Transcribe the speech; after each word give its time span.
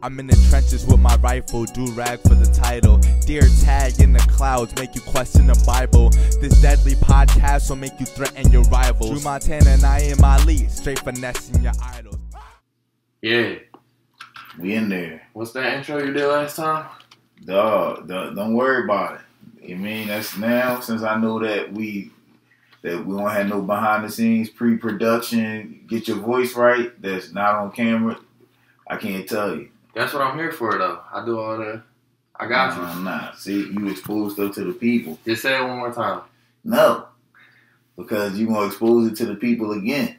I'm 0.00 0.20
in 0.20 0.28
the 0.28 0.46
trenches 0.48 0.86
with 0.86 1.00
my 1.00 1.16
rifle, 1.16 1.64
do 1.64 1.90
rag 1.92 2.20
for 2.20 2.36
the 2.36 2.46
title. 2.46 2.98
Dear 3.26 3.42
tag 3.64 4.00
in 4.00 4.12
the 4.12 4.20
clouds, 4.20 4.72
make 4.76 4.94
you 4.94 5.00
question 5.00 5.48
the 5.48 5.60
Bible. 5.66 6.10
This 6.40 6.60
deadly 6.62 6.92
podcast 6.92 7.68
will 7.68 7.76
make 7.76 7.98
you 7.98 8.06
threaten 8.06 8.52
your 8.52 8.62
rivals. 8.64 9.10
Drew 9.10 9.20
Montana 9.20 9.70
and 9.70 9.84
I 9.84 9.98
in 10.02 10.20
my 10.20 10.42
lead, 10.44 10.70
straight 10.70 11.00
finessing 11.00 11.64
your 11.64 11.72
idols. 11.82 12.18
Yeah. 13.22 13.56
We 14.56 14.74
in 14.74 14.88
there. 14.88 15.22
What's 15.32 15.50
that 15.52 15.74
intro 15.74 15.98
you 15.98 16.12
did 16.12 16.26
last 16.26 16.54
time? 16.56 16.86
Dog, 17.44 18.06
don't, 18.06 18.36
don't 18.36 18.54
worry 18.54 18.84
about 18.84 19.14
it. 19.16 19.68
You 19.68 19.76
mean 19.76 20.06
that's 20.06 20.36
now 20.36 20.78
since 20.78 21.02
I 21.02 21.18
know 21.18 21.40
that 21.40 21.72
we 21.72 22.12
that 22.82 23.04
we 23.04 23.16
don't 23.16 23.30
have 23.30 23.48
no 23.48 23.60
behind 23.60 24.04
the 24.04 24.10
scenes 24.10 24.48
pre-production, 24.48 25.84
get 25.88 26.06
your 26.06 26.18
voice 26.18 26.54
right. 26.54 26.92
That's 27.02 27.32
not 27.32 27.56
on 27.56 27.72
camera. 27.72 28.16
I 28.86 28.96
can't 28.96 29.28
tell 29.28 29.56
you. 29.56 29.70
That's 29.94 30.12
what 30.12 30.22
I'm 30.22 30.38
here 30.38 30.52
for, 30.52 30.76
though. 30.78 31.00
I 31.12 31.24
do 31.24 31.38
all 31.38 31.58
the. 31.58 31.82
I 32.36 32.46
got 32.46 32.76
you. 32.76 33.02
Nah. 33.02 33.32
See, 33.34 33.68
you 33.72 33.88
expose 33.88 34.34
stuff 34.34 34.54
to 34.54 34.64
the 34.64 34.72
people. 34.72 35.18
Just 35.24 35.42
say 35.42 35.58
it 35.58 35.66
one 35.66 35.78
more 35.78 35.92
time. 35.92 36.22
No, 36.62 37.06
because 37.96 38.38
you 38.38 38.46
gonna 38.46 38.66
expose 38.66 39.10
it 39.10 39.16
to 39.16 39.26
the 39.26 39.34
people 39.34 39.72
again, 39.72 40.16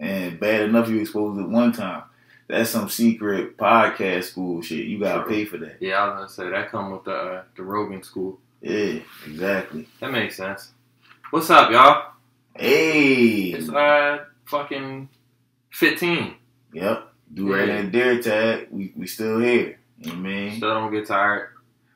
and 0.00 0.38
bad 0.38 0.62
enough 0.62 0.88
you 0.88 1.00
exposed 1.00 1.40
it 1.40 1.48
one 1.48 1.72
time. 1.72 2.02
That's 2.48 2.70
some 2.70 2.88
secret 2.88 3.56
podcast 3.56 4.24
school 4.24 4.60
shit. 4.60 4.86
You 4.86 4.98
gotta 4.98 5.22
True. 5.22 5.30
pay 5.30 5.44
for 5.46 5.58
that. 5.58 5.76
Yeah, 5.80 6.02
I 6.02 6.08
was 6.08 6.16
gonna 6.16 6.28
say 6.28 6.50
that 6.50 6.70
come 6.70 6.92
with 6.92 7.04
the 7.04 7.14
uh, 7.14 7.42
the 7.56 7.62
Rogan 7.62 8.02
school. 8.02 8.38
Yeah, 8.60 9.00
exactly. 9.26 9.88
That 10.00 10.12
makes 10.12 10.36
sense. 10.36 10.72
What's 11.30 11.48
up, 11.48 11.70
y'all? 11.70 12.12
Hey. 12.54 13.52
It's 13.52 13.68
uh 13.70 14.24
fucking 14.44 15.08
fifteen. 15.70 16.34
Yep. 16.74 17.11
Do 17.34 17.52
right 17.54 17.68
Yeah. 17.68 17.74
and 17.76 17.92
dare 17.92 18.20
tag. 18.22 18.68
We 18.70 18.92
we 18.96 19.06
still 19.06 19.38
here. 19.40 19.78
You 19.98 20.06
know 20.06 20.12
what 20.12 20.18
I 20.18 20.20
mean? 20.20 20.56
Still 20.56 20.74
don't 20.74 20.92
get 20.92 21.06
tired. 21.06 21.48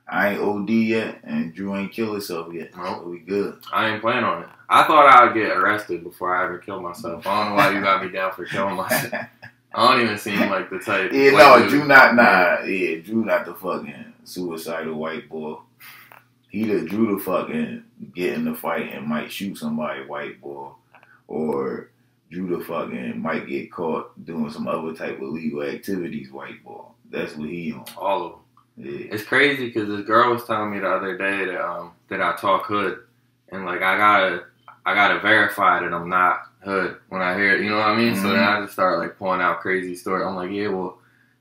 I 0.08 0.30
ain't 0.30 0.40
OD 0.40 0.70
yet, 0.70 1.18
and 1.24 1.52
Drew 1.52 1.74
ain't 1.74 1.92
kill 1.92 2.12
himself 2.12 2.52
yet. 2.52 2.70
Nope. 2.76 2.98
So 3.02 3.08
we 3.08 3.18
good. 3.18 3.58
I 3.72 3.88
ain't 3.90 4.00
planning 4.00 4.24
on 4.24 4.42
it. 4.44 4.48
I 4.68 4.84
thought 4.84 5.06
I 5.06 5.24
would 5.24 5.34
get 5.34 5.56
arrested 5.56 6.04
before 6.04 6.34
I 6.34 6.44
ever 6.44 6.58
kill 6.58 6.80
myself. 6.80 7.26
I 7.26 7.40
don't 7.40 7.50
know 7.50 7.56
why 7.56 7.70
you 7.72 7.80
got 7.80 8.04
me 8.04 8.10
down 8.10 8.32
for 8.32 8.44
killing 8.44 8.76
myself. 8.76 9.12
I 9.74 9.92
don't 9.92 10.04
even 10.04 10.16
seem 10.18 10.48
like 10.48 10.70
the 10.70 10.78
type. 10.78 11.12
Yeah, 11.12 11.32
no, 11.32 11.58
dude. 11.60 11.70
Drew 11.70 11.84
not 11.86 12.14
nah. 12.14 12.60
Yeah, 12.64 12.98
Drew 13.00 13.24
not 13.24 13.46
the 13.46 13.54
fucking 13.54 14.12
suicidal 14.24 14.94
white 14.94 15.28
boy. 15.28 15.56
He 16.48 16.64
the 16.64 16.82
Drew 16.86 17.16
the 17.18 17.22
fucking 17.22 17.82
get 18.14 18.34
in 18.34 18.44
the 18.44 18.54
fight 18.54 18.92
and 18.92 19.06
might 19.06 19.30
shoot 19.32 19.58
somebody 19.58 20.04
white 20.06 20.40
boy, 20.40 20.68
or 21.28 21.90
Drew 22.30 22.58
the 22.58 22.64
fucking 22.64 23.20
might 23.20 23.46
get 23.46 23.70
caught 23.72 24.24
doing 24.24 24.50
some 24.50 24.66
other 24.66 24.92
type 24.94 25.16
of 25.16 25.22
illegal 25.22 25.62
activities 25.62 26.30
white 26.32 26.62
boy. 26.64 26.82
That's 27.10 27.36
what 27.36 27.48
he 27.48 27.72
on. 27.72 27.84
all 27.96 28.22
of 28.26 28.32
them. 28.32 28.40
Yeah. 28.78 29.14
It's 29.14 29.22
crazy 29.22 29.66
because 29.66 29.88
this 29.88 30.04
girl 30.06 30.32
was 30.32 30.44
telling 30.44 30.72
me 30.72 30.80
the 30.80 30.88
other 30.90 31.16
day 31.16 31.46
that 31.46 31.64
um 31.64 31.92
that 32.08 32.20
I 32.20 32.34
talk 32.36 32.66
hood, 32.66 32.98
and 33.50 33.64
like 33.64 33.80
I 33.82 33.96
gotta 33.96 34.44
I 34.84 34.94
gotta 34.94 35.20
verify 35.20 35.80
that 35.80 35.94
I'm 35.94 36.08
not 36.08 36.40
hood 36.64 36.96
when 37.08 37.22
I 37.22 37.34
hear 37.36 37.54
it. 37.54 37.62
You 37.62 37.70
know 37.70 37.76
what 37.78 37.88
I 37.88 37.96
mean? 37.96 38.16
So 38.16 38.22
then 38.30 38.42
I 38.42 38.60
just 38.60 38.72
start 38.72 38.98
like 38.98 39.16
pulling 39.18 39.40
out 39.40 39.60
crazy 39.60 39.94
stories. 39.94 40.26
I'm 40.26 40.34
like, 40.34 40.50
yeah, 40.50 40.66
well, 40.68 40.98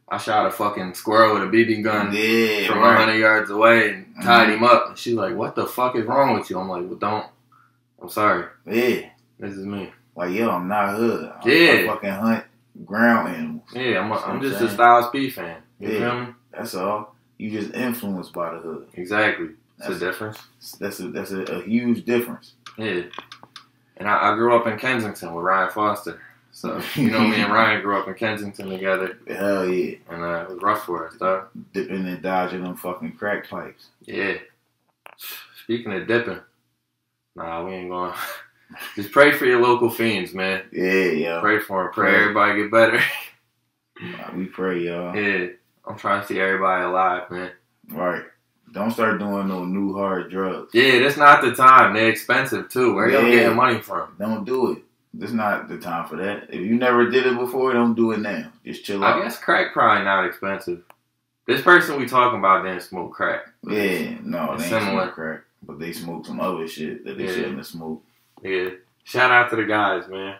I 0.08 0.18
shot 0.20 0.46
a 0.46 0.52
fucking 0.52 0.94
squirrel 0.94 1.34
with 1.34 1.44
a 1.44 1.48
BB 1.48 1.84
gun 1.84 2.14
Yeah, 2.14 2.68
from 2.68 2.78
right. 2.78 2.96
100 2.96 3.14
yards 3.16 3.50
away 3.50 3.90
and 3.90 4.16
tied 4.24 4.50
Mhm. 4.50 4.58
him 4.58 4.64
up. 4.64 4.90
And 4.90 4.98
she's 4.98 5.16
like, 5.16 5.36
what 5.36 5.56
the 5.56 5.66
fuck 5.66 5.96
is 5.96 6.06
wrong 6.06 6.36
with 6.38 6.50
you? 6.52 6.60
I'm 6.60 6.70
like, 6.70 6.84
well, 6.86 6.96
don't. 6.96 7.26
I'm 8.02 8.10
sorry. 8.10 8.46
Yeah. 8.68 9.10
This 9.40 9.56
is 9.56 9.66
me. 9.66 9.92
Like, 10.16 10.32
yo, 10.32 10.50
I'm 10.50 10.68
not 10.68 10.96
hood. 10.96 11.32
I, 11.44 11.50
Yeah. 11.50 11.88
Fucking 11.88 12.10
hunt 12.10 12.44
ground 12.86 13.30
animals. 13.36 13.64
Yeah, 13.74 14.00
I'm, 14.00 14.12
a, 14.12 14.16
That's 14.16 14.26
I'm 14.28 14.36
I'm 14.38 14.42
just 14.42 14.56
a 14.56 14.60
saying. 14.60 14.72
Styles 14.72 15.10
P 15.12 15.30
fan. 15.30 15.62
You 15.80 15.90
Yeah. 15.90 16.00
feel 16.00 16.20
me? 16.26 16.34
That's 16.52 16.76
all. 16.76 17.16
You 17.38 17.52
just 17.52 17.74
influenced 17.74 18.34
by 18.34 18.52
the 18.54 18.60
hood. 18.60 18.88
Exactly. 18.94 19.50
It's 19.80 19.90
a 19.90 20.00
difference. 20.00 20.40
that's 20.80 21.00
a 21.02 21.10
that's 21.10 21.32
a, 21.32 21.42
a 21.44 21.62
huge 21.64 22.06
difference. 22.06 22.54
Yeah. 22.78 23.04
And 23.98 24.08
I, 24.10 24.32
I 24.32 24.36
grew 24.36 24.56
up 24.56 24.68
in 24.68 24.78
Kensington 24.78 25.34
with 25.34 25.44
Ryan 25.44 25.72
Foster. 25.72 26.22
So, 26.54 26.82
you 26.96 27.12
know, 27.12 27.20
me 27.28 27.42
and 27.42 27.52
Ryan 27.52 27.82
grew 27.82 28.00
up 28.00 28.08
in 28.08 28.14
Kensington 28.14 28.70
together, 28.70 29.18
Hell 29.28 29.68
yeah. 29.70 29.98
and 30.10 30.24
uh, 30.24 30.46
it 30.48 30.50
was 30.54 30.62
rough 30.62 30.86
for 30.86 31.08
us, 31.08 31.16
dog. 31.18 31.48
Dipping 31.74 32.08
and 32.08 32.22
dodging 32.22 32.64
them 32.64 32.78
fucking 32.78 33.18
crack 33.18 33.50
pipes. 33.50 33.88
Yeah. 34.06 34.36
Speaking 35.64 35.92
of 35.94 36.08
dipping, 36.08 36.40
nah, 37.36 37.66
we 37.66 37.74
ain't 37.74 37.90
going. 37.90 38.14
Just 38.96 39.12
pray 39.12 39.32
for 39.32 39.46
your 39.46 39.62
local 39.62 39.90
fiends, 39.90 40.34
man. 40.34 40.64
Yeah, 40.72 41.04
yeah. 41.04 41.40
Pray 41.40 41.60
for 41.60 41.84
them. 41.84 41.94
Pray 41.94 42.12
Pray. 42.12 42.22
everybody 42.22 42.62
get 42.64 42.72
better. 42.72 43.02
We 44.36 44.46
pray, 44.46 44.80
y'all. 44.80 45.16
yeah. 45.16 45.48
I'm 45.88 45.98
trying 45.98 46.22
to 46.22 46.28
see 46.28 46.38
everybody 46.40 46.84
alive, 46.84 47.32
man. 47.32 47.52
Right. 47.90 48.24
Don't 48.74 48.92
start 48.92 49.20
doing 49.20 49.48
no 49.48 49.64
new 49.64 49.94
hard 49.94 50.30
drugs. 50.30 50.72
Yeah, 50.74 51.00
that's 51.00 51.16
not 51.16 51.42
the 51.42 51.54
time. 51.56 51.94
They're 51.94 52.10
expensive, 52.10 52.68
too. 52.70 52.94
Where 52.94 53.10
y'all 53.10 53.22
getting 53.22 53.56
money 53.56 53.80
from? 53.80 54.14
Don't 54.20 54.44
do 54.44 54.74
it. 54.74 54.80
This 55.14 55.32
not 55.32 55.70
the 55.70 55.78
time 55.78 56.08
for 56.10 56.18
that. 56.18 56.50
If 56.50 56.60
you 56.60 56.76
never 56.76 57.10
did 57.10 57.26
it 57.26 57.38
before, 57.38 57.72
don't 57.72 57.96
do 57.96 58.12
it 58.12 58.20
now. 58.20 58.52
Just 58.66 58.84
chill 58.84 59.02
I 59.02 59.12
out. 59.14 59.24
guess 59.24 59.38
crack 59.40 59.72
probably 59.72 60.04
not 60.04 60.26
expensive. 60.26 60.82
This 61.48 61.62
person 61.62 61.98
we 61.98 62.06
talking 62.06 62.40
about 62.40 62.64
didn't 62.64 62.82
smoke 62.82 63.14
crack. 63.14 63.46
Yeah, 63.64 64.18
no, 64.24 64.54
It's 64.56 64.64
they 64.64 64.70
similar. 64.72 65.04
smoke 65.04 65.14
crack. 65.14 65.40
But 65.64 65.80
they 65.80 65.94
smoke 65.94 66.26
some 66.26 66.42
other 66.42 66.68
shit 66.68 67.06
that 67.06 67.18
they 67.18 67.26
Yeah. 67.28 67.32
shouldn't 67.32 67.58
have 67.60 67.68
smoked. 67.68 68.06
Yeah. 68.42 68.70
Shout 69.04 69.32
out 69.32 69.50
to 69.50 69.56
the 69.56 69.66
guys, 69.66 70.08
man. 70.08 70.38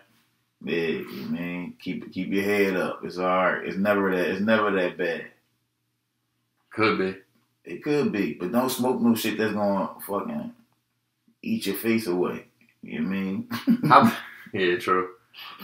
Yeah, 0.64 1.02
man. 1.28 1.74
Keep 1.80 2.12
keep 2.12 2.28
your 2.32 2.42
head 2.44 2.76
up. 2.76 3.04
It's 3.04 3.18
alright. 3.18 3.66
It's 3.66 3.76
never 3.76 4.10
that 4.14 4.28
it's 4.30 4.40
never 4.40 4.70
that 4.72 4.96
bad. 4.96 5.26
Could 6.70 6.98
be. 6.98 7.16
It 7.64 7.82
could 7.82 8.12
be, 8.12 8.34
but 8.34 8.52
don't 8.52 8.70
smoke 8.70 9.00
no 9.00 9.14
shit 9.14 9.38
that's 9.38 9.52
gonna 9.52 9.90
fucking 10.06 10.52
eat 11.42 11.66
your 11.66 11.76
face 11.76 12.06
away. 12.06 12.46
You 12.82 13.00
know 13.00 13.08
what 13.08 13.16
I 13.16 13.20
mean? 13.20 13.48
I'm- 13.90 14.12
yeah, 14.52 14.76
true. 14.78 15.10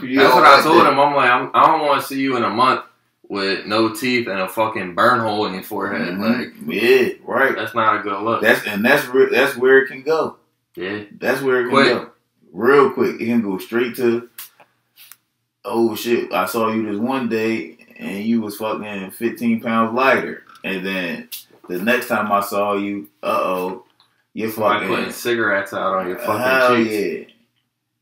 You 0.02 0.18
That's 0.18 0.34
what 0.34 0.44
I 0.44 0.60
told 0.62 0.80
that. 0.84 0.92
him. 0.92 1.00
I'm 1.00 1.14
like, 1.14 1.30
I'm, 1.30 1.50
I 1.54 1.66
don't 1.66 1.80
want 1.86 2.00
to 2.02 2.06
see 2.06 2.20
you 2.20 2.36
in 2.36 2.42
a 2.44 2.50
month 2.50 2.82
with 3.28 3.64
no 3.66 3.94
teeth 3.94 4.26
and 4.28 4.40
a 4.40 4.48
fucking 4.48 4.94
burn 4.94 5.20
hole 5.20 5.46
in 5.46 5.54
your 5.54 5.62
forehead. 5.62 6.18
Like, 6.18 6.52
Mhm. 6.54 6.66
yeah, 6.66 7.14
right. 7.24 7.54
that's 7.56 7.74
not 7.74 7.98
a 8.00 8.02
good 8.02 8.20
look. 8.22 8.42
That's 8.42 8.66
and 8.66 8.84
that's 8.84 9.06
re- 9.06 9.30
that's 9.30 9.56
where 9.56 9.78
it 9.78 9.88
can 9.88 10.02
go. 10.02 10.36
yeah. 10.76 11.04
That's 11.18 11.40
where 11.40 11.60
it 11.60 11.64
can 11.64 11.70
Quick. 11.70 11.86
go. 11.86 12.10
Real 12.52 12.90
quick. 12.90 13.20
It 13.20 13.26
can 13.26 13.42
go 13.42 13.58
straight 13.58 13.96
to 13.96 14.28
oh 15.64 15.94
shit, 15.94 16.32
I 16.32 16.46
saw 16.46 16.70
you 16.72 16.90
this 16.90 17.00
one 17.00 17.28
day 17.28 17.78
and 17.96 18.24
you 18.24 18.40
was 18.40 18.56
fucking 18.56 19.10
fifteen 19.12 19.60
pounds 19.60 19.94
lighter. 19.94 20.44
And 20.64 20.84
then 20.86 21.28
the 21.68 21.78
next 21.78 22.08
time 22.08 22.30
I 22.30 22.40
saw 22.40 22.74
you, 22.74 23.08
uh 23.22 23.40
oh, 23.42 23.84
you're 24.34 24.50
fucking 24.50 24.88
putting 24.88 25.12
cigarettes 25.12 25.72
out 25.72 25.94
on 25.94 26.08
your 26.08 26.18
fucking 26.18 26.38
Hell 26.40 26.76
cheeks. 26.76 26.90
yeah. 26.92 27.34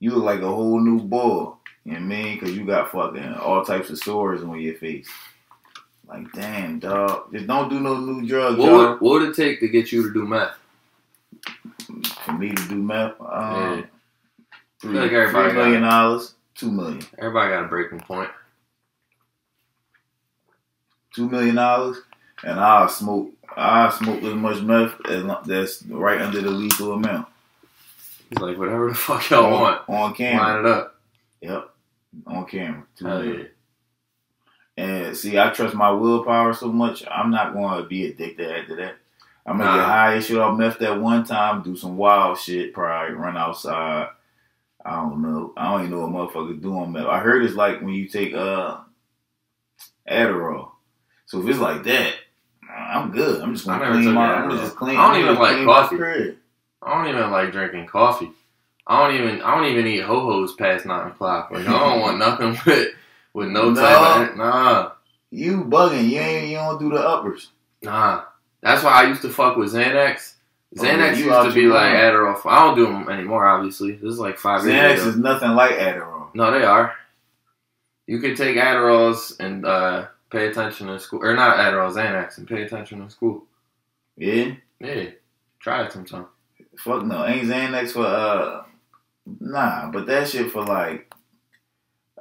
You 0.00 0.12
look 0.12 0.25
like 0.25 0.41
a 0.41 0.49
whole 0.49 0.81
new 0.81 1.00
boy. 1.00 1.53
You 1.84 1.93
know 1.93 1.94
what 1.94 1.97
I 1.97 2.00
mean? 2.00 2.38
Because 2.38 2.56
you 2.56 2.65
got 2.65 2.93
fucking 2.93 3.34
all 3.34 3.65
types 3.65 3.91
of 3.91 3.99
sores 3.99 4.43
on 4.43 4.59
your 4.61 4.75
face. 4.75 5.09
Like, 6.09 6.31
damn, 6.32 6.78
dog. 6.78 7.32
Just 7.32 7.47
don't 7.47 7.69
do 7.69 7.81
no 7.81 7.99
new 7.99 8.27
drugs, 8.27 8.59
What 8.59 8.72
would, 8.72 9.00
what 9.00 9.21
would 9.21 9.28
it 9.31 9.37
take 9.37 9.61
to 9.61 9.69
get 9.69 9.93
you 9.93 10.03
to 10.03 10.12
do 10.12 10.27
meth? 10.27 10.56
For 12.25 12.32
me 12.32 12.50
to 12.50 12.69
do 12.69 12.77
meth, 12.77 13.21
um, 13.21 13.78
Yeah. 13.78 13.82
Three, 14.80 14.98
like 14.98 15.12
everybody 15.12 15.50
three 15.50 15.58
million 15.62 15.82
dollars, 15.82 16.34
two 16.54 16.70
million. 16.70 17.02
Everybody 17.18 17.50
got 17.52 17.64
a 17.64 17.68
breaking 17.68 18.00
point. 18.00 18.30
Two 21.14 21.28
million 21.28 21.56
dollars, 21.56 21.98
and 22.44 22.58
I'll 22.60 22.88
smoke. 22.88 23.32
I'll 23.56 23.90
smoke 23.90 24.22
as 24.22 24.34
much 24.34 24.62
meth 24.62 24.94
as 25.08 25.24
that's 25.46 25.82
right 25.86 26.20
under 26.20 26.40
the 26.40 26.50
legal 26.50 26.92
amount. 26.92 27.26
He's 28.28 28.38
like, 28.38 28.56
whatever 28.56 28.88
the 28.88 28.94
fuck 28.94 29.28
y'all 29.30 29.46
on, 29.46 29.60
want, 29.60 29.88
on 29.88 30.14
camera. 30.14 30.44
line 30.54 30.58
it 30.60 30.66
up. 30.66 31.00
Yep, 31.40 31.70
on 32.28 32.46
camera. 32.46 32.84
Two 32.96 33.06
Hell 33.06 33.22
million. 33.22 33.40
yeah. 33.40 34.84
And 34.84 35.16
see, 35.16 35.36
I 35.38 35.50
trust 35.50 35.74
my 35.74 35.90
willpower 35.90 36.55
so 36.55 36.69
much. 36.70 37.05
I'm 37.10 37.31
not 37.31 37.52
going 37.52 37.82
to 37.82 37.88
be 37.88 38.06
addicted 38.06 38.50
after 38.50 38.76
that. 38.76 38.94
I'm 39.44 39.58
gonna 39.58 39.70
Nah. 39.70 39.76
get 39.78 39.84
high 39.87 40.14
as 40.14 40.26
shit 40.26 40.38
off 40.38 40.56
meth 40.56 40.78
that 40.78 41.00
one 41.00 41.25
time, 41.25 41.62
do 41.62 41.75
some 41.75 41.96
wild 41.96 42.38
shit, 42.38 42.72
probably 42.72 43.14
run 43.16 43.37
outside. 43.37 44.08
I 44.85 44.97
don't 44.97 45.23
know. 45.23 45.53
I 45.56 45.71
don't 45.71 45.87
even 45.87 45.91
know 45.93 46.06
what 46.06 46.32
motherfuckers 46.32 46.62
do 46.62 46.77
on. 46.77 46.97
I 46.97 47.21
heard 47.21 47.44
it's 47.44 47.55
like 47.55 47.81
when 47.81 47.91
you 47.94 48.09
take 48.09 48.35
uh 48.35 48.79
Adderall. 50.09 50.71
So 51.27 51.41
if 51.41 51.49
it's 51.49 51.59
like 51.59 51.85
that, 51.85 52.15
I'm 52.69 53.11
good. 53.11 53.43
I'm 53.43 53.55
just 53.55 53.67
gonna 53.67 53.93
clean 53.93 54.15
my. 54.15 54.35
I'm 54.35 54.50
just 54.50 54.77
clean. 54.77 54.97
I 54.97 55.12
don't 55.12 55.23
even 55.23 55.37
like 55.37 55.65
coffee. 55.65 56.37
I 56.82 56.94
don't 56.94 57.15
even 57.15 57.31
like 57.31 57.53
drinking 57.53 57.87
coffee. 57.87 58.31
I 58.87 59.06
don't 59.06 59.21
even 59.21 59.43
I 59.43 59.55
don't 59.55 59.67
even 59.71 59.87
eat 59.87 60.00
ho 60.03 60.21
hos 60.21 60.55
past 60.55 60.87
nine 60.87 61.09
o'clock. 61.09 61.50
Like 61.50 61.67
I 61.67 61.79
don't 61.79 62.00
want 62.00 62.19
nothing 62.19 62.59
with 62.67 62.94
with 63.32 63.49
no 63.49 63.75
type 63.75 64.31
of 64.31 64.37
nah 64.37 64.93
You 65.31 65.65
bugging? 65.65 66.09
You 66.09 66.19
ain't. 66.19 66.49
You 66.49 66.56
don't 66.56 66.81
do 66.81 66.91
the 66.91 66.97
uppers. 67.00 67.50
nah. 67.82 68.25
That's 68.62 68.82
why 68.82 68.91
I 68.91 69.09
used 69.09 69.23
to 69.23 69.31
fuck 69.31 69.56
with 69.56 69.73
Xanax. 69.73 70.35
Oh, 70.78 70.82
Xanax 70.82 71.17
used 71.17 71.28
to 71.28 71.52
be 71.52 71.67
like. 71.67 71.93
Adderall. 71.93 72.40
I 72.46 72.64
don't 72.64 72.76
do 72.76 72.87
them 72.87 73.08
anymore. 73.08 73.46
Obviously, 73.46 73.93
this 73.93 74.12
is 74.12 74.19
like 74.19 74.38
five 74.38 74.62
Xanax 74.62 74.67
years 74.67 75.00
ago. 75.00 75.11
is 75.11 75.17
nothing 75.17 75.50
like 75.50 75.72
Adderall. 75.72 76.34
No, 76.34 76.52
they 76.52 76.64
are. 76.64 76.94
You 78.06 78.20
can 78.20 78.37
take 78.37 78.56
Adderalls 78.56 79.38
and 79.40 79.67
uh, 79.67 80.06
Pay 80.31 80.46
attention 80.46 80.88
in 80.88 80.99
school, 81.00 81.25
or 81.25 81.34
not 81.34 81.56
Adderall, 81.56 81.93
Xanax, 81.93 82.38
and 82.38 82.46
pay 82.46 82.62
attention 82.62 83.02
in 83.02 83.11
school. 83.11 83.46
Yeah. 84.17 84.52
Yeah, 84.78 85.11
try 85.58 85.84
it 85.84 85.93
sometime. 85.93 86.26
Fuck 86.78 87.05
no. 87.05 87.26
Ain't 87.26 87.49
Xanax 87.49 87.90
for 87.90 88.06
uh 88.06 88.62
nah, 89.40 89.90
but 89.90 90.06
that 90.06 90.28
shit 90.28 90.52
for 90.52 90.64
like 90.64 91.12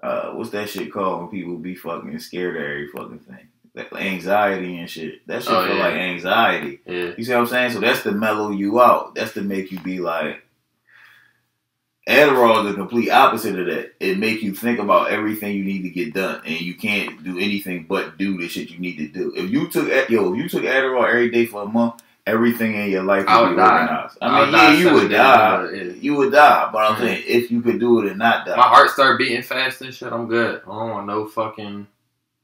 uh 0.01 0.31
what's 0.31 0.49
that 0.49 0.69
shit 0.69 0.91
called 0.91 1.21
when 1.21 1.29
people 1.29 1.55
be 1.57 1.75
fucking 1.75 2.17
scared 2.19 2.55
of 2.55 2.63
every 2.63 2.87
fucking 2.87 3.19
thing? 3.19 3.47
Anxiety 3.95 4.77
and 4.77 4.89
shit. 4.89 5.25
That 5.27 5.43
shit 5.43 5.51
Oh, 5.53 5.65
for 5.65 5.73
yeah. 5.73 5.83
like 5.83 5.93
anxiety. 5.93 6.79
Yeah, 6.85 7.11
You 7.17 7.23
see 7.23 7.31
what 7.33 7.39
I'm 7.41 7.47
saying? 7.47 7.71
So 7.71 7.79
that's 7.79 8.03
to 8.03 8.11
mellow 8.11 8.51
you 8.51 8.81
out. 8.81 9.15
That's 9.15 9.33
to 9.33 9.41
make 9.41 9.71
you 9.71 9.79
be 9.79 9.99
like 9.99 10.43
Adderall 12.07 12.65
is 12.65 12.71
the 12.71 12.77
complete 12.77 13.09
opposite 13.11 13.59
of 13.59 13.67
that. 13.67 13.93
It 13.99 14.17
make 14.17 14.41
you 14.41 14.55
think 14.55 14.79
about 14.79 15.11
everything 15.11 15.55
you 15.55 15.63
need 15.63 15.83
to 15.83 15.89
get 15.91 16.13
done, 16.13 16.41
and 16.43 16.59
you 16.59 16.73
can't 16.73 17.23
do 17.23 17.37
anything 17.37 17.85
but 17.87 18.17
do 18.17 18.37
the 18.39 18.47
shit 18.47 18.71
you 18.71 18.79
need 18.79 18.97
to 18.97 19.07
do. 19.07 19.31
If 19.35 19.51
you 19.51 19.67
took 19.69 19.87
yo, 20.09 20.33
if 20.33 20.37
you 20.39 20.49
took 20.49 20.63
Adderall 20.63 21.07
every 21.07 21.29
day 21.29 21.45
for 21.45 21.61
a 21.63 21.65
month, 21.67 22.01
everything 22.25 22.73
in 22.73 22.89
your 22.89 23.03
life 23.03 23.25
would, 23.25 23.29
I 23.29 23.41
would 23.43 23.49
be 23.51 23.55
die. 23.57 23.81
organized. 23.81 24.17
I 24.23 24.43
mean, 24.45 24.53
yeah, 24.53 24.73
you 24.73 24.93
would 24.95 25.11
die. 25.11 25.65
it, 25.65 25.85
yeah. 25.87 25.93
You 26.01 26.15
would 26.15 26.31
die, 26.31 26.69
but 26.73 26.79
I'm 26.79 26.97
saying 26.97 27.23
if 27.27 27.51
you 27.51 27.61
could 27.61 27.79
do 27.79 27.99
it 27.99 28.07
and 28.09 28.17
not 28.17 28.43
die, 28.47 28.55
my 28.55 28.63
heart 28.63 28.89
start 28.89 29.19
beating 29.19 29.43
fast 29.43 29.81
and 29.81 29.93
shit. 29.93 30.11
I'm 30.11 30.27
good. 30.27 30.63
I 30.63 30.65
don't 30.65 30.89
want 30.89 31.05
no 31.05 31.27
fucking 31.27 31.85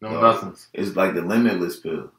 no 0.01 0.11
Yo. 0.11 0.21
nothings. 0.21 0.67
it's 0.73 0.95
like 0.95 1.13
the 1.13 1.21
limitless 1.21 1.77
pill. 1.79 2.11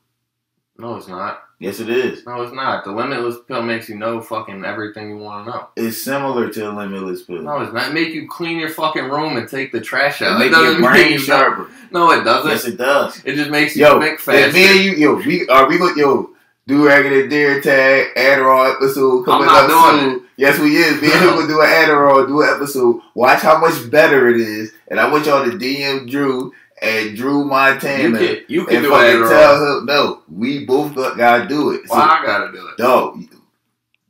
No, 0.78 0.96
it's 0.96 1.08
not. 1.08 1.42
Yes, 1.58 1.80
it 1.80 1.88
is. 1.88 2.26
No, 2.26 2.42
it's 2.42 2.52
not. 2.52 2.84
The 2.84 2.92
limitless 2.92 3.36
pill 3.48 3.62
makes 3.62 3.88
you 3.88 3.96
know 3.96 4.20
fucking 4.20 4.62
everything 4.64 5.08
you 5.08 5.16
want 5.16 5.46
to 5.46 5.50
know. 5.50 5.68
It's 5.76 6.02
similar 6.02 6.50
to 6.50 6.60
the 6.60 6.70
limitless 6.70 7.22
pill. 7.22 7.40
No, 7.40 7.60
it's 7.62 7.72
not. 7.72 7.94
Make 7.94 8.12
you 8.12 8.28
clean 8.28 8.58
your 8.58 8.68
fucking 8.68 9.04
room 9.04 9.38
and 9.38 9.48
take 9.48 9.72
the 9.72 9.80
trash 9.80 10.20
out. 10.20 10.38
make 10.38 10.48
It 10.48 10.50
doesn't 10.50 10.72
your 10.72 10.80
make 10.82 10.90
brain 10.90 11.12
you 11.12 11.18
sharper. 11.18 11.70
No, 11.90 12.10
it 12.10 12.24
doesn't. 12.24 12.50
Yes, 12.50 12.66
it 12.66 12.76
does. 12.76 13.22
It 13.24 13.36
just 13.36 13.50
makes 13.50 13.74
you 13.74 13.86
Yo, 13.86 14.00
think 14.00 14.20
faster. 14.20 14.52
me 14.52 14.66
and 14.66 14.84
you, 14.84 14.92
yo, 14.96 15.14
we 15.14 15.48
are 15.48 15.66
we 15.66 15.78
going 15.78 15.96
yo 15.96 16.30
do 16.66 16.86
regular 16.86 17.26
deer 17.26 17.62
tag 17.62 18.08
Adderall 18.16 18.74
episode 18.74 19.24
coming 19.24 19.48
up 19.48 19.70
soon. 19.70 20.26
Yes, 20.36 20.58
we 20.58 20.76
is. 20.76 21.00
Me 21.00 21.10
and 21.10 21.24
him 21.30 21.36
will 21.36 21.46
do 21.46 21.62
an 21.62 21.68
Adderall, 21.68 22.26
do 22.26 22.42
an 22.42 22.50
episode. 22.54 23.00
Watch 23.14 23.40
how 23.40 23.58
much 23.58 23.90
better 23.90 24.28
it 24.28 24.36
is, 24.38 24.72
and 24.88 25.00
I 25.00 25.10
want 25.10 25.24
y'all 25.24 25.44
to 25.44 25.56
DM 25.56 26.10
Drew 26.10 26.52
and 26.82 27.16
Drew 27.16 27.40
you 27.40 27.44
Montana 27.46 28.18
can, 28.18 28.36
you 28.48 28.64
can 28.66 28.82
do 28.82 28.90
Adderall. 28.90 29.28
tell 29.28 29.78
him 29.78 29.86
no. 29.86 30.22
We 30.30 30.64
both 30.66 30.94
got, 30.94 31.16
gotta 31.16 31.46
do 31.48 31.70
it. 31.70 31.88
So, 31.88 31.94
Why 31.94 32.18
I 32.22 32.26
gotta 32.26 32.52
do 32.52 32.66
it? 32.68 32.76
dog, 32.76 33.20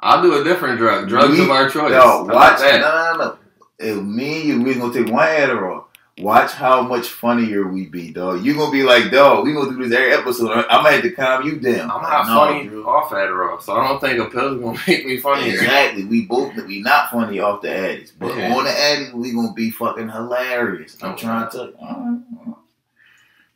I'll 0.01 0.23
do 0.23 0.41
a 0.41 0.45
different 0.45 0.79
drug. 0.79 1.09
Drugs 1.09 1.37
We- 1.39 1.45
of 1.45 1.51
our 1.51 1.69
choice. 1.71 1.93
How 1.95 2.25
watch. 2.25 2.61
that? 2.61 2.81
No, 2.81 3.19
no, 3.19 3.25
no. 3.25 3.39
If 3.79 4.03
me 4.03 4.41
and 4.51 4.61
you, 4.61 4.63
we 4.63 4.75
gonna 4.75 4.93
take 4.93 5.13
one 5.13 5.27
Adderall. 5.29 5.85
Watch 6.19 6.53
how 6.53 6.81
much 6.81 7.09
funnier 7.09 7.69
we 7.69 7.87
be, 7.89 8.11
dog. 8.11 8.43
You 8.43 8.55
gonna 8.55 8.73
be 8.73 8.83
like, 8.83 9.11
dog. 9.11 9.45
We 9.45 9.53
gonna 9.53 9.71
do 9.71 9.87
this 9.87 9.93
every 9.93 10.15
episode. 10.15 10.51
I'm 10.51 10.83
gonna 10.83 10.93
have 10.93 11.03
to 11.03 11.11
calm 11.11 11.43
you 11.47 11.57
down. 11.61 11.91
I'm 11.91 12.01
not 12.03 12.27
No, 12.27 12.35
funny 12.35 12.67
Drew. 12.69 12.89
off 12.89 13.11
Adderall, 13.11 13.61
so 13.61 13.77
I 13.77 13.87
don't 13.87 14.01
think 14.01 14.19
a 14.19 14.31
pill's 14.31 14.59
gonna 14.59 14.79
make 14.89 15.05
me 15.05 15.19
funny. 15.19 15.51
Exactly. 15.51 16.05
We 16.07 16.23
both 16.25 16.55
we 16.67 16.81
not 16.81 17.11
funny 17.11 17.39
off 17.41 17.61
the 17.61 17.69
Addies, 17.69 18.13
but 18.19 18.35
Yeah. 18.35 18.55
on 18.57 18.65
the 18.65 18.71
Addies 18.71 19.13
we 19.13 19.33
gonna 19.35 19.53
be 19.53 19.71
fucking 19.71 20.09
hilarious. 20.09 20.97
I'm 21.03 21.19
trying 21.19 21.51
to. 21.51 21.75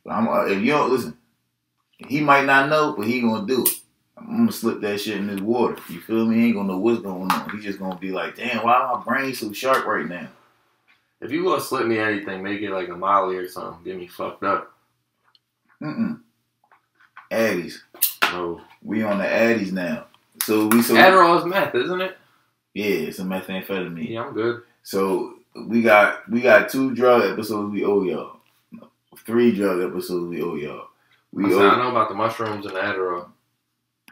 But 0.05 0.11
I'm, 0.11 0.27
uh, 0.27 0.45
if 0.45 0.59
you 0.61 0.71
don't 0.71 0.91
listen, 0.91 1.17
he 2.07 2.21
might 2.21 2.45
not 2.45 2.69
know, 2.69 2.93
but 2.95 3.07
he 3.07 3.21
gonna 3.21 3.47
do 3.47 3.63
it. 3.63 3.71
I'm 4.17 4.37
gonna 4.37 4.51
slip 4.51 4.81
that 4.81 5.01
shit 5.01 5.17
in 5.17 5.27
his 5.29 5.41
water. 5.41 5.77
You 5.89 5.99
feel 6.01 6.27
me? 6.27 6.35
He 6.35 6.45
ain't 6.45 6.55
gonna 6.55 6.67
know 6.67 6.77
what's 6.77 7.01
going 7.01 7.31
on. 7.31 7.49
He 7.49 7.59
just 7.59 7.79
gonna 7.79 7.97
be 7.97 8.11
like, 8.11 8.35
damn, 8.35 8.63
why 8.63 8.87
my 8.93 9.03
brain 9.03 9.33
so 9.33 9.51
sharp 9.51 9.87
right 9.87 10.07
now? 10.07 10.27
If 11.21 11.31
you 11.31 11.43
gonna 11.43 11.61
slip 11.61 11.85
me 11.85 11.99
anything, 11.99 12.41
make 12.41 12.61
it 12.61 12.71
like 12.71 12.89
a 12.89 12.95
Molly 12.95 13.37
or 13.37 13.47
something. 13.47 13.83
Get 13.83 13.97
me 13.97 14.07
fucked 14.07 14.43
up. 14.43 14.73
Mm-mm. 15.81 16.19
Addies. 17.31 17.75
No. 18.23 18.61
We 18.83 19.03
on 19.03 19.19
the 19.19 19.25
Addies 19.25 19.71
now. 19.71 20.05
So 20.43 20.67
we 20.67 20.81
so 20.81 20.95
Adderall 20.95 21.39
is 21.39 21.45
meth, 21.45 21.75
isn't 21.75 22.01
it? 22.01 22.17
yeah, 22.73 22.85
it's 22.85 23.19
a 23.19 23.23
methamphetamine. 23.23 24.09
Yeah, 24.09 24.23
I'm 24.23 24.33
good. 24.33 24.63
So 24.83 25.35
we 25.67 25.81
got 25.81 26.27
we 26.29 26.41
got 26.41 26.69
two 26.69 26.95
drug 26.95 27.23
episodes 27.23 27.71
we 27.71 27.83
owe 27.85 28.03
y'all. 28.03 28.37
Three 29.25 29.53
drug 29.53 29.81
episodes 29.81 30.29
we 30.29 30.41
owe 30.41 30.55
y'all. 30.55 30.87
We 31.31 31.45
I, 31.45 31.49
said, 31.49 31.61
I 31.61 31.77
know 31.77 31.91
about 31.91 32.09
the 32.09 32.15
mushrooms 32.15 32.65
and 32.65 32.75
the 32.75 32.79
Adderall. 32.79 33.29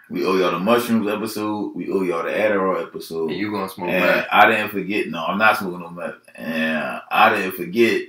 We 0.09 0.25
owe 0.25 0.35
y'all 0.35 0.51
the 0.51 0.59
mushrooms 0.59 1.07
episode. 1.07 1.75
We 1.75 1.91
owe 1.91 2.01
y'all 2.01 2.23
the 2.23 2.29
Adderall 2.29 2.85
episode. 2.85 3.29
And 3.29 3.39
you 3.39 3.51
gonna 3.51 3.69
smoke 3.69 3.89
and 3.89 4.03
meth. 4.03 4.27
I 4.31 4.49
didn't 4.49 4.69
forget. 4.69 5.07
No, 5.07 5.23
I'm 5.25 5.37
not 5.37 5.57
smoking 5.57 5.81
no 5.81 5.89
meth. 5.89 6.15
And 6.35 7.01
I 7.11 7.35
didn't 7.35 7.53
forget. 7.53 8.01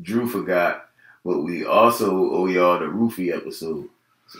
Drew 0.00 0.28
forgot, 0.28 0.88
but 1.24 1.40
we 1.40 1.64
also 1.64 2.16
owe 2.32 2.46
y'all 2.46 2.78
the 2.78 2.86
roofie 2.86 3.36
episode 3.36 3.88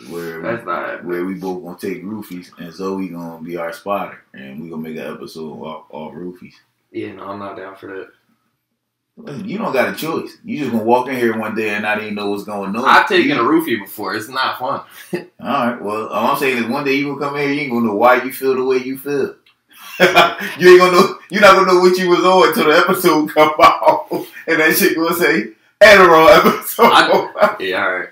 where 0.09 0.41
That's 0.41 0.65
we, 0.65 0.71
not 0.71 1.03
where 1.03 1.25
we 1.25 1.33
both 1.33 1.63
gonna 1.63 1.77
take 1.77 2.03
roofies 2.03 2.49
and 2.57 2.73
Zoe 2.73 3.09
gonna 3.09 3.43
be 3.43 3.57
our 3.57 3.73
spotter 3.73 4.23
and 4.33 4.61
we 4.61 4.69
gonna 4.69 4.81
make 4.81 4.95
an 4.95 5.13
episode 5.13 5.61
off, 5.61 5.85
off 5.89 6.13
roofies. 6.13 6.53
Yeah, 6.91 7.13
no, 7.13 7.25
I'm 7.25 7.39
not 7.39 7.57
down 7.57 7.75
for 7.75 7.87
that. 7.87 8.11
You 9.17 9.57
don't 9.57 9.73
got 9.73 9.93
a 9.93 9.95
choice. 9.95 10.37
You 10.43 10.59
just 10.59 10.71
gonna 10.71 10.83
walk 10.83 11.07
in 11.07 11.15
here 11.15 11.37
one 11.37 11.53
day 11.53 11.69
and 11.69 11.83
not 11.83 12.01
even 12.01 12.15
know 12.15 12.29
what's 12.31 12.43
going 12.45 12.75
on. 12.75 12.85
I've 12.85 13.07
taken 13.07 13.37
a 13.37 13.41
roofie 13.41 13.79
before. 13.79 14.15
It's 14.15 14.29
not 14.29 14.57
fun. 14.57 14.81
All 15.13 15.27
right. 15.39 15.81
Well, 15.81 16.07
all 16.07 16.31
I'm 16.31 16.37
saying 16.37 16.57
is 16.63 16.65
one 16.69 16.85
day 16.85 16.93
you 16.95 17.07
gonna 17.13 17.19
come 17.19 17.35
in 17.35 17.41
here, 17.47 17.53
you 17.53 17.61
ain't 17.61 17.71
gonna 17.71 17.87
know 17.87 17.95
why 17.95 18.23
you 18.23 18.31
feel 18.31 18.55
the 18.55 18.63
way 18.63 18.77
you 18.77 18.97
feel. 18.97 19.35
you 19.99 20.69
ain't 20.69 20.79
gonna 20.79 20.91
know. 20.93 21.19
You're 21.29 21.41
not 21.41 21.55
gonna 21.55 21.73
know 21.73 21.79
what 21.81 21.97
you 21.97 22.09
was 22.09 22.23
on 22.23 22.47
until 22.49 22.65
the 22.67 22.77
episode 22.77 23.29
come 23.33 23.53
out, 23.61 24.07
and 24.47 24.59
that 24.59 24.75
shit 24.77 24.95
gonna 24.95 25.13
say 25.15 25.49
Adderall 25.81 26.37
episode. 26.55 26.83
I- 26.85 27.55
Yeah, 27.59 27.83
all 27.83 27.97
right. 27.99 28.09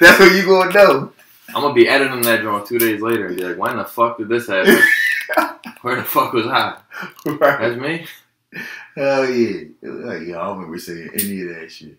That's 0.00 0.18
what 0.20 0.32
you 0.34 0.44
gonna 0.44 0.72
know. 0.72 1.12
I'm 1.54 1.62
gonna 1.62 1.74
be 1.74 1.88
editing 1.88 2.22
that 2.22 2.42
joint 2.42 2.66
two 2.66 2.78
days 2.78 3.00
later 3.00 3.28
and 3.28 3.36
be 3.36 3.44
like, 3.44 3.56
when 3.56 3.76
the 3.76 3.84
fuck 3.84 4.18
did 4.18 4.28
this 4.28 4.48
happen? 4.48 4.78
Where 5.82 5.96
the 5.96 6.02
fuck 6.04 6.32
was 6.32 6.46
I? 6.46 6.76
right? 7.24 7.38
That's 7.60 7.80
me. 7.80 8.06
Hell 8.96 9.30
yeah. 9.30 9.64
Like, 9.82 10.26
yeah, 10.26 10.40
I 10.40 10.46
don't 10.46 10.58
remember 10.58 10.78
saying 10.78 11.10
any 11.14 11.42
of 11.42 11.54
that 11.54 11.70
shit. 11.70 11.98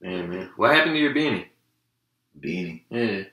Yeah, 0.00 0.22
man. 0.22 0.50
What 0.56 0.74
happened 0.74 0.94
to 0.94 1.00
your 1.00 1.14
beanie? 1.14 1.46
Beanie. 2.38 2.82
Yeah. 2.90 3.24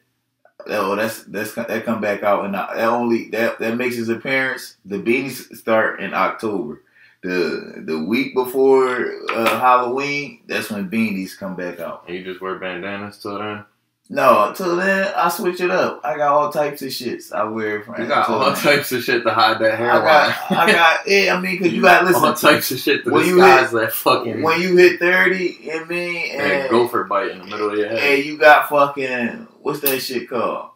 Oh, 0.68 0.96
that's 0.96 1.24
that's 1.24 1.54
that 1.56 1.86
come 1.86 2.00
back 2.00 2.24
out 2.24 2.46
and 2.46 2.54
that 2.54 2.78
only 2.78 3.30
that 3.30 3.60
that 3.60 3.76
makes 3.76 3.96
his 3.96 4.10
appearance. 4.10 4.78
The 4.86 4.98
beanies 4.98 5.56
start 5.58 6.00
in 6.00 6.14
October. 6.14 6.82
The 7.22 7.84
the 7.86 8.04
week 8.04 8.34
before 8.34 9.12
uh, 9.30 9.60
Halloween, 9.60 10.44
that's 10.48 10.70
when 10.70 10.90
beanies 10.90 11.38
come 11.38 11.56
back 11.56 11.80
out. 11.80 12.06
And 12.08 12.16
you 12.16 12.24
just 12.24 12.42
wear 12.42 12.60
bandanas 12.60 13.18
till 13.18 13.40
then? 13.40 13.66
No, 14.14 14.50
until 14.50 14.76
then 14.76 15.12
I 15.16 15.28
switch 15.30 15.60
it 15.60 15.72
up. 15.72 16.02
I 16.04 16.16
got 16.18 16.32
all 16.34 16.52
types 16.52 16.84
of 16.84 16.90
shits 16.90 17.34
I 17.34 17.46
wear. 17.46 17.82
From 17.84 18.00
You 18.00 18.08
got 18.08 18.30
all 18.30 18.54
types 18.56 18.92
of 18.92 19.04
shit 19.04 19.24
to 19.24 19.32
hide 19.34 19.58
that 19.60 19.74
I 19.74 19.76
hairline. 19.76 20.04
got 20.04 20.52
I 20.52 20.72
got 20.72 21.08
yeah. 21.08 21.36
I 21.36 21.42
mean, 21.42 21.58
cause 21.58 21.72
you 21.72 21.82
got 21.82 22.04
all 22.16 22.22
listen. 22.30 22.50
types 22.50 22.70
of 22.72 22.78
shit 22.80 23.04
to 23.06 23.10
When 23.12 23.24
disguise 23.26 23.72
that 23.72 23.92
fucking 23.94 24.44
When 24.44 24.62
you 24.62 24.76
hit 24.78 25.00
thirty, 25.00 25.70
and 25.72 25.88
me 25.88 26.32
that 26.38 26.62
and 26.62 26.70
gopher 26.70 27.06
bite 27.06 27.32
in 27.32 27.40
the 27.40 27.46
middle 27.46 27.72
of 27.72 27.78
your 27.78 27.88
head. 27.90 27.98
and 27.98 28.26
you 28.26 28.38
got 28.38 28.70
fucking 28.70 29.48
what's 29.62 29.80
that 29.82 30.00
shit 30.00 30.30
called? 30.30 30.70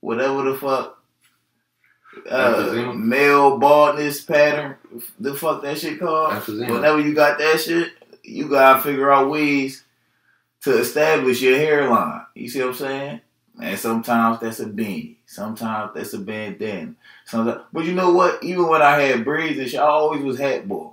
Whatever 0.00 0.42
the 0.50 0.56
fuck. 0.58 0.98
Uh, 2.30 2.92
male 2.94 3.58
baldness 3.58 4.20
pattern. 4.20 4.76
The 5.18 5.34
fuck 5.34 5.62
that 5.62 5.78
shit 5.78 5.98
called? 5.98 6.32
Emphysema. 6.32 6.70
Whenever 6.70 7.00
you 7.00 7.12
got 7.14 7.38
that 7.38 7.60
shit, 7.60 7.92
you 8.22 8.48
gotta 8.48 8.80
figure 8.82 9.10
out 9.12 9.30
ways 9.30 9.83
to 10.64 10.78
establish 10.78 11.42
your 11.42 11.56
hairline. 11.56 12.22
You 12.34 12.48
see 12.48 12.60
what 12.60 12.68
I'm 12.68 12.74
saying? 12.74 13.20
And 13.60 13.78
sometimes 13.78 14.40
that's 14.40 14.60
a 14.60 14.66
beanie. 14.66 15.16
Sometimes 15.26 15.92
that's 15.94 16.12
a 16.14 16.18
bandana. 16.18 16.94
Sometimes, 17.24 17.62
but 17.72 17.84
you 17.84 17.94
know 17.94 18.12
what? 18.12 18.42
Even 18.42 18.68
when 18.68 18.82
I 18.82 18.98
had 19.00 19.24
braids 19.24 19.74
I 19.74 19.78
always 19.78 20.22
was 20.22 20.38
hat 20.38 20.66
boy. 20.66 20.90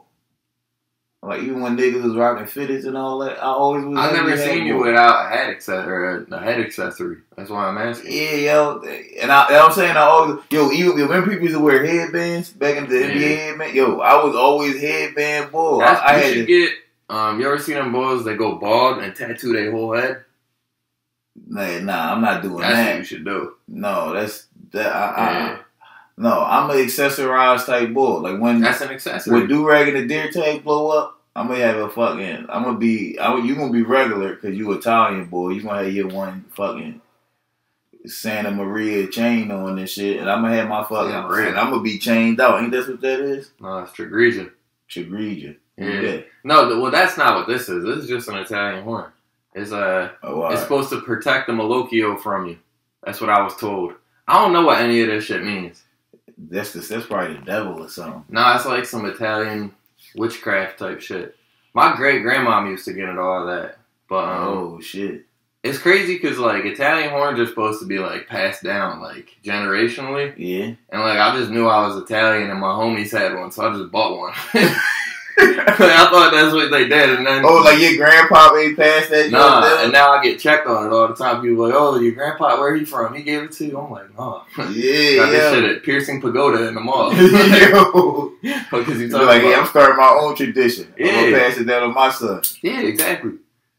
Like 1.23 1.43
even 1.43 1.61
when 1.61 1.77
niggas 1.77 2.01
was 2.01 2.15
rocking 2.15 2.47
fitteds 2.47 2.87
and 2.87 2.97
all 2.97 3.19
that, 3.19 3.37
I 3.37 3.45
always 3.45 3.85
was. 3.85 3.95
I've 3.99 4.13
never 4.13 4.35
seen 4.35 4.65
you 4.65 4.77
without 4.77 5.27
a 5.27 5.29
hat 5.29 5.49
accessory 5.51 6.25
a, 6.31 6.35
a 6.35 6.39
head 6.39 6.59
accessory. 6.59 7.17
That's 7.37 7.51
why 7.51 7.67
I'm 7.67 7.77
asking. 7.77 8.11
Yeah, 8.11 8.31
yo, 8.33 8.81
and 9.21 9.31
I, 9.31 9.45
and 9.45 9.55
I'm 9.57 9.71
saying 9.71 9.95
I 9.95 10.01
always, 10.01 10.43
yo, 10.49 10.71
even 10.71 11.07
when 11.07 11.21
people 11.23 11.43
used 11.43 11.53
to 11.53 11.59
wear 11.59 11.85
headbands 11.85 12.49
back 12.49 12.75
in 12.77 12.89
the 12.89 12.97
Yeah. 13.01 13.09
NBA 13.09 13.37
headband, 13.37 13.73
yo, 13.75 13.99
I 13.99 14.23
was 14.23 14.35
always 14.35 14.81
headband 14.81 15.51
boy. 15.51 15.81
That's, 15.81 16.01
I, 16.01 16.05
I 16.05 16.13
had 16.13 16.33
should 16.33 16.47
to, 16.47 16.53
get. 16.59 16.71
Um, 17.11 17.39
you 17.41 17.45
ever 17.45 17.59
seen 17.59 17.75
them 17.75 17.91
boys 17.91 18.23
that 18.23 18.37
go 18.37 18.55
bald 18.55 18.99
and 18.99 19.13
tattoo 19.13 19.51
their 19.51 19.71
whole 19.71 19.93
head? 19.93 20.23
nah, 21.47 21.79
nah, 21.79 22.13
I'm 22.13 22.21
not 22.21 22.41
doing 22.41 22.61
That's 22.61 22.73
that. 22.75 22.89
what 22.91 22.97
you 22.99 23.03
should 23.03 23.25
do. 23.25 23.55
No, 23.67 24.13
that's 24.13 24.47
that. 24.71 24.95
I, 24.95 25.07
I, 25.19 25.59
No, 26.17 26.41
I'm 26.41 26.69
an 26.69 26.77
accessorized 26.77 27.65
type 27.65 27.93
boy. 27.93 28.19
Like 28.19 28.39
when 28.39 28.61
That's 28.61 28.79
an 28.79 28.89
accessory. 28.89 29.33
when 29.33 29.47
do 29.47 29.67
rag 29.67 29.89
and 29.89 29.97
the 29.97 30.07
deer 30.07 30.31
tag 30.31 30.63
blow 30.63 30.89
up, 30.89 31.19
I'm 31.35 31.47
gonna 31.47 31.59
have 31.59 31.77
a 31.77 31.89
fucking. 31.89 32.45
I'm 32.49 32.63
gonna 32.63 32.77
be. 32.77 33.19
I'm, 33.19 33.45
you 33.45 33.55
gonna 33.55 33.73
be 33.73 33.83
regular 33.83 34.35
because 34.35 34.57
you 34.57 34.71
Italian 34.71 35.25
boy. 35.25 35.49
You 35.49 35.63
gonna 35.63 35.83
have 35.83 35.93
your 35.93 36.07
one 36.07 36.45
fucking 36.51 37.01
Santa 38.05 38.51
Maria 38.51 39.07
chain 39.07 39.51
on 39.51 39.77
and 39.79 39.89
shit, 39.89 40.19
and 40.19 40.29
I'm 40.29 40.43
gonna 40.43 40.55
have 40.55 40.69
my 40.69 40.83
fucking. 40.83 41.11
And 41.47 41.57
I'm 41.59 41.71
gonna 41.71 41.81
be 41.81 41.99
chained 41.99 42.39
out. 42.39 42.61
Ain't 42.61 42.71
that 42.71 42.87
what 42.87 43.01
that 43.01 43.19
is? 43.19 43.51
no, 43.59 43.79
it's 43.79 43.91
Trigregia. 44.89 45.57
Chagregia. 45.79 46.17
Yeah. 46.19 46.21
No, 46.43 46.79
well, 46.81 46.91
that's 46.91 47.17
not 47.17 47.35
what 47.35 47.47
this 47.47 47.69
is. 47.69 47.83
This 47.83 47.97
is 48.03 48.07
just 48.09 48.27
an 48.29 48.35
Italian 48.37 48.83
horn. 48.83 49.11
is 49.55 49.71
uh 49.73 50.09
Oh, 50.23 50.39
why? 50.39 50.53
it's 50.53 50.61
supposed 50.61 50.89
to 50.89 51.01
protect 51.01 51.47
the 51.47 51.53
Malocchio 51.53 52.19
from 52.21 52.47
you. 52.47 52.57
That's 53.03 53.21
what 53.21 53.29
I 53.29 53.41
was 53.41 53.55
told. 53.57 53.93
I 54.27 54.35
don't 54.41 54.53
know 54.53 54.65
what 54.65 54.79
any 54.81 55.01
of 55.01 55.07
this 55.07 55.25
shit 55.25 55.43
means. 55.43 55.83
that's 56.37 56.73
the, 56.73 56.79
that's 56.79 57.05
probably 57.07 57.35
the 57.37 57.45
devil 57.45 57.83
or 57.83 57.89
something. 57.89 58.23
Nah, 58.29 58.55
it's 58.55 58.65
like 58.65 58.85
some 58.85 59.05
Italian 59.05 59.73
witchcraft 60.15 60.79
type 60.79 61.01
shit. 61.01 61.35
My 61.73 61.95
great 61.95 62.21
grandmom 62.23 62.69
used 62.69 62.85
to 62.85 62.93
get 62.93 63.09
into 63.09 63.21
all 63.21 63.45
that, 63.47 63.77
but 64.09 64.23
um, 64.25 64.47
oh 64.47 64.81
shit. 64.81 65.25
it's 65.63 65.77
crazy 65.77 66.15
because 66.15 66.37
like 66.37 66.65
Italian 66.65 67.09
horns 67.11 67.39
are 67.39 67.47
supposed 67.47 67.79
to 67.81 67.85
be 67.87 67.97
like 67.99 68.27
passed 68.27 68.61
down 68.63 69.01
like 69.01 69.29
generationally, 69.43 70.33
Yeah. 70.37 70.73
and 70.91 71.01
like 71.01 71.17
I 71.17 71.35
just 71.37 71.49
knew 71.51 71.67
I 71.67 71.87
was 71.87 71.97
Italian 72.03 72.49
and 72.49 72.59
my 72.59 72.67
homies 72.67 73.17
had 73.17 73.37
one, 73.37 73.51
so 73.51 73.67
I 73.67 73.73
just 73.77 73.91
bought 73.91 74.17
one. 74.17 74.33
I 75.67 76.07
thought 76.11 76.31
that's 76.33 76.53
what 76.53 76.69
they 76.71 76.87
did, 76.87 77.09
and 77.17 77.25
then 77.25 77.43
oh, 77.45 77.61
like 77.63 77.79
your 77.79 77.95
grandpa 77.97 78.55
ain't 78.55 78.77
passed 78.77 79.09
that. 79.09 79.31
Nah, 79.31 79.83
and 79.83 79.91
now 79.91 80.11
I 80.11 80.23
get 80.23 80.39
checked 80.39 80.67
on 80.67 80.87
it 80.87 80.93
all 80.93 81.07
the 81.07 81.15
time. 81.15 81.41
People 81.41 81.65
like, 81.65 81.73
"Oh, 81.75 81.99
your 81.99 82.11
grandpa, 82.13 82.59
where 82.59 82.75
he 82.75 82.85
from? 82.85 83.13
He 83.15 83.23
gave 83.23 83.43
it 83.43 83.51
to 83.53 83.65
you." 83.65 83.77
I'm 83.79 83.89
like, 83.91 84.17
"Nah." 84.17 84.39
down? 84.39 84.45
Got 84.57 84.75
Yeah, 84.75 85.25
this 85.25 85.53
shit 85.53 85.63
yeah. 85.63 85.69
at 85.71 85.83
Piercing 85.83 86.21
Pagoda 86.21 86.67
in 86.67 86.75
the 86.75 86.81
mall. 86.81 87.13
Yo. 87.15 88.33
Because 88.71 88.99
he's 88.99 89.11
like, 89.13 89.41
about, 89.41 89.43
yeah, 89.49 89.59
I'm 89.59 89.67
starting 89.67 89.97
my 89.97 90.17
own 90.19 90.35
tradition. 90.35 90.93
I'm 90.99 91.05
Yeah. 91.05 91.11
gonna 91.31 91.37
pass 91.37 91.57
it 91.57 91.63
down 91.65 91.81
to 91.81 91.87
my 91.89 92.11
son. 92.11 92.41
yeah, 92.61 92.81
exactly. 92.81 93.31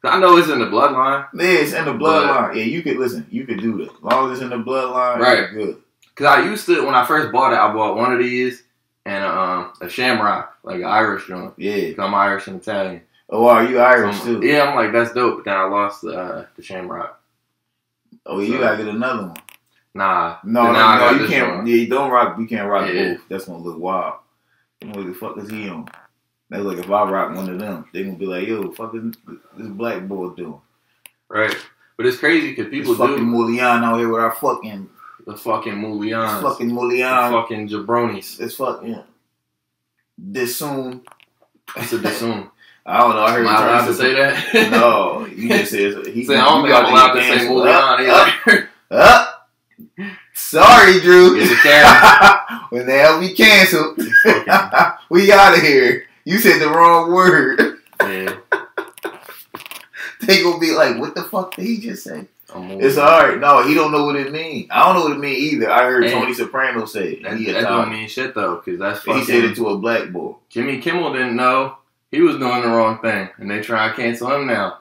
I 0.05 0.19
know 0.19 0.37
it's 0.37 0.49
in 0.49 0.59
the 0.59 0.67
bloodline. 0.67 1.29
Yeah, 1.35 1.45
it's 1.47 1.73
in 1.73 1.85
the 1.85 1.93
bloodline. 1.93 2.57
Yeah, 2.57 2.65
you 2.65 2.83
could 2.83 2.97
listen. 2.97 3.27
You 3.31 3.47
could 3.47 3.61
do 3.61 3.79
that. 3.79 3.93
As 3.95 4.03
long 4.03 4.33
as 4.33 4.39
it's 4.39 4.43
in 4.43 4.51
the 4.51 4.57
bloodline, 4.65 5.19
Right. 5.19 5.51
good. 5.53 5.77
Cause 6.15 6.27
I 6.27 6.45
used 6.45 6.67
to 6.67 6.85
when 6.85 6.95
I 6.95 7.07
first 7.07 7.33
bought 7.33 7.53
it, 7.53 7.59
I 7.59 7.73
bought 7.73 7.97
one 7.97 8.13
of 8.13 8.19
these 8.19 8.63
and 9.07 9.25
um, 9.25 9.73
a 9.81 9.89
Shamrock, 9.89 10.57
like 10.63 10.77
an 10.77 10.85
Irish 10.85 11.27
joint. 11.27 11.55
Yeah. 11.57 11.91
'Cause 11.93 12.05
I'm 12.05 12.15
Irish 12.15 12.47
and 12.47 12.61
Italian. 12.61 13.03
Oh, 13.29 13.47
are 13.49 13.65
you 13.65 13.79
Irish 13.79 14.17
So 14.19 14.41
too? 14.41 14.47
Yeah, 14.47 14.65
I'm 14.65 14.77
like 14.77 14.93
that's 14.93 15.13
dope. 15.15 15.39
But 15.39 15.45
then 15.47 15.57
I 15.57 15.65
lost 15.65 16.03
the 16.03 16.17
uh, 16.19 16.47
the 16.57 16.63
Shamrock. 16.63 17.21
Oh, 18.27 18.41
you 18.41 18.55
So- 18.55 18.59
gotta 18.61 18.77
get 18.77 18.89
another 18.95 19.23
one. 19.29 19.37
Nah, 19.95 20.37
No, 20.45 20.73
no, 20.73 20.73
no, 20.97 21.11
you 21.23 21.29
can't. 21.29 21.57
one. 21.57 21.67
Yeah, 21.67 21.75
you 21.75 21.87
don't 21.87 22.11
rock. 22.11 22.39
You 22.39 22.47
can't 22.47 22.69
rock 22.69 22.89
Yeah. 22.91 23.15
both. 23.15 23.29
That's 23.29 23.45
gonna 23.47 23.59
look 23.63 23.79
wild. 23.79 24.15
You 24.81 24.89
what 24.89 25.07
the 25.07 25.13
fuck 25.15 25.37
is 25.39 25.51
he 25.51 25.69
on? 25.69 25.87
That's 26.49 26.65
like 26.65 26.79
if 26.79 26.91
I 26.91 27.11
rock 27.11 27.35
one 27.35 27.49
of 27.49 27.59
them, 27.59 27.85
they 27.93 28.03
gonna 28.05 28.17
be 28.17 28.27
like, 28.27 28.47
"Yo, 28.49 28.71
fuck 28.73 28.95
is 28.95 29.13
this 29.57 29.69
black 29.69 30.07
boy 30.09 30.31
doing?" 30.31 30.61
right. 31.29 31.55
But 31.99 32.07
it's 32.07 32.17
crazy 32.19 32.51
because 32.51 32.69
people 32.71 32.95
This 32.95 32.99
fucking 33.01 33.17
do 33.19 33.31
Mulian 33.31 33.83
out 33.85 33.99
here 33.99 34.09
with 34.09 34.21
our 34.23 34.33
fucking, 34.33 34.89
the 35.27 35.37
fucking 35.37 35.75
Mulians, 35.75 36.43
fucking 36.43 36.69
the 36.69 36.75
Mulian, 36.75 37.31
fucking 37.31 37.69
jabronis. 37.69 38.41
It's 38.41 38.55
fucking 38.57 39.03
this 40.19 40.57
soon. 40.57 41.03
That's 41.77 41.93
a 41.93 41.99
dissoon. 41.99 42.51
I 42.87 42.99
don't 42.99 43.15
know. 43.15 43.23
I 43.23 43.31
heard 43.31 43.39
Am 43.41 43.45
you 43.45 43.51
I 43.51 43.57
trying 43.57 43.69
allowed 43.69 43.87
to 43.87 43.95
say 43.95 44.15
that? 44.15 44.71
No, 44.73 45.27
you 45.27 45.49
just 45.49 45.71
said 45.71 46.07
he. 46.09 46.25
Say, 46.27 46.35
I 46.37 46.45
don't 46.45 46.63
think 46.65 46.75
I'm 46.75 46.87
allowed 46.87 47.13
to 47.13 47.23
say. 47.23 47.47
Mulian 47.47 48.01
either. 48.01 48.69
up, 48.91 49.09
up. 49.09 49.49
Sorry, 50.35 50.99
Drew. 51.01 51.39
Get 51.39 51.49
the 51.49 51.55
camera. 51.63 52.67
when 52.71 52.87
the 52.87 52.93
hell 52.99 53.21
we 53.21 53.35
canceled, 53.35 53.99
we 55.11 55.31
out 55.33 55.57
of 55.57 55.63
here. 55.63 56.07
You 56.25 56.39
said 56.39 56.59
the 56.61 56.69
wrong 56.69 57.13
word. 57.13 57.79
yeah, 58.01 58.37
They 60.21 60.43
gonna 60.43 60.59
be 60.59 60.73
like, 60.73 60.99
"What 60.99 61.15
the 61.15 61.23
fuck 61.23 61.55
did 61.55 61.65
he 61.67 61.79
just 61.79 62.05
say?" 62.05 62.27
I'm 62.55 62.71
It's 62.81 62.99
alright. 62.99 63.39
No, 63.39 63.67
he 63.67 63.75
don't 63.75 63.93
know 63.93 64.05
what 64.05 64.17
it 64.17 64.33
mean. 64.33 64.69
I 64.71 64.85
don't 64.85 64.97
know 64.97 65.03
what 65.05 65.13
it 65.17 65.21
mean 65.21 65.37
either. 65.37 65.71
I 65.71 65.85
heard 65.85 66.05
Hey. 66.05 66.13
Tony 66.13 66.35
Soprano 66.35 66.85
say 66.85 67.13
it. 67.15 67.23
That, 67.23 67.37
he 67.39 67.47
that 67.53 67.63
don't 67.63 67.91
mean 67.91 68.09
shit 68.09 68.35
though, 68.35 68.57
because 68.57 68.79
that's 68.79 69.03
he 69.05 69.25
said 69.25 69.45
it 69.45 69.57
to 69.57 69.69
a 69.69 69.79
black 69.79 70.11
boy. 70.11 70.35
Jimmy 70.49 70.79
Kimmel 70.81 71.13
didn't 71.13 71.37
know 71.37 71.77
he 72.11 72.21
was 72.21 72.37
doing 72.39 72.63
the 72.63 72.69
wrong 72.69 72.99
thing, 73.01 73.29
and 73.39 73.51
they 73.51 73.61
try 73.61 73.89
to 73.89 73.95
cancel 73.95 74.31
him 74.35 74.47
now. 74.47 74.79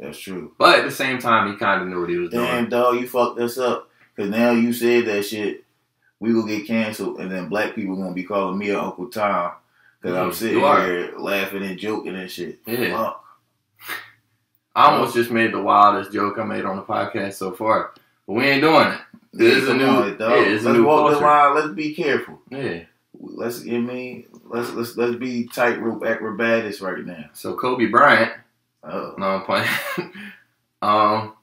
That's 0.00 0.18
true. 0.18 0.52
But 0.58 0.80
at 0.80 0.84
the 0.84 0.90
same 0.90 1.18
time, 1.18 1.52
he 1.52 1.56
kind 1.56 1.82
of 1.82 1.88
knew 1.88 2.00
what 2.00 2.10
he 2.10 2.16
was 2.16 2.30
doing. 2.30 2.44
Damn, 2.44 2.68
dog, 2.68 2.96
you 3.00 3.06
fucked 3.08 3.38
us 3.38 3.56
up. 3.58 3.88
Cause 4.16 4.28
now 4.28 4.50
you 4.50 4.72
said 4.72 5.06
that 5.06 5.22
shit. 5.24 5.64
We 6.20 6.34
will 6.34 6.46
get 6.46 6.66
canceled, 6.66 7.18
and 7.20 7.30
then 7.30 7.48
black 7.48 7.74
people 7.74 7.96
gonna 7.96 8.12
be 8.12 8.24
calling 8.24 8.58
me 8.58 8.70
a 8.70 8.80
Uncle 8.80 9.06
Tom. 9.08 9.52
Cause 10.02 10.12
I'm 10.14 10.30
Mhm. 10.30 10.34
sitting 10.34 10.58
here 10.58 11.14
laughing 11.16 11.62
and 11.62 11.78
joking 11.78 12.16
and 12.16 12.30
shit. 12.30 12.58
Yeah. 12.66 13.12
I 14.74 14.90
almost 14.90 15.14
just 15.14 15.30
made 15.30 15.52
the 15.52 15.62
wildest 15.62 16.12
joke 16.12 16.38
I 16.38 16.44
made 16.44 16.64
on 16.64 16.76
the 16.76 16.82
podcast 16.82 17.34
so 17.34 17.52
far, 17.52 17.92
but 18.26 18.32
we 18.34 18.44
ain't 18.44 18.62
doing 18.62 18.88
it. 18.88 19.00
This 19.34 19.62
is 19.62 19.68
a 19.68 19.74
new- 19.74 19.84
on, 19.84 20.08
yeah, 20.18 20.42
it's 20.44 20.62
a 20.64 20.68
let's 20.68 20.78
new 20.78 20.84
walk 20.84 21.10
the 21.10 21.18
culture. 21.18 21.26
line. 21.26 21.54
Let's 21.54 21.74
be 21.74 21.94
careful. 21.94 22.40
Yeah. 22.50 22.80
Let's. 23.18 23.62
I 23.62 23.78
mean, 23.78 24.26
let's 24.44 24.72
let's 24.72 24.96
let's 24.96 25.16
be 25.16 25.46
tightrope 25.46 26.04
acrobatics 26.04 26.80
right 26.80 27.04
now. 27.04 27.26
So 27.34 27.54
Kobe 27.54 27.86
Bryant. 27.86 28.32
Oh, 28.84 29.14
No, 29.16 29.26
I'm 29.26 29.42
playing. 29.42 29.68
um, 30.82 31.34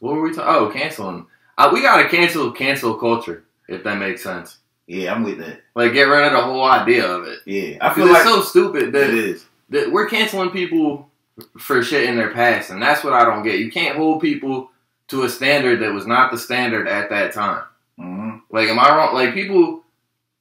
what 0.00 0.14
were 0.14 0.22
we 0.22 0.34
talking? 0.34 0.54
Oh, 0.54 0.70
canceling. 0.70 1.26
Uh, 1.56 1.70
we 1.72 1.82
gotta 1.82 2.08
cancel 2.08 2.52
cancel 2.52 2.94
culture 2.94 3.44
if 3.68 3.82
that 3.84 3.98
makes 3.98 4.22
sense. 4.22 4.58
yeah, 4.86 5.12
I'm 5.14 5.22
with 5.24 5.38
that. 5.38 5.60
Like 5.74 5.92
get 5.92 6.04
rid 6.04 6.26
of 6.26 6.32
the 6.32 6.40
whole 6.42 6.64
idea 6.64 7.06
of 7.06 7.26
it. 7.26 7.38
Yeah, 7.46 7.78
I 7.80 7.92
feel 7.94 8.04
it's 8.06 8.14
like 8.14 8.22
so 8.24 8.42
stupid 8.42 8.82
it 8.84 8.92
that, 8.92 9.10
is. 9.10 9.46
that 9.70 9.90
we're 9.90 10.08
canceling 10.08 10.50
people 10.50 11.07
for 11.58 11.82
shit 11.82 12.04
in 12.08 12.16
their 12.16 12.32
past, 12.32 12.70
and 12.70 12.82
that's 12.82 13.04
what 13.04 13.12
I 13.12 13.24
don't 13.24 13.42
get. 13.42 13.58
You 13.60 13.70
can't 13.70 13.96
hold 13.96 14.20
people 14.20 14.70
to 15.08 15.22
a 15.24 15.28
standard 15.28 15.80
that 15.80 15.92
was 15.92 16.06
not 16.06 16.30
the 16.30 16.38
standard 16.38 16.86
at 16.88 17.10
that 17.10 17.32
time. 17.32 17.64
hmm 17.96 18.36
Like, 18.50 18.68
am 18.68 18.78
I 18.78 18.90
wrong? 18.96 19.14
Like 19.14 19.34
people, 19.34 19.82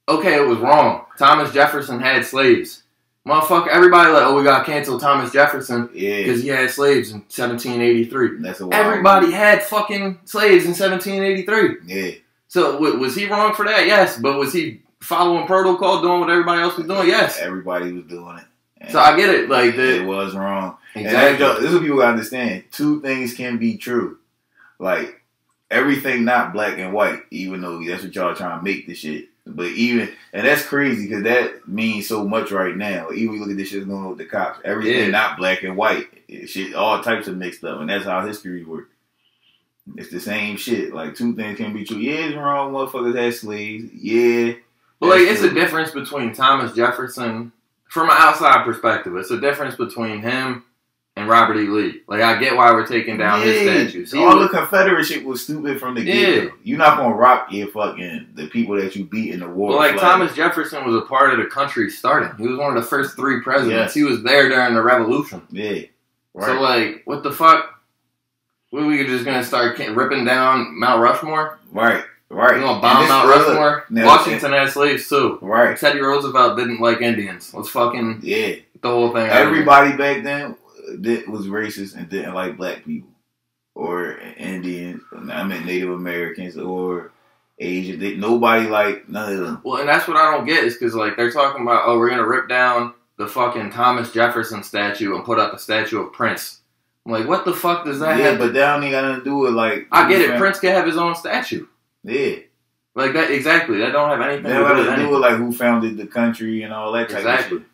okay, 0.10 0.36
it 0.36 0.48
was 0.48 0.60
wrong. 0.60 1.06
Thomas 1.18 1.54
Jefferson 1.54 2.00
had 2.00 2.25
slaves. 2.25 2.84
Motherfucker, 3.25 3.68
everybody 3.68 4.12
like, 4.13 4.24
oh, 4.24 4.38
we 4.38 4.44
got 4.46 4.60
to 4.60 4.66
cancel 4.66 4.98
Thomas 5.00 5.34
Jefferson 5.34 5.89
Yeah, 5.94 6.20
because 6.20 6.42
he 6.42 6.48
had 6.48 6.70
slaves 6.72 7.12
in 7.12 7.18
1783. 7.20 8.42
that's 8.42 8.62
a 8.62 8.70
Everybody 8.72 9.32
had 9.32 9.63
fucking 9.63 10.20
slaves 10.24 10.63
in 10.63 10.72
1783. 10.72 11.77
Yeah, 11.86 12.12
So 12.48 12.74
w- 12.74 12.98
was 13.00 13.16
he 13.16 13.25
wrong 13.27 13.54
for 13.54 13.66
that? 13.66 13.86
Yes, 13.86 14.18
but 14.18 14.38
was 14.39 14.54
he 14.54 14.82
following 15.01 15.46
protocol, 15.46 16.01
doing 16.01 16.22
what 16.22 16.30
everybody 16.30 16.62
else 16.62 16.77
was 16.77 16.88
doing? 16.88 17.08
Yes. 17.10 17.38
everybody 17.39 17.92
was 17.92 18.06
doing 18.06 18.38
it. 18.38 18.46
And 18.81 18.91
So 18.91 19.00
I 19.00 19.15
get 19.17 19.29
it. 19.29 19.50
Like 19.50 19.75
that, 19.75 20.01
it 20.01 20.05
was 20.05 20.36
wrong. 20.36 20.77
And 20.96 21.05
exactly. 21.05 21.46
this 21.62 21.65
is 21.65 21.74
what 21.74 21.81
people 21.84 21.98
gotta 21.98 22.12
understand. 22.12 22.63
Two 22.72 23.01
things 23.01 23.34
can 23.34 23.57
be 23.57 23.77
true. 23.77 24.17
Like 24.79 25.22
everything 25.69 26.24
not 26.25 26.53
black 26.53 26.77
and 26.77 26.93
white, 26.93 27.22
even 27.31 27.62
though 27.62 27.84
that's 27.84 28.03
what 28.03 28.15
y'all 28.15 28.36
trying 28.36 28.60
to 28.60 28.63
make 28.63 28.88
this 28.88 29.00
shit. 29.00 29.29
But 29.46 29.67
even 29.67 30.13
and 30.34 30.46
that's 30.46 30.65
crazy 30.65 31.07
because 31.07 31.24
that 31.24 31.67
means 31.67 32.07
so 32.07 32.27
much 32.27 32.51
right 32.51 32.75
now. 32.75 33.12
Even 33.12 33.34
we 33.34 33.39
look 33.39 33.50
at 33.51 33.57
this 33.57 33.69
shit 33.69 33.88
going 33.88 34.03
on 34.03 34.10
with 34.10 34.17
the 34.17 34.25
cops. 34.25 34.60
Everything 34.65 35.05
Yeah. 35.05 35.07
not 35.10 35.38
black 35.38 35.63
and 35.63 35.77
white. 35.77 36.07
Shit, 36.48 36.74
all 36.75 37.01
types 37.01 37.27
of 37.27 37.38
mixed 37.38 37.63
up, 37.63 37.79
and 37.79 37.89
that's 37.89 38.03
how 38.05 38.25
history 38.25 38.63
works. 38.65 38.89
It's 39.96 40.12
the 40.12 40.19
same 40.19 40.57
shit. 40.57 40.93
Like 40.93 41.15
two 41.15 41.34
things 41.36 41.57
can 41.57 41.72
be 41.74 41.86
true. 41.86 41.98
Yeah, 41.98 42.25
it's 42.25 42.36
wrong. 42.36 42.74
Motherfuckers 42.74 43.17
had 43.17 43.34
slaves. 43.34 43.86
Yeah, 43.93 44.53
But 45.00 45.10
like, 45.10 45.22
it's 45.22 45.41
a 45.43 45.53
difference 45.53 45.91
between 45.91 46.34
Thomas 46.34 46.74
Jefferson, 46.75 47.53
from 47.89 48.10
an 48.10 48.15
outside 48.17 48.63
perspective. 48.65 49.15
It's 49.15 49.32
a 49.32 49.39
difference 49.39 49.75
between 49.75 50.22
him 50.22 50.63
and 51.15 51.27
Robert 51.27 51.58
E. 51.58 51.67
Lee. 51.67 52.01
Like, 52.08 52.22
I 52.22 52.39
get 52.39 52.56
why 52.56 52.72
we're 52.72 52.86
taking 52.86 53.17
down 53.17 53.41
his 53.41 53.56
Yeah, 53.56 53.72
statues. 53.84 54.12
He 54.12 54.20
all 54.20 54.38
was- 54.38 54.51
the 54.51 54.58
Confederate 54.58 55.03
shit 55.06 55.25
was 55.25 55.44
stupid 55.44 55.79
from 55.79 55.96
the 55.96 56.01
Yeah. 56.03 56.13
get 56.13 56.50
go. 56.50 56.56
You're 56.63 56.77
not 56.77 56.98
gonna 56.98 57.15
rock 57.15 57.48
your 57.51 57.70
fucking 57.70 58.27
the 58.36 58.48
people 58.48 58.75
that 58.75 58.96
you 58.96 59.06
beat 59.06 59.34
in 59.34 59.39
the 59.39 59.48
war. 59.48 59.70
well, 59.70 59.77
like 59.77 59.98
flag. 59.98 60.01
Thomas 60.20 60.36
Jefferson 60.36 60.86
was 60.86 60.96
a 60.96 61.01
part 61.01 61.32
of 61.34 61.39
the 61.39 61.46
country 61.46 61.89
starting. 61.89 62.29
He 62.38 62.48
was 62.48 62.58
one 62.60 62.75
of 62.77 62.84
the 62.84 62.88
first 62.88 63.15
three 63.15 63.41
presidents. 63.41 63.72
Yes. 63.72 63.94
He 63.96 64.03
was 64.03 64.22
there 64.24 64.48
during 64.50 64.75
the 64.75 64.82
Revolution. 64.84 65.41
Yeah. 65.50 65.82
Right. 66.36 66.46
So 66.46 66.62
like, 66.62 67.01
what 67.06 67.24
the 67.24 67.32
fuck? 67.32 67.74
We 68.72 68.86
we 68.86 69.03
just 69.08 69.25
gonna 69.25 69.44
start 69.44 69.79
ripping 69.79 70.25
down 70.25 70.77
Mount 70.79 71.01
Rushmore? 71.01 71.58
right. 71.72 72.03
Right. 72.29 72.53
We're 72.55 72.60
gonna 72.60 72.81
bomb 72.81 73.07
Mount 73.07 73.29
Rushmore? 73.29 73.86
now- 73.89 74.05
Washington 74.05 74.51
had 74.51 74.69
slaves 74.69 75.07
too. 75.07 75.39
Right. 75.41 75.77
Teddy 75.77 76.01
Roosevelt 76.01 76.57
didn't 76.57 76.81
like 76.81 77.01
Indians. 77.01 77.53
Let's 77.53 77.69
fucking 77.69 78.19
Yeah. 78.22 78.55
the 78.81 78.89
whole 78.89 79.13
thing. 79.13 79.29
out. 79.29 79.36
Everybody 79.36 79.96
back 79.96 80.24
then 80.24 80.55
that 81.00 81.27
was 81.27 81.48
racist 81.48 81.96
and 81.96 82.10
didn't 82.10 82.34
like 82.34 82.57
black 82.57 82.84
people 82.86 83.10
or 83.75 84.17
Indians. 84.38 85.01
I 85.31 85.43
mean 85.43 85.65
Native 85.65 85.89
Americans 85.91 86.57
or 86.57 87.12
Asian. 87.60 88.00
They, 88.00 88.15
nobody 88.15 88.67
like 88.67 89.07
none 89.07 89.31
of 89.34 89.39
them. 89.39 89.62
Well, 89.63 89.79
and 89.79 89.88
that's 89.89 90.07
what 90.07 90.17
I 90.17 90.31
don't 90.36 90.46
get 90.46 90.63
is 90.65 90.74
because 90.75 90.96
like 90.96 91.15
they're 91.15 91.31
talking 91.31 91.62
about, 91.62 91.84
oh, 91.86 91.98
we're 91.98 92.10
gonna 92.10 92.27
rip 92.27 92.50
down 92.50 92.93
the 93.17 93.27
fucking 93.27 93.72
Thomas 93.72 94.12
Jefferson 94.12 94.63
statue 94.63 95.15
and 95.15 95.24
put 95.25 95.39
up 95.39 95.53
a 95.53 95.57
statue 95.60 96.01
of 96.01 96.13
Prince. 96.13 96.60
I'm 97.05 97.13
like, 97.13 97.27
what 97.27 97.46
the 97.46 97.53
fuck 97.53 97.86
does 97.86 98.00
that 98.00 98.17
yeah, 98.19 98.31
have? 98.31 98.39
but 98.39 98.53
that 98.53 98.79
don't 98.81 98.91
got 98.91 99.03
nothing 99.05 99.19
to 99.19 99.24
do 99.24 99.38
with 99.38 99.53
like. 99.53 99.88
I 99.93 100.10
get 100.10 100.22
it. 100.22 100.29
fam- 100.31 100.39
Prince 100.39 100.60
can 100.60 100.74
have 100.74 100.86
his 100.86 100.98
own 100.98 101.15
statue. 101.15 101.65
Yeah. 102.07 102.35
Like 102.95 103.13
that 103.13 103.29
exactly. 103.29 103.77
That 103.79 103.91
don't 103.91 104.09
have 104.09 104.21
anything 104.21 104.43
That 104.43 104.53
to 104.53 104.59
do 104.59 104.63
with 104.63 104.77
to 104.77 104.83
do 104.83 104.89
anything. 104.91 105.11
with 105.11 105.21
like 105.21 105.35
who 105.37 105.51
founded 105.51 105.97
the 105.97 106.07
country 106.07 106.63
and 106.63 106.73
all 106.73 106.91
that 106.93 107.09
type 107.09 107.19
Exactly. 107.19 107.57
of 107.57 107.63
shit. 107.63 107.71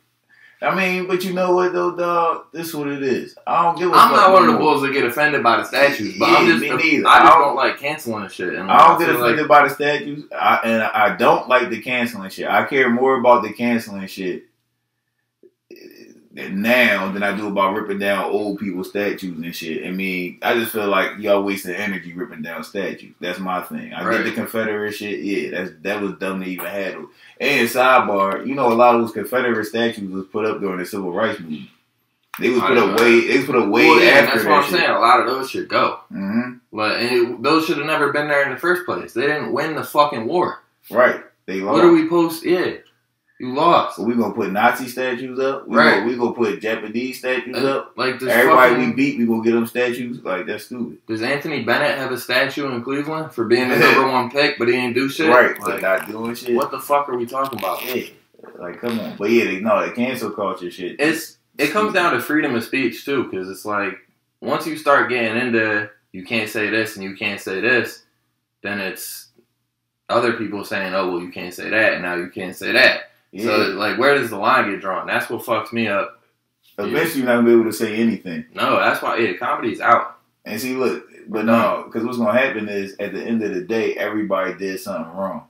I 0.62 0.74
mean, 0.76 1.08
but 1.08 1.24
you 1.26 1.34
know 1.34 1.54
what 1.56 1.74
though, 1.74 1.96
dog? 1.96 2.46
This 2.54 2.70
is 2.70 2.76
what 2.76 2.88
it 2.88 3.04
is. 3.04 3.36
I 3.46 3.64
don't 3.64 3.78
give 3.78 3.90
a 3.92 3.94
I'm 3.96 4.12
not 4.14 4.32
one 4.32 4.48
of 4.48 4.54
the 4.54 4.58
bulls 4.58 4.82
that 4.82 4.94
get 4.94 5.04
offended 5.06 5.44
by 5.44 5.58
the 5.58 5.66
statues, 5.66 6.18
but 6.18 6.30
I'm 6.30 6.46
Yeah, 6.46 6.52
just 6.54 6.62
me 6.62 6.72
I 6.72 6.76
neither. 6.78 7.04
just 7.04 7.08
I 7.08 7.20
don't, 7.30 7.40
don't- 7.42 7.56
like 7.58 7.80
canceling 7.80 8.24
and 8.24 8.32
shit. 8.32 8.54
And 8.54 8.72
I 8.72 8.88
don't 8.88 9.00
get 9.00 9.10
offended 9.10 9.40
like, 9.40 9.48
by 9.50 9.68
the 9.68 9.74
statues, 9.74 10.24
I, 10.38 10.60
and 10.64 10.84
I 10.84 11.16
don't 11.18 11.50
like 11.50 11.70
the 11.70 11.82
canceling 11.82 12.30
shit. 12.30 12.48
I 12.48 12.66
care 12.66 12.90
more 12.90 13.18
about 13.20 13.44
the 13.44 13.52
canceling 13.54 14.08
shit 14.08 14.44
now 16.36 17.12
than 17.12 17.22
I 17.24 17.36
do 17.36 17.48
about 17.48 17.76
ripping 17.76 18.00
down 18.00 18.26
old 18.32 18.60
people's 18.60 18.90
statues 18.90 19.38
and 19.40 19.56
shit. 19.56 19.86
I 19.86 19.92
mean, 19.92 20.40
I 20.42 20.56
just 20.56 20.72
feel 20.72 20.88
like 20.88 21.20
y'all 21.20 21.44
wasting 21.44 21.76
energy 21.76 22.14
ripping 22.14 22.42
down 22.42 22.64
statues. 22.64 23.14
That's 23.20 23.40
my 23.40 23.62
thing. 23.62 23.94
I 23.94 24.04
Right. 24.04 24.18
get 24.18 24.24
the 24.26 24.32
Confederate 24.32 24.94
shit. 24.94 25.20
Yeah, 25.20 25.52
that's 25.52 25.72
that 25.84 26.02
was 26.02 26.14
dumb 26.14 26.42
to 26.42 26.48
even 26.48 26.66
handle. 26.66 27.10
And 27.40 27.68
sidebar, 27.70 28.46
you 28.48 28.56
know, 28.56 28.72
a 28.72 28.74
lot 28.74 28.96
of 28.96 29.02
those 29.02 29.12
Confederate 29.14 29.66
statues 29.66 30.12
was 30.12 30.26
put 30.28 30.46
up 30.46 30.60
during 30.60 30.80
the 30.80 30.86
Civil 30.86 31.12
Rights 31.14 31.40
movement. 31.40 31.70
They 32.40 32.50
was 32.50 32.62
put 32.62 32.78
up 32.80 33.00
way. 33.00 33.28
They 33.28 33.38
was 33.38 33.46
put 33.46 33.56
up 33.56 33.68
way 33.70 33.86
well, 33.88 34.00
yeah, 34.04 34.10
after 34.12 34.26
that's 34.32 34.44
that 34.46 34.50
what 34.50 34.64
I'm 34.64 34.70
shit. 34.72 34.80
saying. 34.80 34.90
A 34.90 35.00
lot 35.00 35.20
of 35.20 35.28
those 35.28 35.52
should 35.52 35.68
go. 35.70 36.00
hmm 36.10 36.54
But 36.72 36.98
and 37.00 37.12
it- 37.36 37.44
those 37.44 37.66
should 37.68 37.78
have 37.78 37.86
never 37.86 38.12
been 38.12 38.28
there 38.28 38.44
in 38.44 38.50
the 38.52 38.58
first 38.58 38.86
place. 38.86 39.14
They 39.14 39.28
didn't 39.28 39.54
win 39.54 39.76
the 39.76 39.84
fucking 39.84 40.26
war. 40.26 40.64
Right. 40.90 41.24
They 41.46 41.60
lost. 41.62 41.76
What 41.76 41.86
are 41.86 41.92
we 41.92 42.08
post? 42.10 42.44
Yeah, 42.44 42.72
you 43.40 43.54
lost. 43.54 43.98
So 43.98 44.04
we 44.04 44.14
gonna 44.16 44.34
put 44.34 44.52
Nazi 44.52 44.88
statues 44.88 45.40
up. 45.40 45.68
We 45.68 45.76
Right. 45.78 45.96
Gonna, 45.96 46.06
we 46.08 46.16
gonna 46.16 46.34
put 46.34 46.62
Japanese 46.62 47.20
statues 47.20 47.56
Uh, 47.58 47.78
up. 47.80 47.94
Like 47.98 48.22
Everybody 48.22 48.72
fucking, 48.76 48.90
we 48.90 48.94
beat, 48.96 49.18
we 49.20 49.26
gonna 49.26 49.44
get 49.44 49.52
them 49.52 49.66
statues. 49.68 50.22
Like 50.24 50.46
that's 50.46 50.66
stupid. 50.66 51.06
does 51.08 51.22
Anthony 51.22 51.64
Bennett 51.64 51.98
have 51.98 52.12
a 52.12 52.18
statue 52.18 52.70
in 52.72 52.84
Cleveland 52.84 53.34
for 53.34 53.46
being 53.46 53.70
the 53.70 53.78
number 53.78 54.08
one 54.10 54.30
pick, 54.30 54.58
but 54.60 54.68
he 54.68 54.74
didn't 54.76 54.94
do 54.96 55.10
shit? 55.10 55.30
Right. 55.30 55.56
But 55.60 55.68
Like, 55.70 55.82
not 55.82 56.08
doing 56.10 56.36
shit. 56.36 56.56
what 56.56 56.72
the 56.72 56.80
fuck 56.80 57.10
are 57.10 57.18
we 57.18 57.26
talking 57.26 57.60
about? 57.60 57.84
Yeah. 57.86 58.04
Like 58.60 58.80
come 58.80 59.00
on. 59.00 59.16
But 59.18 59.32
yeah, 59.32 59.46
they 59.46 59.60
no, 59.60 59.86
the 59.86 59.94
cancel 59.94 60.30
culture 60.32 60.70
shit. 60.72 60.98
It's 61.00 61.38
it 61.58 61.72
comes 61.72 61.94
down 61.94 62.14
to 62.14 62.20
freedom 62.22 62.56
of 62.56 62.64
speech 62.64 63.04
too, 63.06 63.26
because 63.26 63.50
it's 63.50 63.66
like 63.66 63.98
once 64.42 64.66
you 64.68 64.78
start 64.78 65.10
getting 65.10 65.38
into 65.38 65.90
you 66.12 66.24
can't 66.24 66.50
say 66.50 66.70
this 66.70 66.96
and 66.96 67.04
you 67.04 67.16
can't 67.16 67.40
say 67.42 67.60
this, 67.62 68.04
then 68.62 68.80
it's 68.80 69.30
other 70.10 70.34
people 70.34 70.64
saying, 70.64 70.94
oh 70.94 71.12
well, 71.12 71.22
you 71.22 71.32
can't 71.32 71.54
say 71.54 71.70
that, 71.70 71.94
and 71.94 72.04
now 72.04 72.16
you 72.16 72.28
can't 72.30 72.56
say 72.56 72.72
that. 72.74 73.10
Yeah. 73.34 73.46
So 73.46 73.58
like, 73.72 73.98
where 73.98 74.16
does 74.16 74.30
the 74.30 74.38
line 74.38 74.72
get 74.72 74.80
drawn? 74.80 75.08
That's 75.08 75.30
what 75.30 75.44
fucks 75.44 75.74
me 75.74 75.88
up. 75.88 76.22
Eventually, 76.78 77.20
you're 77.22 77.28
not 77.28 77.36
gonna 77.36 77.48
be 77.48 77.54
able 77.54 77.66
to 77.66 77.74
say 77.74 77.96
anything. 77.98 78.46
No, 78.54 78.78
that's 78.80 79.02
why 79.02 79.18
yeah, 79.18 79.34
comedy's 79.38 79.82
out. 79.82 80.18
And 80.46 80.60
see, 80.60 80.76
look, 80.76 81.08
but 81.28 81.46
no, 81.46 81.84
because 81.86 82.04
what's 82.06 82.18
gonna 82.18 82.38
happen 82.38 82.70
is 82.70 82.96
at 83.00 83.14
the 83.14 83.22
end 83.24 83.44
of 83.44 83.54
the 83.54 83.62
day, 83.62 83.94
everybody 83.96 84.54
did 84.56 84.80
something 84.80 85.14
wrong. 85.14 85.48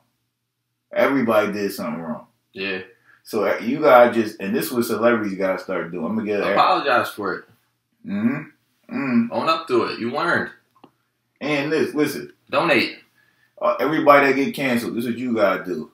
Everybody 0.91 1.51
did 1.51 1.71
something 1.71 2.01
wrong. 2.01 2.27
Yeah, 2.53 2.81
So 3.23 3.45
uh, 3.45 3.57
you 3.59 3.79
gotta 3.79 4.13
just, 4.13 4.39
and 4.39 4.55
this 4.55 4.65
is 4.67 4.71
what 4.73 4.85
celebrities 4.85 5.37
gotta 5.37 5.57
start 5.57 5.91
doing. 5.91 6.05
I'm 6.05 6.15
gonna 6.15 6.27
get. 6.27 6.41
apologize 6.51 7.09
for 7.09 7.33
it. 7.35 7.45
Mm-hmm. 8.05 8.95
Mm. 8.95 9.29
Own 9.31 9.49
up 9.49 9.67
to 9.69 9.85
it. 9.85 9.99
You 9.99 10.11
learned. 10.11 10.51
And 11.41 11.71
this, 11.71 11.93
listen, 11.95 12.31
Donate. 12.51 12.99
uh, 13.61 13.75
everybody 13.79 14.27
that 14.27 14.35
get 14.35 14.53
canceled, 14.55 14.95
this 14.95 15.05
is 15.05 15.11
what 15.11 15.19
you 15.19 15.33
gotta 15.33 15.63
do. 15.65 15.91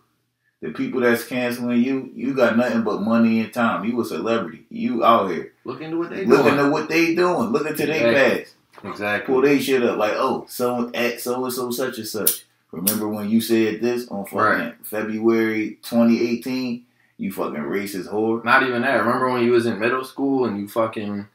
The 0.61 0.71
people 0.71 0.99
that's 1.01 1.23
canceling 1.25 1.81
you, 1.81 2.11
you 2.13 2.33
got 2.33 2.57
nothing 2.57 2.83
but 2.83 3.01
money 3.01 3.39
and 3.39 3.53
time. 3.53 3.85
You 3.85 3.99
a 4.01 4.05
celebrity. 4.05 4.65
You 4.69 5.05
out 5.05 5.31
here. 5.31 5.53
Look 5.63 5.79
into 5.81 5.97
what 5.97 6.09
they 6.09 6.25
Looking 6.25 6.55
doing. 6.55 6.59
at 6.65 6.71
what 6.71 6.89
they 6.89 7.15
doing. 7.15 7.49
Looking 7.51 7.75
to 7.77 7.87
Yeah. 7.87 8.11
their 8.11 8.39
past. 8.39 8.55
Exactly. 8.83 9.33
Pull 9.33 9.41
they 9.43 9.59
shit 9.59 9.83
up 9.83 9.97
like, 9.97 10.13
oh, 10.15 10.45
so 10.49 10.91
at 10.93 11.21
so 11.21 11.43
and 11.45 11.53
so 11.53 11.71
such 11.71 11.97
and 11.97 12.07
such. 12.07 12.45
Remember 12.71 13.07
when 13.07 13.29
you 13.29 13.39
said 13.41 13.81
this 13.81 14.07
on 14.09 14.25
fucking 14.25 14.37
Right. 14.37 14.73
February 14.83 15.77
2018? 15.81 16.83
You 17.17 17.31
fucking 17.31 17.55
racist 17.63 18.07
whore. 18.09 18.43
Not 18.43 18.63
even 18.63 18.81
that. 18.83 18.99
Remember 19.03 19.29
when 19.29 19.43
you 19.43 19.51
was 19.51 19.65
in 19.65 19.79
middle 19.79 20.03
school 20.05 20.45
and 20.45 20.59
you 20.59 20.67
fucking 20.67 21.27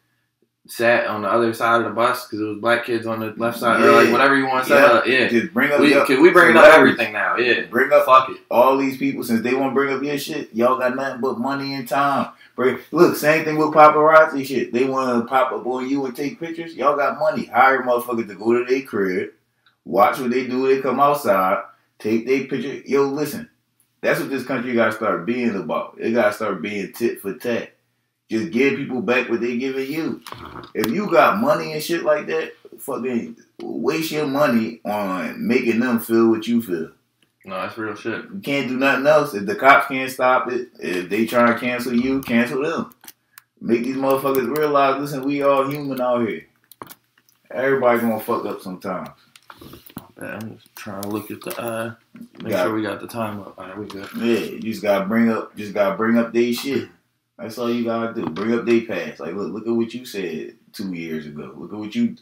sat 0.66 1.06
on 1.06 1.20
the 1.22 1.28
other 1.28 1.52
side 1.52 1.82
of 1.82 1.84
the 1.84 1.90
bus 1.90 2.24
because 2.26 2.40
it 2.40 2.44
was 2.44 2.58
black 2.58 2.86
kids 2.86 3.06
on 3.06 3.20
the 3.20 3.34
left 3.36 3.58
side 3.58 3.82
or 3.82 3.90
Yeah. 3.90 3.96
like 3.98 4.10
whatever 4.12 4.34
you 4.36 4.46
want 4.46 4.64
to 4.64 4.70
say. 4.70 4.76
Yeah. 4.80 4.86
Uh, 4.86 5.04
yeah. 5.04 5.28
Just 5.28 5.52
bring 5.52 5.70
up 5.70 5.80
We, 5.80 5.90
your, 5.90 6.06
can 6.06 6.22
we 6.22 6.30
bring 6.30 6.56
up 6.56 6.64
everything 6.64 7.12
now? 7.12 7.36
Yeah. 7.36 7.66
Bring 7.66 7.92
up 7.92 8.06
Fuck 8.06 8.30
it. 8.30 8.38
all 8.50 8.78
these 8.78 8.96
people 8.96 9.22
since 9.24 9.42
they 9.42 9.52
want 9.54 9.72
to 9.72 9.74
bring 9.74 9.94
up 9.94 10.02
your 10.02 10.16
shit. 10.16 10.54
Y'all 10.54 10.78
got 10.78 10.96
nothing 10.96 11.20
but 11.20 11.38
money 11.38 11.74
and 11.74 11.86
time. 11.86 12.28
Bring, 12.56 12.78
look, 12.92 13.16
same 13.16 13.44
thing 13.44 13.56
with 13.58 13.68
paparazzi 13.74 14.46
shit. 14.46 14.72
They 14.72 14.84
want 14.84 15.22
to 15.22 15.28
pop 15.28 15.52
up 15.52 15.66
on 15.66 15.86
you 15.88 16.06
and 16.06 16.16
take 16.16 16.40
pictures. 16.40 16.74
Y'all 16.74 16.96
got 16.96 17.18
money. 17.18 17.44
Hire 17.44 17.82
motherfuckers 17.82 18.28
to 18.28 18.34
go 18.34 18.52
to 18.58 18.64
their 18.64 18.82
crib, 18.86 19.30
watch 19.84 20.18
what 20.18 20.30
they 20.30 20.46
do. 20.46 20.66
They 20.66 20.80
come 20.80 20.98
outside, 21.00 21.62
take 21.98 22.26
their 22.26 22.44
picture. 22.46 22.80
Yo, 22.86 23.02
listen, 23.02 23.50
that's 24.00 24.18
what 24.20 24.30
this 24.30 24.46
country 24.46 24.72
got 24.72 24.86
to 24.86 24.92
start 24.92 25.26
being 25.26 25.54
about. 25.56 25.96
It 26.00 26.12
got 26.12 26.28
to 26.28 26.32
start 26.32 26.62
being 26.62 26.90
tit 26.92 27.20
for 27.20 27.34
tat. 27.34 27.73
Just 28.34 28.50
give 28.50 28.74
people 28.76 29.00
back 29.00 29.28
what 29.28 29.40
they 29.40 29.56
giving 29.58 29.88
you. 29.92 30.20
If 30.74 30.88
you 30.90 31.08
got 31.08 31.38
money 31.40 31.72
and 31.72 31.80
shit 31.80 32.02
like 32.02 32.26
that, 32.26 32.52
fucking 32.80 33.36
waste 33.62 34.10
your 34.10 34.26
money 34.26 34.80
on 34.84 35.46
making 35.46 35.78
them 35.78 36.00
feel 36.00 36.30
what 36.30 36.44
you 36.48 36.60
feel. 36.60 36.90
No, 37.44 37.54
that's 37.60 37.78
real 37.78 37.94
shit. 37.94 38.24
You 38.24 38.40
can't 38.42 38.66
do 38.68 38.76
nothing 38.76 39.06
else. 39.06 39.34
If 39.34 39.46
the 39.46 39.54
cops 39.54 39.86
can't 39.86 40.10
stop 40.10 40.50
it, 40.50 40.70
if 40.80 41.08
they 41.08 41.26
try 41.26 41.52
to 41.52 41.58
cancel 41.60 41.92
you, 41.94 42.22
cancel 42.22 42.62
them. 42.62 42.92
Make 43.60 43.84
these 43.84 43.94
motherfuckers 43.96 44.56
realize, 44.56 45.00
listen, 45.00 45.22
we 45.22 45.42
all 45.42 45.68
human 45.70 46.00
out 46.00 46.26
here. 46.26 46.46
Everybody 47.52 48.00
gonna 48.00 48.18
fuck 48.18 48.44
up 48.46 48.62
sometimes. 48.62 49.10
Yeah, 50.20 50.38
I'm 50.40 50.54
just 50.56 50.74
trying 50.74 51.02
to 51.02 51.08
look 51.08 51.30
at 51.30 51.40
the 51.40 51.60
uh 51.60 51.94
make 52.42 52.50
Got- 52.50 52.64
sure 52.64 52.74
we 52.74 52.82
got 52.82 53.00
the 53.00 53.06
time 53.06 53.38
up. 53.40 53.54
All 53.58 53.64
right, 53.68 53.78
we 53.78 53.86
good. 53.86 54.08
Yeah, 54.16 54.38
you 54.40 54.60
just 54.60 54.82
gotta 54.82 55.04
bring 55.06 55.30
up, 55.30 55.54
just 55.56 55.72
gotta 55.72 55.96
bring 55.96 56.18
up 56.18 56.32
their 56.32 56.52
shit. 56.52 56.88
That's 57.38 57.58
all 57.58 57.70
you 57.70 57.84
gotta 57.84 58.14
do. 58.14 58.26
Bring 58.26 58.54
up 58.54 58.64
their 58.64 58.82
past. 58.82 59.20
Like, 59.20 59.34
look, 59.34 59.52
look 59.52 59.66
at 59.66 59.72
what 59.72 59.92
you 59.92 60.04
said 60.06 60.54
two 60.72 60.92
years 60.94 61.26
ago. 61.26 61.52
Look 61.56 61.72
at 61.72 61.78
what 61.78 61.94
you, 61.94 62.16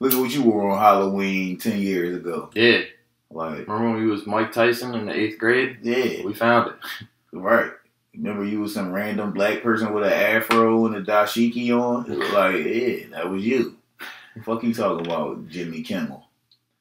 look 0.00 0.12
at 0.12 0.18
what 0.18 0.32
you 0.34 0.42
wore 0.42 0.70
on 0.70 0.78
Halloween 0.78 1.58
ten 1.58 1.80
years 1.80 2.16
ago. 2.16 2.50
Yeah. 2.54 2.82
Like, 3.30 3.66
Remember 3.66 3.90
when 3.92 4.00
we 4.02 4.06
was 4.06 4.26
Mike 4.26 4.52
Tyson 4.52 4.94
in 4.94 5.06
the 5.06 5.12
eighth 5.14 5.38
grade? 5.38 5.78
yeah, 5.82 6.22
We 6.24 6.34
found 6.34 6.70
it. 6.70 7.06
right. 7.32 7.70
Remember 8.14 8.44
you 8.44 8.60
was 8.60 8.72
some 8.72 8.92
random 8.92 9.32
black 9.32 9.60
person 9.62 9.92
with 9.92 10.04
an 10.04 10.12
afro 10.12 10.86
and 10.86 10.94
a 10.94 11.02
dashiki 11.02 11.70
on? 11.70 12.04
Like, 12.32 12.64
yeah, 12.64 13.06
that 13.10 13.28
was 13.28 13.44
you. 13.44 13.76
Fuck 14.44 14.62
you 14.62 14.72
talking 14.72 15.06
about 15.06 15.48
Jimmy 15.48 15.82
Kimmel? 15.82 16.24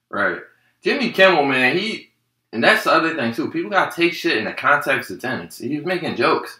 Right. 0.09 0.39
Jimmy 0.83 1.11
Kimmel, 1.11 1.45
man, 1.45 1.77
he 1.77 2.11
and 2.51 2.63
that's 2.63 2.83
the 2.83 2.91
other 2.91 3.15
thing 3.15 3.33
too. 3.33 3.49
People 3.49 3.71
gotta 3.71 3.95
take 3.95 4.13
shit 4.13 4.37
in 4.37 4.45
the 4.45 4.53
context 4.53 5.09
of 5.09 5.19
tenants. 5.19 5.57
He's 5.57 5.83
making 5.83 6.15
jokes. 6.15 6.59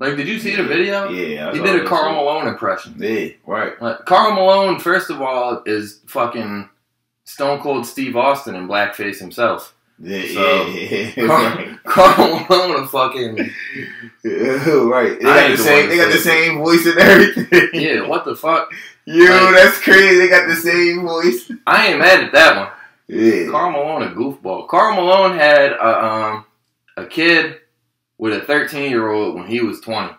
Like, 0.00 0.16
did 0.16 0.26
you 0.26 0.38
see 0.40 0.56
the 0.56 0.64
video? 0.64 1.08
Yeah, 1.08 1.52
He 1.52 1.60
did 1.60 1.84
a 1.84 1.86
Karl. 1.86 2.12
Malone 2.14 2.48
impression. 2.48 2.96
Yeah, 2.98 3.28
right. 3.46 3.80
Like, 3.80 4.04
Karl 4.06 4.32
Malone, 4.34 4.78
first 4.80 5.08
of 5.10 5.22
all, 5.22 5.62
is 5.66 6.00
fucking 6.06 6.68
Stone 7.24 7.60
Cold 7.60 7.86
Steve 7.86 8.16
Austin 8.16 8.54
in 8.56 8.66
blackface 8.68 9.18
himself. 9.18 9.74
Yeah, 10.00 10.22
So, 10.34 10.66
yeah, 10.66 11.12
Karl, 11.26 11.78
Karl 11.84 12.46
Malone, 12.50 12.82
a 12.82 12.86
fucking 12.88 13.36
yeah. 14.24 14.74
right. 14.82 15.16
They 15.16 15.24
got 15.24 15.50
the 15.50 15.56
the 15.56 15.62
same. 15.62 15.88
They 15.88 15.96
got 15.96 16.12
the 16.12 16.18
same 16.18 16.58
voice 16.58 16.84
and 16.86 16.98
everything. 16.98 17.68
yeah. 17.80 18.06
What 18.06 18.24
the 18.24 18.34
fuck? 18.34 18.72
Yo, 19.06 19.24
Like- 19.24 19.54
that's 19.54 19.78
crazy. 19.80 20.16
They 20.18 20.28
got 20.28 20.48
the 20.48 20.56
same 20.56 21.02
voice. 21.02 21.50
I 21.66 21.86
ain't 21.88 22.00
mad 22.00 22.24
at 22.24 22.32
that 22.32 22.56
one. 22.56 22.68
Yeah. 23.06 23.50
Karl 23.50 23.70
Malone 23.70 24.02
a 24.02 24.10
goofball. 24.14 24.66
Karl 24.66 24.96
Malone 24.96 25.38
had 25.38 25.72
a 25.72 26.04
um 26.04 26.44
a 26.96 27.06
kid 27.06 27.60
with 28.24 28.32
a 28.32 28.46
13 28.46 28.88
year 28.88 29.10
old 29.10 29.34
when 29.34 29.46
he 29.46 29.60
was 29.60 29.82
20. 29.82 30.14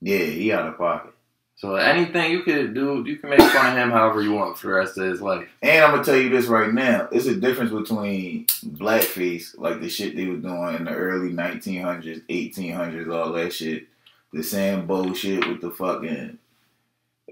Yeah, 0.00 0.24
he 0.24 0.52
out 0.52 0.66
of 0.66 0.76
pocket. 0.76 1.14
So 1.54 1.76
anything 1.76 2.32
you 2.32 2.42
could 2.42 2.74
do, 2.74 3.04
you 3.06 3.16
can 3.16 3.30
make 3.30 3.38
fun 3.38 3.70
of 3.70 3.78
him 3.78 3.92
however 3.92 4.20
you 4.22 4.32
want 4.32 4.58
for 4.58 4.66
the 4.66 4.72
rest 4.72 4.98
of 4.98 5.04
his 5.04 5.22
life. 5.22 5.48
And 5.62 5.84
I'm 5.84 5.92
gonna 5.92 6.02
tell 6.02 6.16
you 6.16 6.30
this 6.30 6.46
right 6.46 6.74
now. 6.74 7.08
It's 7.12 7.26
a 7.26 7.36
difference 7.36 7.70
between 7.70 8.46
blackface, 8.46 9.56
like 9.56 9.80
the 9.80 9.88
shit 9.88 10.16
they 10.16 10.26
was 10.26 10.42
doing 10.42 10.74
in 10.74 10.84
the 10.84 10.90
early 10.90 11.30
1900s, 11.30 12.26
1800s, 12.26 13.14
all 13.14 13.32
that 13.34 13.52
shit. 13.52 13.86
The 14.32 14.42
same 14.42 14.88
bullshit 14.88 15.46
with 15.46 15.60
the 15.60 15.70
fucking 15.70 16.38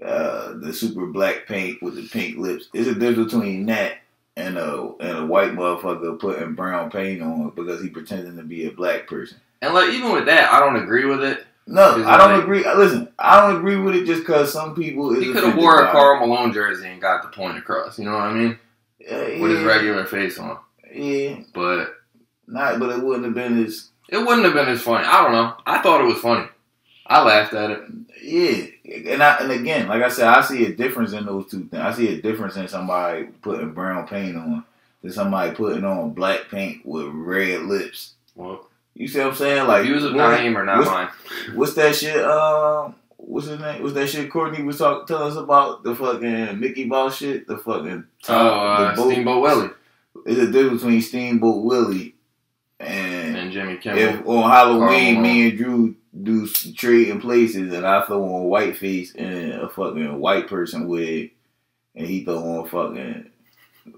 uh, 0.01 0.53
the 0.53 0.71
super 0.71 1.07
black 1.07 1.47
paint 1.47 1.83
with 1.83 1.95
the 1.95 2.07
pink 2.07 2.37
lips. 2.37 2.69
It's 2.73 2.87
a 2.87 2.95
difference 2.95 3.33
between 3.33 3.65
that 3.65 3.95
and 4.37 4.57
a 4.57 4.93
and 5.01 5.17
a 5.17 5.25
white 5.25 5.51
motherfucker 5.51 6.17
putting 6.17 6.55
brown 6.55 6.89
paint 6.89 7.21
on 7.21 7.49
because 7.49 7.81
he 7.81 7.89
pretending 7.89 8.37
to 8.37 8.43
be 8.43 8.67
a 8.67 8.71
black 8.71 9.05
person. 9.05 9.41
And 9.61 9.73
like 9.73 9.89
even 9.91 10.11
with 10.11 10.25
that, 10.25 10.51
I 10.51 10.59
don't 10.59 10.81
agree 10.81 11.05
with 11.05 11.23
it. 11.23 11.45
No, 11.67 12.03
I 12.05 12.17
don't 12.17 12.33
like- 12.33 12.43
agree. 12.43 12.65
Listen, 12.75 13.07
I 13.19 13.39
don't 13.41 13.57
agree 13.57 13.77
with 13.77 13.95
it 13.95 14.05
just 14.05 14.21
because 14.21 14.51
some 14.51 14.75
people 14.75 15.13
He 15.13 15.31
could 15.31 15.43
have 15.43 15.55
wore 15.55 15.83
a 15.83 15.91
Karl 15.91 16.19
Malone 16.25 16.51
jersey 16.53 16.87
and 16.87 16.99
got 17.01 17.21
the 17.21 17.29
point 17.29 17.57
across. 17.57 17.97
You 17.99 18.05
know 18.05 18.13
what 18.13 18.21
I 18.23 18.33
mean? 18.33 18.59
Uh, 19.09 19.39
With 19.41 19.51
his 19.51 19.63
regular 19.63 20.05
face 20.05 20.37
on. 20.37 20.57
Yeah, 20.93 21.37
But 21.53 21.95
not, 22.47 22.79
but 22.79 22.89
it 22.89 23.01
wouldn't 23.03 23.25
have 23.25 23.33
been 23.33 23.63
as 23.63 23.89
it 24.09 24.17
wouldn't 24.17 24.43
have 24.43 24.53
been 24.53 24.67
as 24.67 24.81
funny. 24.81 25.05
I 25.05 25.23
don't 25.23 25.31
know. 25.31 25.55
I 25.65 25.81
thought 25.81 26.01
it 26.01 26.05
was 26.07 26.17
funny. 26.19 26.47
I 27.07 27.23
laughed 27.23 27.53
at 27.53 27.71
it. 27.71 27.81
Yeah, 28.21 29.11
and 29.13 29.23
I, 29.23 29.37
and 29.37 29.51
again, 29.51 29.87
like 29.87 30.03
I 30.03 30.09
said, 30.09 30.27
I 30.27 30.41
see 30.41 30.65
a 30.65 30.73
difference 30.73 31.13
in 31.13 31.25
those 31.25 31.49
two 31.49 31.61
things. 31.65 31.81
I 31.81 31.93
see 31.93 32.09
a 32.17 32.21
difference 32.21 32.57
in 32.57 32.67
somebody 32.67 33.25
putting 33.41 33.73
brown 33.73 34.07
paint 34.07 34.35
on 34.35 34.63
than 35.01 35.11
somebody 35.11 35.55
putting 35.55 35.83
on 35.85 36.11
black 36.13 36.49
paint 36.51 36.85
with 36.85 37.07
red 37.07 37.61
lips. 37.63 38.13
Well, 38.35 38.67
You 38.93 39.07
see 39.07 39.19
what 39.19 39.29
I'm 39.29 39.35
saying? 39.35 39.67
Like, 39.67 39.83
views 39.83 40.03
of 40.03 40.13
Naeem 40.13 40.55
are 40.55 40.65
not 40.65 40.77
what's, 40.79 40.89
mine. 40.89 41.09
what's 41.55 41.73
that 41.75 41.95
shit? 41.95 42.23
Um, 42.23 42.95
what's 43.17 43.47
his 43.47 43.59
name? 43.59 43.81
What's 43.81 43.95
that 43.95 44.09
shit? 44.09 44.29
Courtney 44.29 44.63
was 44.63 44.77
talking, 44.77 45.07
telling 45.07 45.31
us 45.31 45.37
about 45.37 45.83
the 45.83 45.95
fucking 45.95 46.59
Mickey 46.59 46.85
Mouse 46.85 47.17
shit. 47.17 47.47
The 47.47 47.57
fucking 47.57 48.03
Oh, 48.29 48.35
uh, 48.35 48.91
the 48.95 49.01
boat. 49.01 49.11
Steamboat 49.11 49.41
Willie 49.41 49.69
It's 50.25 50.39
a 50.39 50.51
difference 50.51 50.81
between 50.83 51.01
Steamboat 51.01 51.63
Willie 51.63 52.15
and 52.79 53.37
and 53.37 53.51
Jimmy 53.51 53.77
Kimmel. 53.77 53.97
If 53.99 54.27
on 54.27 54.49
Halloween 54.51 55.15
Carl 55.15 55.23
me 55.23 55.49
and 55.49 55.57
Drew 55.57 55.95
do 56.21 56.43
s- 56.43 56.71
trading 56.75 57.21
places 57.21 57.73
and 57.73 57.85
I 57.87 58.03
throw 58.03 58.23
on 58.23 58.43
white 58.43 58.75
face 58.77 59.15
and 59.15 59.53
a 59.53 59.69
fucking 59.69 60.19
white 60.19 60.47
person 60.47 60.87
wig 60.87 61.31
and 61.95 62.05
he 62.05 62.23
throw 62.25 62.37
on 62.37 62.67
fucking 62.69 63.30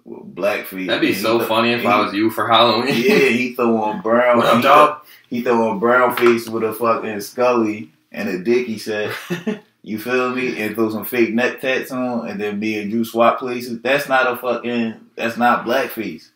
black 0.06 0.66
face. 0.66 0.88
That'd 0.88 1.02
be 1.02 1.14
so 1.14 1.40
throw- 1.40 1.48
funny 1.48 1.72
if 1.74 1.82
he- 1.82 1.88
I 1.88 2.02
was 2.02 2.14
you 2.14 2.30
for 2.30 2.48
Halloween. 2.48 2.88
Yeah, 2.96 3.30
he 3.30 3.54
throw 3.56 3.82
on 3.82 4.02
brown. 4.02 4.38
what 4.38 4.48
up, 4.48 4.56
he, 4.58 4.62
dog? 4.62 5.02
He 5.30 5.42
throw 5.42 5.70
on 5.70 5.80
brown 5.80 6.16
face 6.16 6.48
with 6.50 6.64
a 6.64 6.74
fucking 6.74 7.22
Scully 7.22 7.92
and 8.12 8.30
a 8.30 8.40
dick. 8.44 8.68
He 8.68 8.78
said. 8.78 9.14
You 9.86 10.00
feel 10.00 10.34
me? 10.34 10.62
And 10.62 10.76
throw 10.76 10.90
some 10.90 11.04
fake 11.04 11.34
neck 11.34 11.60
tats 11.60 11.92
on, 11.92 12.26
and 12.30 12.40
then 12.40 12.58
me 12.58 12.80
and 12.80 12.90
Drew 12.90 13.04
swap 13.04 13.38
places. 13.40 13.82
That's 13.82 14.08
not 14.08 14.32
a 14.32 14.38
fucking. 14.38 14.96
That's 15.18 15.36
not 15.36 15.66
blackface. 15.66 16.30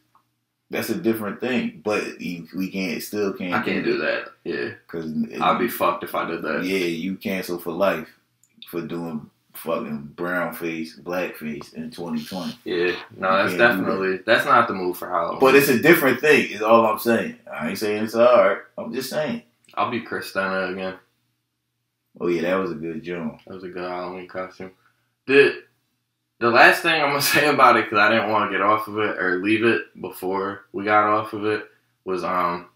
That's 0.70 0.90
a 0.90 0.96
different 0.96 1.40
thing. 1.40 1.80
But 1.82 2.20
you, 2.20 2.46
we 2.54 2.70
can't 2.70 3.02
still 3.02 3.32
can't. 3.32 3.54
I 3.54 3.64
can't 3.64 3.86
do 3.86 4.00
that. 4.00 4.26
Yeah, 4.44 4.72
because 4.86 5.14
I'd 5.40 5.60
be 5.60 5.70
fucked 5.70 6.04
if 6.04 6.14
I 6.14 6.28
did 6.30 6.42
that. 6.42 6.66
Yeah, 6.66 6.88
you 6.88 7.16
cancel 7.16 7.58
for 7.58 7.72
life 7.72 8.10
for 8.70 8.82
doing 8.82 9.30
fucking 9.58 10.14
brown 10.16 10.54
face, 10.54 11.00
blackface 11.00 11.74
in 11.74 11.92
2020. 11.92 12.58
Yeah, 12.64 12.96
no, 13.16 13.44
that's 13.44 13.58
definitely 13.58 14.20
that's 14.26 14.46
not 14.46 14.68
the 14.68 14.74
move 14.74 14.98
for 14.98 15.10
Halloween. 15.10 15.40
But 15.40 15.56
it's 15.56 15.70
a 15.70 15.80
different 15.80 16.20
thing. 16.20 16.52
Is 16.52 16.62
all 16.62 16.86
I'm 16.86 17.00
saying. 17.00 17.38
I 17.52 17.70
ain't 17.70 17.78
saying 17.78 18.06
it's 18.06 18.16
alright. 18.16 18.60
I'm 18.78 18.94
just 18.94 19.10
saying. 19.10 19.44
I'll 19.74 19.92
be 19.92 20.02
Christina 20.02 20.68
again. 20.68 20.96
Oh 22.20 22.28
yeah, 22.28 22.42
that 22.44 22.56
was 22.56 22.72
a 22.72 22.76
good 22.76 23.04
joke. 23.04 23.40
That 23.46 23.56
was 23.56 23.64
a 23.64 23.70
good 23.70 23.90
Halloween 23.90 24.28
costume. 24.28 24.72
The 25.26 25.64
the 26.40 26.50
last 26.50 26.82
thing 26.82 27.02
I'm 27.02 27.10
gonna 27.10 27.22
say 27.24 27.48
about 27.48 27.78
it 27.78 27.86
because 27.86 28.00
I 28.00 28.10
didn't 28.12 28.32
want 28.32 28.52
to 28.52 28.58
get 28.58 28.66
off 28.66 28.88
of 28.88 28.98
it 28.98 29.18
or 29.18 29.44
leave 29.44 29.64
it 29.64 29.84
before 30.02 30.66
we 30.72 30.84
got 30.84 31.06
off 31.06 31.34
of 31.34 31.46
it 31.46 31.66
was 32.06 32.24
um 32.24 32.70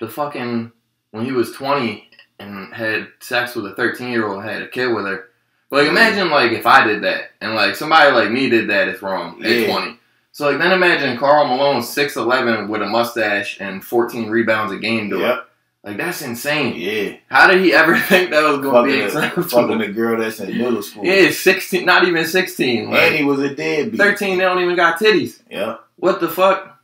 the 0.00 0.08
fucking 0.08 0.72
when 1.12 1.24
he 1.24 1.32
was 1.32 1.52
20 1.52 2.08
and 2.38 2.74
had 2.74 3.08
sex 3.20 3.54
with 3.54 3.66
a 3.66 3.74
13 3.74 4.08
year 4.08 4.26
old 4.26 4.40
and 4.40 4.50
had 4.50 4.62
a 4.62 4.68
kid 4.68 4.88
with 4.88 5.06
her. 5.06 5.28
Like 5.72 5.88
imagine 5.88 6.30
like 6.30 6.52
if 6.52 6.66
I 6.66 6.86
did 6.86 7.02
that 7.02 7.30
and 7.40 7.54
like 7.54 7.74
somebody 7.76 8.12
like 8.12 8.30
me 8.30 8.48
did 8.50 8.68
that, 8.70 8.88
it's 8.88 9.02
wrong 9.02 9.42
at 9.44 9.50
Yeah. 9.50 9.66
20. 9.72 9.98
So 10.30 10.48
like 10.50 10.58
then 10.58 10.72
imagine 10.72 11.16
Karl 11.18 11.46
Malone 11.46 11.80
6'11 11.82 12.68
with 12.68 12.82
a 12.82 12.86
mustache 12.86 13.58
and 13.60 13.82
14 13.84 14.28
rebounds 14.30 14.72
a 14.72 14.76
game 14.78 15.08
doing. 15.08 15.22
Yep. 15.22 15.48
Like 15.84 15.96
that's 15.96 16.22
insane. 16.22 16.74
Yeah. 16.76 17.16
How 17.28 17.46
did 17.48 17.62
he 17.64 17.72
ever 17.72 17.98
think 18.08 18.30
that 18.30 18.42
was 18.42 18.60
going 18.60 18.86
to 18.86 18.92
be 18.96 19.00
acceptable? 19.00 19.48
fucking 19.48 19.78
the 19.78 19.88
girl 19.88 20.20
that's 20.20 20.40
in 20.40 20.56
middle 20.58 20.82
school. 20.82 21.04
Yeah, 21.04 21.30
16, 21.30 21.84
not 21.84 22.06
even 22.06 22.24
16. 22.26 22.84
And 22.84 22.90
Like, 22.92 23.12
he 23.12 23.24
was 23.24 23.40
a 23.40 23.54
deadbeat. 23.54 23.98
13, 24.00 24.38
they 24.38 24.44
don't 24.44 24.62
even 24.62 24.76
got 24.76 24.98
titties. 25.00 25.40
Yeah. 25.50 25.78
What 25.96 26.20
the 26.20 26.28
fuck? 26.28 26.78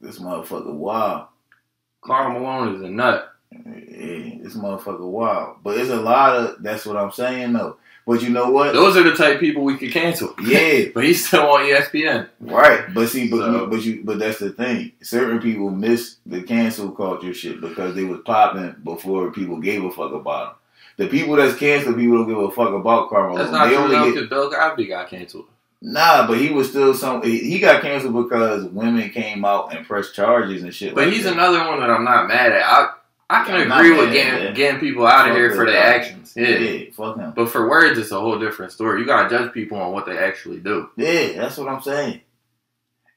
This 0.00 0.18
motherfucker 0.18 0.72
wild. 0.72 1.26
Karl 2.02 2.32
Malone 2.38 2.74
is 2.76 2.82
a 2.82 2.88
nut. 2.88 3.32
Yeah, 3.50 4.38
this 4.42 4.54
motherfucker 4.56 5.00
wild. 5.10 5.56
But 5.64 5.78
it's 5.78 5.90
a 5.90 5.96
lot 5.96 6.36
of 6.36 6.62
that's 6.62 6.84
what 6.86 6.96
I'm 6.96 7.10
saying 7.10 7.52
though. 7.54 7.78
But 8.06 8.22
you 8.22 8.28
know 8.30 8.50
what? 8.50 8.72
Those 8.72 8.96
are 8.96 9.02
the 9.02 9.16
type 9.16 9.40
people 9.40 9.64
we 9.64 9.76
could 9.76 9.90
cancel. 9.90 10.32
Yeah, 10.42 10.84
But 10.94 11.04
he's 11.04 11.26
still 11.26 11.42
on 11.50 11.60
ESPN. 11.62 12.28
right. 12.40 12.84
But 12.94 13.08
see, 13.08 13.28
but 13.28 13.38
So- 13.38 13.60
you, 13.62 13.66
but 13.66 13.82
you 13.82 14.00
but 14.04 14.18
that's 14.20 14.38
the 14.38 14.50
thing. 14.50 14.92
Certain 15.02 15.40
people 15.40 15.70
miss 15.70 16.16
the 16.24 16.42
cancel 16.42 16.90
culture 16.92 17.34
shit 17.34 17.60
because 17.60 17.94
they 17.96 18.04
was 18.04 18.20
popping 18.24 18.76
before 18.84 19.32
people 19.32 19.58
gave 19.58 19.82
a 19.84 19.90
fuck 19.90 20.12
about 20.12 20.46
them. 20.46 20.56
The 20.98 21.08
people 21.08 21.36
that's 21.36 21.56
canceled, 21.58 21.96
people 21.96 22.18
don't 22.18 22.28
give 22.28 22.38
a 22.38 22.50
fuck 22.50 22.72
about 22.72 23.10
Carmelo. 23.10 23.38
That's 23.38 23.50
not 23.50 23.66
they 23.68 23.74
true 23.74 23.84
only 23.96 24.12
get 24.18 24.30
Bill 24.30 24.50
Cosby 24.50 24.86
got 24.86 25.10
canceled. 25.10 25.46
nah, 25.82 26.26
but 26.28 26.38
he 26.38 26.50
was 26.50 26.70
still 26.70 26.94
some. 26.94 27.22
He 27.22 27.38
he 27.40 27.58
got 27.58 27.82
canceled 27.82 28.14
because 28.14 28.64
women 28.66 29.10
came 29.10 29.44
out 29.44 29.74
and 29.76 29.84
pressed 29.86 30.14
charges 30.14 30.62
and 30.62 30.72
shit. 30.72 30.94
But 30.94 31.04
like 31.06 31.12
he's 31.14 31.24
that. 31.24 31.32
another 31.34 31.58
one 31.68 31.80
that 31.80 31.90
I'm 31.90 32.04
not 32.04 32.28
mad 32.28 32.52
at. 32.52 32.62
I 32.64 32.90
I 33.28 33.44
can 33.44 33.56
I'm 33.56 33.72
agree 33.72 33.96
with 33.96 34.12
getting, 34.12 34.54
getting 34.54 34.80
people 34.80 35.04
out 35.06 35.26
of 35.28 35.32
Fuck 35.32 35.36
here 35.36 35.54
for 35.54 35.66
their 35.66 35.82
actions. 35.82 36.32
Yeah. 36.36 36.48
yeah, 36.58 36.90
fuck 36.92 37.16
him. 37.16 37.32
But 37.34 37.48
for 37.50 37.68
words, 37.68 37.98
it's 37.98 38.12
a 38.12 38.20
whole 38.20 38.38
different 38.38 38.70
story. 38.72 39.00
You 39.00 39.06
gotta 39.06 39.28
judge 39.28 39.52
people 39.52 39.78
on 39.78 39.92
what 39.92 40.06
they 40.06 40.16
actually 40.16 40.60
do. 40.60 40.90
Yeah, 40.96 41.32
that's 41.32 41.56
what 41.58 41.68
I'm 41.68 41.82
saying. 41.82 42.20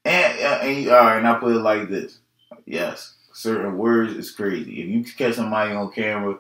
And, 0.06 0.39
uh, 0.39 0.60
and 0.63 0.84
you- 0.84 0.91
all 0.91 0.98
right, 1.06 1.17
and 1.17 1.28
I 1.28 1.36
put 1.39 1.56
it 1.56 1.60
like 1.60 1.89
this: 1.89 2.17
yes, 2.65 3.13
certain 3.34 3.78
words 3.78 4.13
is 4.13 4.32
crazy. 4.32 4.82
If 4.82 4.89
you 4.89 5.04
catch 5.13 5.36
somebody 5.36 5.74
on 5.74 5.91
camera 5.91 6.38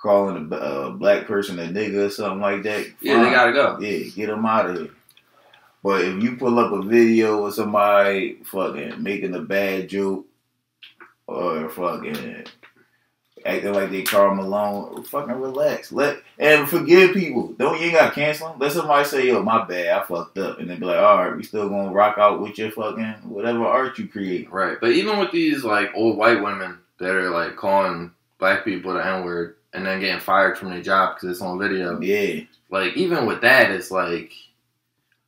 calling 0.00 0.48
a 0.52 0.56
uh, 0.56 0.90
black 0.90 1.26
person 1.26 1.58
a 1.58 1.64
nigga 1.64 2.06
or 2.06 2.10
something 2.10 2.40
like 2.40 2.62
that, 2.62 2.86
Yeah, 3.00 3.24
they 3.24 3.30
gotta 3.30 3.52
go. 3.52 3.78
yeah, 3.80 4.08
get 4.14 4.26
them 4.28 4.46
out 4.46 4.70
of 4.70 4.76
here. 4.76 4.90
But 5.82 6.02
if 6.04 6.22
you 6.22 6.36
pull 6.36 6.58
up 6.60 6.72
a 6.72 6.82
video 6.82 7.44
of 7.46 7.54
somebody 7.54 8.38
fucking 8.44 9.02
making 9.02 9.34
a 9.34 9.40
bad 9.40 9.88
joke 9.88 10.26
or 11.26 11.68
fucking 11.70 12.44
acting 13.44 13.72
like 13.72 13.90
they 13.90 14.02
Karl 14.02 14.34
Malone, 14.34 15.02
fucking 15.04 15.34
relax. 15.40 15.92
Let 15.92 16.18
and 16.38 16.68
forgive 16.68 17.14
people. 17.14 17.48
Don't 17.58 17.78
you 17.78 17.86
ain't 17.86 17.94
got 17.94 18.08
to 18.08 18.14
cancel 18.14 18.48
them. 18.48 18.58
Let 18.58 18.72
somebody 18.72 19.08
say, 19.08 19.26
"Yo, 19.28 19.42
my 19.42 19.64
bad, 19.64 19.98
I 19.98 20.02
fucked 20.02 20.38
up," 20.38 20.58
and 20.58 20.68
then 20.68 20.80
be 20.80 20.86
like, 20.86 20.98
"All 20.98 21.18
right, 21.18 21.36
we 21.36 21.42
still 21.42 21.68
gonna 21.68 21.92
rock 21.92 22.18
out 22.18 22.40
with 22.40 22.58
your 22.58 22.70
fucking 22.70 23.28
whatever 23.28 23.64
art 23.66 23.98
you 23.98 24.08
create." 24.08 24.50
Right. 24.50 24.78
But 24.80 24.92
even 24.92 25.18
with 25.18 25.32
these 25.32 25.64
like 25.64 25.90
old 25.94 26.16
white 26.16 26.42
women 26.42 26.78
that 26.98 27.10
are 27.10 27.30
like 27.30 27.56
calling 27.56 28.12
black 28.38 28.64
people 28.64 28.92
the 28.94 29.04
N 29.04 29.24
word 29.24 29.56
and 29.72 29.86
then 29.86 30.00
getting 30.00 30.20
fired 30.20 30.58
from 30.58 30.70
their 30.70 30.82
job 30.82 31.14
because 31.14 31.30
it's 31.30 31.42
on 31.42 31.58
video, 31.58 32.00
Yeah, 32.00 32.42
like 32.70 32.96
even 32.96 33.26
with 33.26 33.40
that, 33.42 33.70
it's 33.70 33.90
like 33.90 34.32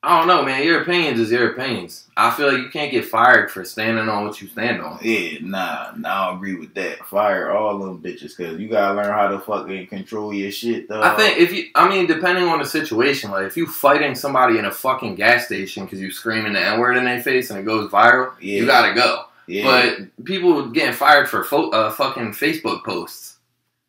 I 0.04 0.18
don't 0.18 0.26
know, 0.26 0.42
man. 0.44 0.64
Your 0.64 0.82
opinions 0.82 1.20
is 1.20 1.30
your 1.30 1.52
opinions. 1.52 2.08
I 2.16 2.32
feel 2.32 2.48
like 2.52 2.60
you 2.62 2.70
can't 2.70 2.90
get 2.90 3.04
fired 3.04 3.52
for 3.52 3.64
standing 3.64 4.08
on 4.08 4.26
what 4.26 4.42
you 4.42 4.48
stand 4.48 4.80
on. 4.82 4.98
yeah, 5.00 5.38
nah, 5.42 5.92
nah, 5.96 6.08
I 6.08 6.26
don't 6.26 6.36
agree 6.38 6.56
with 6.56 6.74
that. 6.74 7.06
Fire 7.06 7.52
all 7.52 7.78
them 7.78 8.02
bitches 8.02 8.36
because 8.36 8.58
you 8.58 8.68
gotta 8.68 8.94
learn 8.94 9.12
how 9.12 9.28
to 9.28 9.38
fucking 9.38 9.86
control 9.86 10.34
your 10.34 10.50
shit, 10.50 10.88
though. 10.88 11.00
I 11.02 11.14
think 11.14 11.38
if 11.38 11.52
you, 11.52 11.66
I 11.76 11.88
mean, 11.88 12.06
depending 12.08 12.44
on 12.44 12.58
the 12.58 12.64
situation, 12.66 13.30
like 13.30 13.46
if 13.46 13.56
you 13.56 13.66
fighting 13.68 14.16
somebody 14.16 14.58
in 14.58 14.64
a 14.64 14.72
fucking 14.72 15.14
gas 15.14 15.46
station 15.46 15.84
because 15.84 16.00
you 16.00 16.10
screaming 16.10 16.54
the 16.54 16.60
N 16.60 16.80
word 16.80 16.96
in 16.96 17.04
their 17.04 17.22
face 17.22 17.50
and 17.50 17.60
it 17.60 17.64
goes 17.64 17.88
viral, 17.88 18.32
yeah, 18.40 18.56
you 18.58 18.66
gotta 18.66 18.94
go. 18.94 19.26
yeah, 19.46 19.64
But 19.64 20.24
people 20.24 20.66
getting 20.70 20.94
fired 20.94 21.28
for 21.28 21.44
fo- 21.44 21.70
uh, 21.70 21.92
fucking 21.92 22.32
Facebook 22.32 22.82
posts. 22.84 23.36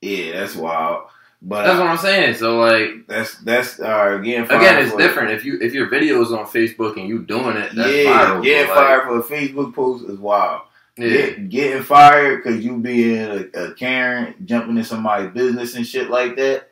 yeah, 0.02 0.34
that's 0.40 0.56
wild. 0.56 1.08
But 1.46 1.66
That's 1.66 1.78
what 1.78 1.90
I'm 1.90 1.98
saying. 1.98 2.36
So 2.36 2.58
like, 2.58 3.06
That's 3.08 3.36
that's 3.40 3.78
right. 3.78 4.14
Again, 4.16 4.46
fire 4.46 4.58
again, 4.58 4.86
it's 4.86 4.96
different. 4.96 5.32
If 5.32 5.44
you 5.44 5.60
if 5.62 5.74
your 5.74 5.90
video 5.90 6.22
is 6.22 6.32
on 6.32 6.46
Facebook 6.46 6.96
and 6.98 7.08
you 7.08 7.20
doing 7.20 7.58
it, 7.58 7.76
that's 7.76 7.94
yeah, 7.94 8.30
viral. 8.30 8.44
getting 8.44 8.68
like, 8.70 8.78
fired 8.78 9.04
for 9.04 9.20
a 9.20 9.24
Facebook 9.24 9.76
post 9.76 10.06
is 10.10 10.18
wild. 10.20 10.62
Yeah, 10.98 11.10
Get, 11.10 11.50
getting 11.50 11.84
fired 11.84 12.44
because 12.44 12.64
you 12.64 12.78
being 12.78 13.18
a, 13.20 13.48
a 13.56 13.74
Karen, 13.74 14.36
jumping 14.46 14.78
in 14.78 14.84
somebody's 14.86 15.32
business 15.34 15.76
and 15.76 15.86
shit 15.86 16.10
like 16.10 16.38
that, 16.38 16.70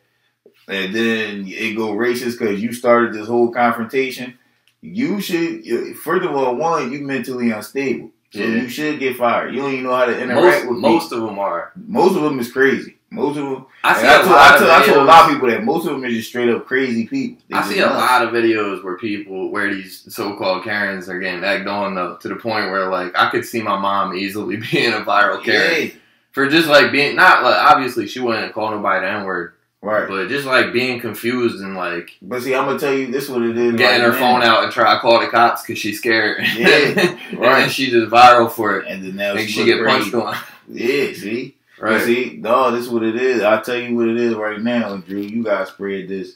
and 0.70 0.96
then 0.96 1.44
it 1.48 1.76
go 1.76 1.94
racist 1.94 2.40
because 2.40 2.62
you 2.62 2.72
started 2.72 3.14
this 3.14 3.28
whole 3.28 3.52
confrontation. 3.52 4.38
You 4.80 5.20
should, 5.22 5.66
first 5.98 6.24
of 6.26 6.32
all, 6.36 6.56
one, 6.56 6.92
you 6.92 7.02
mentally 7.02 7.52
unstable, 7.52 8.12
so 8.32 8.40
Yeah. 8.40 8.62
you 8.62 8.70
should 8.70 9.00
get 9.00 9.18
fired. 9.18 9.54
You 9.54 9.62
don't 9.62 9.72
even 9.74 9.84
know 9.86 9.96
how 9.96 10.06
to 10.06 10.18
interact 10.20 10.66
most 10.66 10.70
with 10.70 10.80
most 10.80 11.12
of 11.12 11.22
them 11.22 11.38
are. 11.40 11.72
Most 11.76 12.16
of 12.16 12.24
them 12.24 12.40
is 12.40 12.52
crazy. 12.52 12.98
Most 13.14 13.38
of 13.38 13.44
them. 13.44 13.66
I 13.84 13.94
see 14.00 14.08
and 14.08 14.24
told, 14.24 14.32
lot 14.32 14.54
I 14.54 14.58
told, 14.58 14.70
I 14.72 14.86
told 14.86 14.98
a 15.00 15.04
lot 15.04 15.26
of 15.26 15.34
people 15.34 15.50
that 15.50 15.64
most 15.66 15.86
of 15.86 15.92
them 15.92 16.04
are 16.06 16.10
just 16.10 16.30
straight 16.30 16.50
up 16.50 16.66
crazy 16.66 17.08
people. 17.08 17.44
They 17.50 17.56
I 17.56 17.62
see 17.64 17.80
a 17.80 17.86
nuts. 17.88 17.96
lot 17.96 18.22
of 18.24 18.30
videos 18.34 18.84
where 18.84 18.98
people, 18.98 19.50
where 19.52 19.74
these 19.74 20.14
so-called 20.14 20.64
Karens 20.64 21.10
are 21.10 21.20
getting 21.20 21.44
egged 21.44 21.68
on 21.68 21.94
though, 21.94 22.16
to 22.18 22.28
the 22.30 22.36
point 22.38 22.72
where 22.72 22.88
like 22.88 23.12
I 23.16 23.30
could 23.30 23.44
see 23.46 23.62
my 23.62 23.78
mom 23.78 24.16
easily 24.16 24.56
being 24.72 24.94
a 24.94 24.98
viral 25.02 25.44
Karen 25.44 25.88
Yeah, 25.88 25.94
for 26.32 26.48
just 26.50 26.70
like 26.70 26.92
being 26.94 27.18
not 27.18 27.44
like 27.44 27.58
obviously 27.58 28.08
she 28.08 28.22
wouldn't 28.22 28.54
call 28.54 28.72
nobody 28.72 29.06
the 29.06 29.12
N 29.12 29.26
word, 29.26 29.56
right. 29.82 30.08
but 30.08 30.30
just 30.30 30.46
like 30.46 30.72
being 30.72 31.02
confused 31.02 31.62
and 31.62 31.76
like 31.76 32.12
But 32.22 32.44
see, 32.44 32.56
I'm 32.56 32.66
gonna 32.66 32.80
tell 32.80 32.94
you 32.94 33.12
this: 33.12 33.28
what 33.28 33.42
it 33.42 33.58
is. 33.58 33.76
getting 33.76 34.04
right 34.04 34.08
her 34.08 34.14
now. 34.14 34.20
phone 34.20 34.42
out 34.42 34.64
and 34.64 34.72
try 34.72 34.94
to 34.94 35.02
call 35.02 35.20
the 35.20 35.28
cops 35.28 35.64
because 35.64 35.78
she's 35.80 35.98
scared. 35.98 36.46
Yeah, 36.56 36.68
and 36.98 37.40
right. 37.40 37.60
then 37.60 37.70
she 37.70 37.90
just 37.92 38.10
viral 38.10 38.50
for 38.50 38.80
it. 38.80 38.88
and 38.88 39.04
then 39.04 39.18
now 39.18 39.32
And 39.36 39.42
she, 39.50 39.52
she 39.52 39.66
get 39.66 39.86
punched 39.86 40.12
crazy. 40.12 40.26
on. 40.26 40.38
Yeah, 40.70 41.14
see, 41.14 41.58
But 41.82 41.90
Right. 41.94 42.02
see, 42.04 42.38
dog, 42.38 42.74
this 42.76 42.86
is 42.86 42.90
what 42.90 43.04
it 43.04 43.16
is. 43.16 43.42
I'll 43.42 43.62
tell 43.62 43.76
you 43.78 43.96
what 43.96 44.08
it 44.08 44.18
is 44.18 44.36
right 44.36 44.62
now, 44.62 44.96
Drew. 44.98 45.20
You 45.20 45.44
guys 45.44 45.70
spread 45.70 46.08
this 46.08 46.36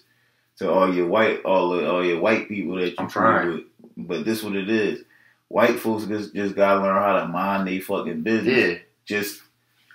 to 0.58 0.72
all 0.72 0.94
your 0.94 1.08
white, 1.08 1.44
all 1.46 1.70
the, 1.70 1.90
all 1.90 2.04
your 2.04 2.20
white 2.20 2.48
people 2.50 2.76
that 2.78 3.00
you 3.00 3.08
trying. 3.08 3.48
with. 3.54 3.62
But 3.98 4.26
this 4.26 4.42
what 4.44 4.56
it 4.56 4.70
is. 4.70 5.04
White 5.48 5.80
folks 5.80 6.06
just, 6.06 6.34
just 6.34 6.56
gotta 6.56 6.82
learn 6.82 6.96
how 6.96 7.20
to 7.20 7.28
mind 7.28 7.68
their 7.68 7.80
fucking 7.80 8.22
business. 8.24 8.58
Yeah. 8.58 8.78
Just 9.06 9.42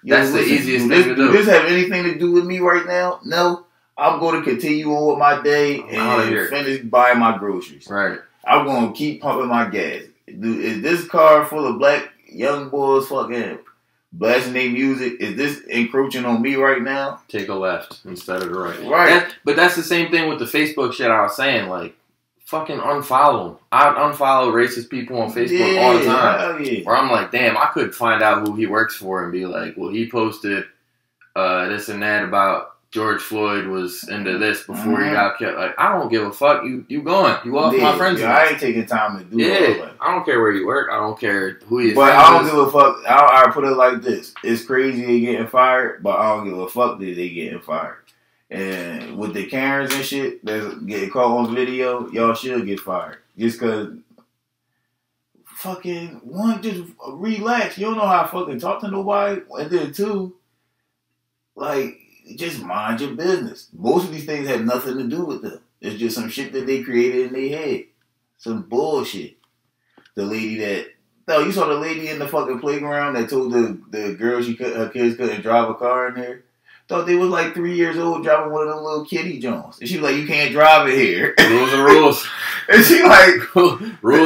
That's 0.04 0.30
the 0.32 0.40
easiest 0.42 0.84
do 0.84 0.88
thing 0.88 0.88
this, 0.88 1.06
to 1.06 1.14
do. 1.16 1.32
this 1.32 1.46
have 1.48 1.64
anything 1.66 2.04
to 2.04 2.16
do 2.18 2.30
with 2.32 2.44
me 2.46 2.60
right 2.60 2.86
now? 2.86 3.20
No. 3.24 3.66
I'm 3.98 4.18
going 4.20 4.42
to 4.42 4.48
continue 4.48 4.90
on 4.94 5.08
with 5.08 5.18
my 5.18 5.42
day 5.42 5.80
and 5.80 6.48
finish 6.48 6.80
buying 6.84 7.18
my 7.18 7.36
groceries. 7.36 7.86
Right. 7.90 8.18
I'm 8.46 8.64
gonna 8.64 8.92
keep 8.92 9.20
pumping 9.20 9.48
my 9.48 9.68
gas. 9.68 10.04
Do, 10.26 10.58
is 10.58 10.80
this 10.80 11.06
car 11.06 11.44
full 11.44 11.66
of 11.66 11.78
black 11.78 12.08
young 12.26 12.70
boys 12.70 13.08
fucking 13.08 13.58
blasting 14.12 14.52
their 14.54 14.70
music? 14.70 15.14
Is 15.20 15.36
this 15.36 15.60
encroaching 15.66 16.24
on 16.24 16.42
me 16.42 16.56
right 16.56 16.82
now? 16.82 17.20
Take 17.28 17.48
a 17.48 17.54
left 17.54 18.00
instead 18.04 18.42
of 18.42 18.48
the 18.50 18.58
right. 18.58 18.80
Right. 18.84 19.08
That- 19.20 19.34
but 19.44 19.56
that's 19.56 19.76
the 19.76 19.82
same 19.82 20.10
thing 20.10 20.28
with 20.28 20.38
the 20.38 20.44
Facebook 20.44 20.92
shit 20.92 21.10
I 21.10 21.22
was 21.22 21.36
saying. 21.36 21.68
Like, 21.68 21.94
fucking 22.44 22.78
unfollow. 22.78 23.58
I 23.70 23.92
unfollow 23.94 24.52
racist 24.52 24.90
people 24.90 25.20
on 25.22 25.32
Facebook 25.32 25.78
all 25.80 25.96
the 25.98 26.04
time. 26.04 26.64
Yeah. 26.64 26.80
Where 26.82 26.96
I'm 26.96 27.10
like, 27.10 27.30
damn, 27.30 27.56
I 27.56 27.66
could 27.72 27.94
find 27.94 28.22
out 28.22 28.46
who 28.46 28.56
he 28.56 28.66
works 28.66 28.96
for 28.96 29.22
and 29.22 29.30
be 29.32 29.46
like, 29.46 29.74
well, 29.76 29.90
he 29.90 30.10
posted 30.10 30.64
uh, 31.36 31.68
this 31.68 31.88
and 31.88 32.02
that 32.02 32.24
about 32.24 32.72
George 32.92 33.20
Floyd 33.22 33.68
was 33.68 34.08
into 34.08 34.36
this 34.38 34.64
before 34.64 34.98
he 35.00 35.06
Mhm. 35.10 35.12
got 35.12 35.38
killed. 35.38 35.54
Like, 35.56 35.74
I 35.78 35.92
don't 35.92 36.08
give 36.10 36.26
a 36.26 36.32
fuck. 36.32 36.64
You 36.64 36.84
you 36.88 37.02
going? 37.02 37.36
You 37.44 37.56
off 37.56 37.72
Yeah, 37.72 37.84
my 37.92 37.96
friends? 37.96 38.18
yeah, 38.20 38.34
I 38.36 38.46
ain't 38.48 38.58
taking 38.58 38.84
time 38.86 39.16
to 39.18 39.24
do 39.24 39.38
yeah, 39.40 39.60
that. 39.60 39.92
I 40.00 40.12
don't 40.12 40.24
care 40.24 40.40
where 40.40 40.50
you 40.50 40.66
work. 40.66 40.90
I 40.90 40.96
don't 40.96 41.18
care 41.18 41.60
who 41.66 41.78
you. 41.80 41.94
But 41.94 42.12
I 42.16 42.30
don't 42.36 42.44
give 42.46 42.58
a 42.58 42.70
fuck. 42.70 42.98
I, 43.08 43.44
I 43.46 43.50
put 43.52 43.64
it 43.64 43.76
like 43.76 44.02
this: 44.02 44.34
It's 44.42 44.64
crazy 44.64 45.04
they 45.06 45.20
getting 45.20 45.46
fired, 45.46 46.02
but 46.02 46.18
I 46.18 46.34
don't 46.34 46.48
give 46.48 46.58
a 46.58 46.68
fuck 46.68 46.98
that 46.98 47.04
they 47.14 47.28
getting 47.28 47.60
fired. 47.60 47.96
And 48.50 49.16
with 49.16 49.34
the 49.34 49.46
Karens 49.46 49.94
and 49.94 50.04
shit 50.04 50.44
that's 50.44 50.74
getting 50.78 51.10
caught 51.10 51.30
on 51.46 51.54
video, 51.54 52.08
y'all 52.10 52.34
should 52.34 52.66
get 52.66 52.80
fired 52.80 53.18
just 53.38 53.60
cause. 53.60 53.88
Fucking 55.44 56.22
one, 56.24 56.62
just 56.62 56.82
relax. 57.06 57.76
You 57.76 57.86
don't 57.86 57.98
know 57.98 58.06
how 58.06 58.22
to 58.22 58.28
fucking 58.28 58.58
talk 58.60 58.80
to 58.80 58.90
nobody, 58.90 59.42
and 59.58 59.70
then 59.70 59.92
two, 59.92 60.34
like 61.54 61.99
just 62.36 62.62
mind 62.62 63.00
your 63.00 63.14
business. 63.14 63.68
Most 63.72 64.04
of 64.04 64.12
these 64.12 64.26
things 64.26 64.48
have 64.48 64.64
nothing 64.64 64.98
to 64.98 65.04
do 65.04 65.24
with 65.24 65.42
them. 65.42 65.60
It's 65.80 65.98
just 65.98 66.16
some 66.16 66.28
shit 66.28 66.52
that 66.52 66.66
they 66.66 66.82
created 66.82 67.26
in 67.26 67.32
their 67.32 67.58
head, 67.58 67.84
some 68.38 68.62
bullshit. 68.62 69.36
The 70.14 70.24
lady 70.24 70.56
that 70.58 70.88
no, 71.30 71.38
you 71.38 71.52
saw 71.52 71.68
the 71.68 71.74
lady 71.74 72.08
in 72.08 72.18
the 72.18 72.26
fucking 72.26 72.58
playground 72.58 73.14
that 73.14 73.30
told 73.30 73.52
the 73.52 73.80
the 73.90 74.14
girl 74.14 74.42
she 74.42 74.56
could 74.56 74.74
her 74.74 74.88
kids 74.88 75.16
couldn't 75.16 75.42
drive 75.42 75.68
a 75.70 75.74
car 75.74 76.08
in 76.08 76.14
there. 76.14 76.44
Thought 76.88 77.06
they 77.06 77.14
was 77.14 77.28
like 77.28 77.54
three 77.54 77.76
years 77.76 77.96
old 77.96 78.24
driving 78.24 78.52
one 78.52 78.66
of 78.66 78.74
them 78.74 78.84
little 78.84 79.04
kitty 79.04 79.38
Jones, 79.38 79.78
and 79.78 79.88
she 79.88 79.98
was 79.98 80.10
like, 80.10 80.20
"You 80.20 80.26
can't 80.26 80.50
drive 80.50 80.88
it 80.88 80.98
here." 80.98 81.36
rules 81.48 81.72
are 81.72 81.84
rules. 81.84 82.28
and 82.68 82.84
she 82.84 83.00
like, 83.04 83.54
rules 83.54 83.80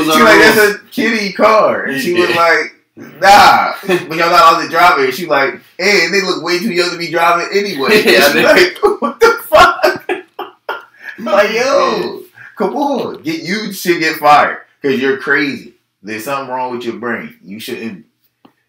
she 0.07 0.13
are 0.13 0.25
like, 0.25 0.45
rules. 0.45 0.55
"That's 0.57 0.75
a 0.77 0.79
kitty 0.91 1.35
car," 1.35 1.85
and 1.85 2.01
she 2.01 2.15
was 2.15 2.35
like, 2.35 2.74
"Nah, 2.97 3.75
but 3.87 4.17
y'all 4.17 4.31
not 4.31 4.63
to 4.63 4.69
drive 4.69 4.99
it." 5.01 5.05
And 5.07 5.15
she 5.15 5.27
like, 5.27 5.55
"Hey, 5.79 6.09
they 6.11 6.23
look 6.23 6.43
way 6.43 6.59
too 6.59 6.73
young 6.73 6.91
to 6.91 6.99
be 6.99 7.11
driving 7.11 7.57
anyway." 7.59 8.03
Yeah, 8.05 8.29
they- 8.33 8.43
like, 8.45 8.79
"What 9.01 9.21
the 9.21 9.39
fuck?" 9.43 10.09
like, 11.19 11.51
yo, 11.53 12.23
come 12.57 12.77
on, 12.77 13.23
get 13.23 13.43
you 13.43 13.73
should 13.73 14.01
get 14.01 14.17
fired 14.17 14.59
because 14.81 15.01
you're 15.01 15.19
crazy. 15.19 15.75
There's 16.03 16.25
something 16.25 16.53
wrong 16.55 16.77
with 16.77 16.85
your 16.85 16.97
brain. 16.97 17.37
You 17.43 17.59
shouldn't 17.59 18.07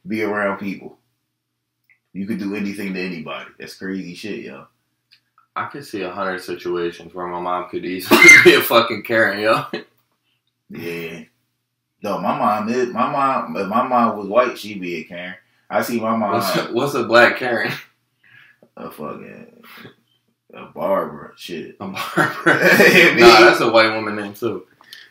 be 0.08 0.24
around 0.24 0.58
people. 0.60 0.98
You 2.14 2.26
could 2.26 2.40
do 2.40 2.56
anything 2.56 2.94
to 2.94 3.02
anybody. 3.02 3.50
That's 3.60 3.76
crazy 3.76 4.16
shit, 4.16 4.40
yo. 4.46 4.68
I 5.54 5.66
could 5.66 5.86
see 5.86 6.02
a 6.02 6.12
hundred 6.12 6.42
situations 6.42 7.14
where 7.14 7.28
my 7.28 7.40
mom 7.42 7.70
could 7.70 7.86
easily 7.86 8.20
be 8.44 8.54
a 8.56 8.62
fucking 8.62 9.04
Karen, 9.04 9.40
yo. 9.40 9.66
Yeah. 10.70 11.24
No, 12.04 12.20
my 12.20 12.38
mom 12.38 12.70
is 12.70 12.90
my 12.94 13.12
mom. 13.12 13.56
If 13.58 13.68
my 13.68 13.88
mom 13.88 14.18
was 14.18 14.28
white, 14.28 14.58
she'd 14.58 14.82
be 14.82 14.96
a 14.98 15.04
Karen. 15.04 15.36
I 15.70 15.82
see 15.82 16.00
my 16.00 16.16
mom 16.16 16.34
What's, 16.34 16.72
what's 16.72 16.94
a 16.94 17.04
black 17.04 17.38
Karen? 17.38 17.72
a 18.78 18.92
fucking 18.92 19.64
a 20.54 20.66
Barbara. 20.68 21.32
Shit. 21.36 21.76
A 21.80 21.88
barber. 21.88 22.54
Nah, 23.18 23.40
that's 23.42 23.62
a 23.62 23.70
white 23.72 23.94
woman 23.94 24.16
name 24.16 24.34
too. 24.34 24.66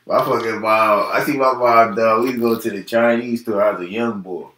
My 0.07 0.19
fucking 0.25 0.61
mom. 0.61 1.11
I 1.13 1.23
see 1.25 1.37
my 1.37 1.53
mom. 1.55 1.95
Dog. 1.95 2.25
We 2.25 2.35
go 2.35 2.59
to 2.59 2.71
the 2.71 2.83
Chinese 2.85 3.43
store. 3.43 3.63
I 3.63 3.73
was 3.73 3.87
a 3.87 3.91
young 3.91 4.21
boy, 4.21 4.49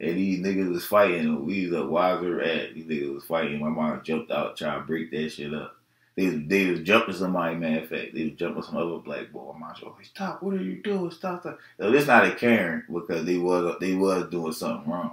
and 0.00 0.16
these 0.16 0.40
niggas 0.44 0.70
was 0.70 0.84
fighting. 0.84 1.44
We 1.46 1.68
was 1.68 1.80
a 1.80 1.86
wiser 1.86 2.40
at. 2.40 2.74
These 2.74 2.86
niggas 2.86 3.14
was 3.14 3.24
fighting. 3.24 3.60
My 3.60 3.68
mom 3.68 4.02
jumped 4.04 4.30
out, 4.30 4.56
trying 4.56 4.80
to 4.80 4.86
break 4.86 5.10
that 5.12 5.30
shit 5.30 5.54
up. 5.54 5.75
They 6.16 6.26
was, 6.26 6.36
they 6.46 6.70
was 6.70 6.80
jumping 6.80 7.14
somebody. 7.14 7.56
Matter 7.56 7.82
of 7.82 7.88
fact, 7.88 8.14
they 8.14 8.24
was 8.24 8.32
jumping 8.38 8.62
some 8.62 8.76
other 8.78 8.98
black 8.98 9.30
boy. 9.32 9.54
My 9.58 9.68
was 9.68 9.82
like, 9.82 10.06
"Stop! 10.06 10.42
What 10.42 10.54
are 10.54 10.62
you 10.62 10.82
doing? 10.82 11.10
Stop!" 11.10 11.40
stop. 11.42 11.58
No, 11.78 11.90
this 11.90 12.06
not 12.06 12.24
a 12.26 12.32
Karen 12.34 12.84
because 12.92 13.24
they 13.26 13.36
was 13.36 13.76
they 13.80 13.94
was 13.94 14.30
doing 14.30 14.52
something 14.52 14.90
wrong. 14.90 15.12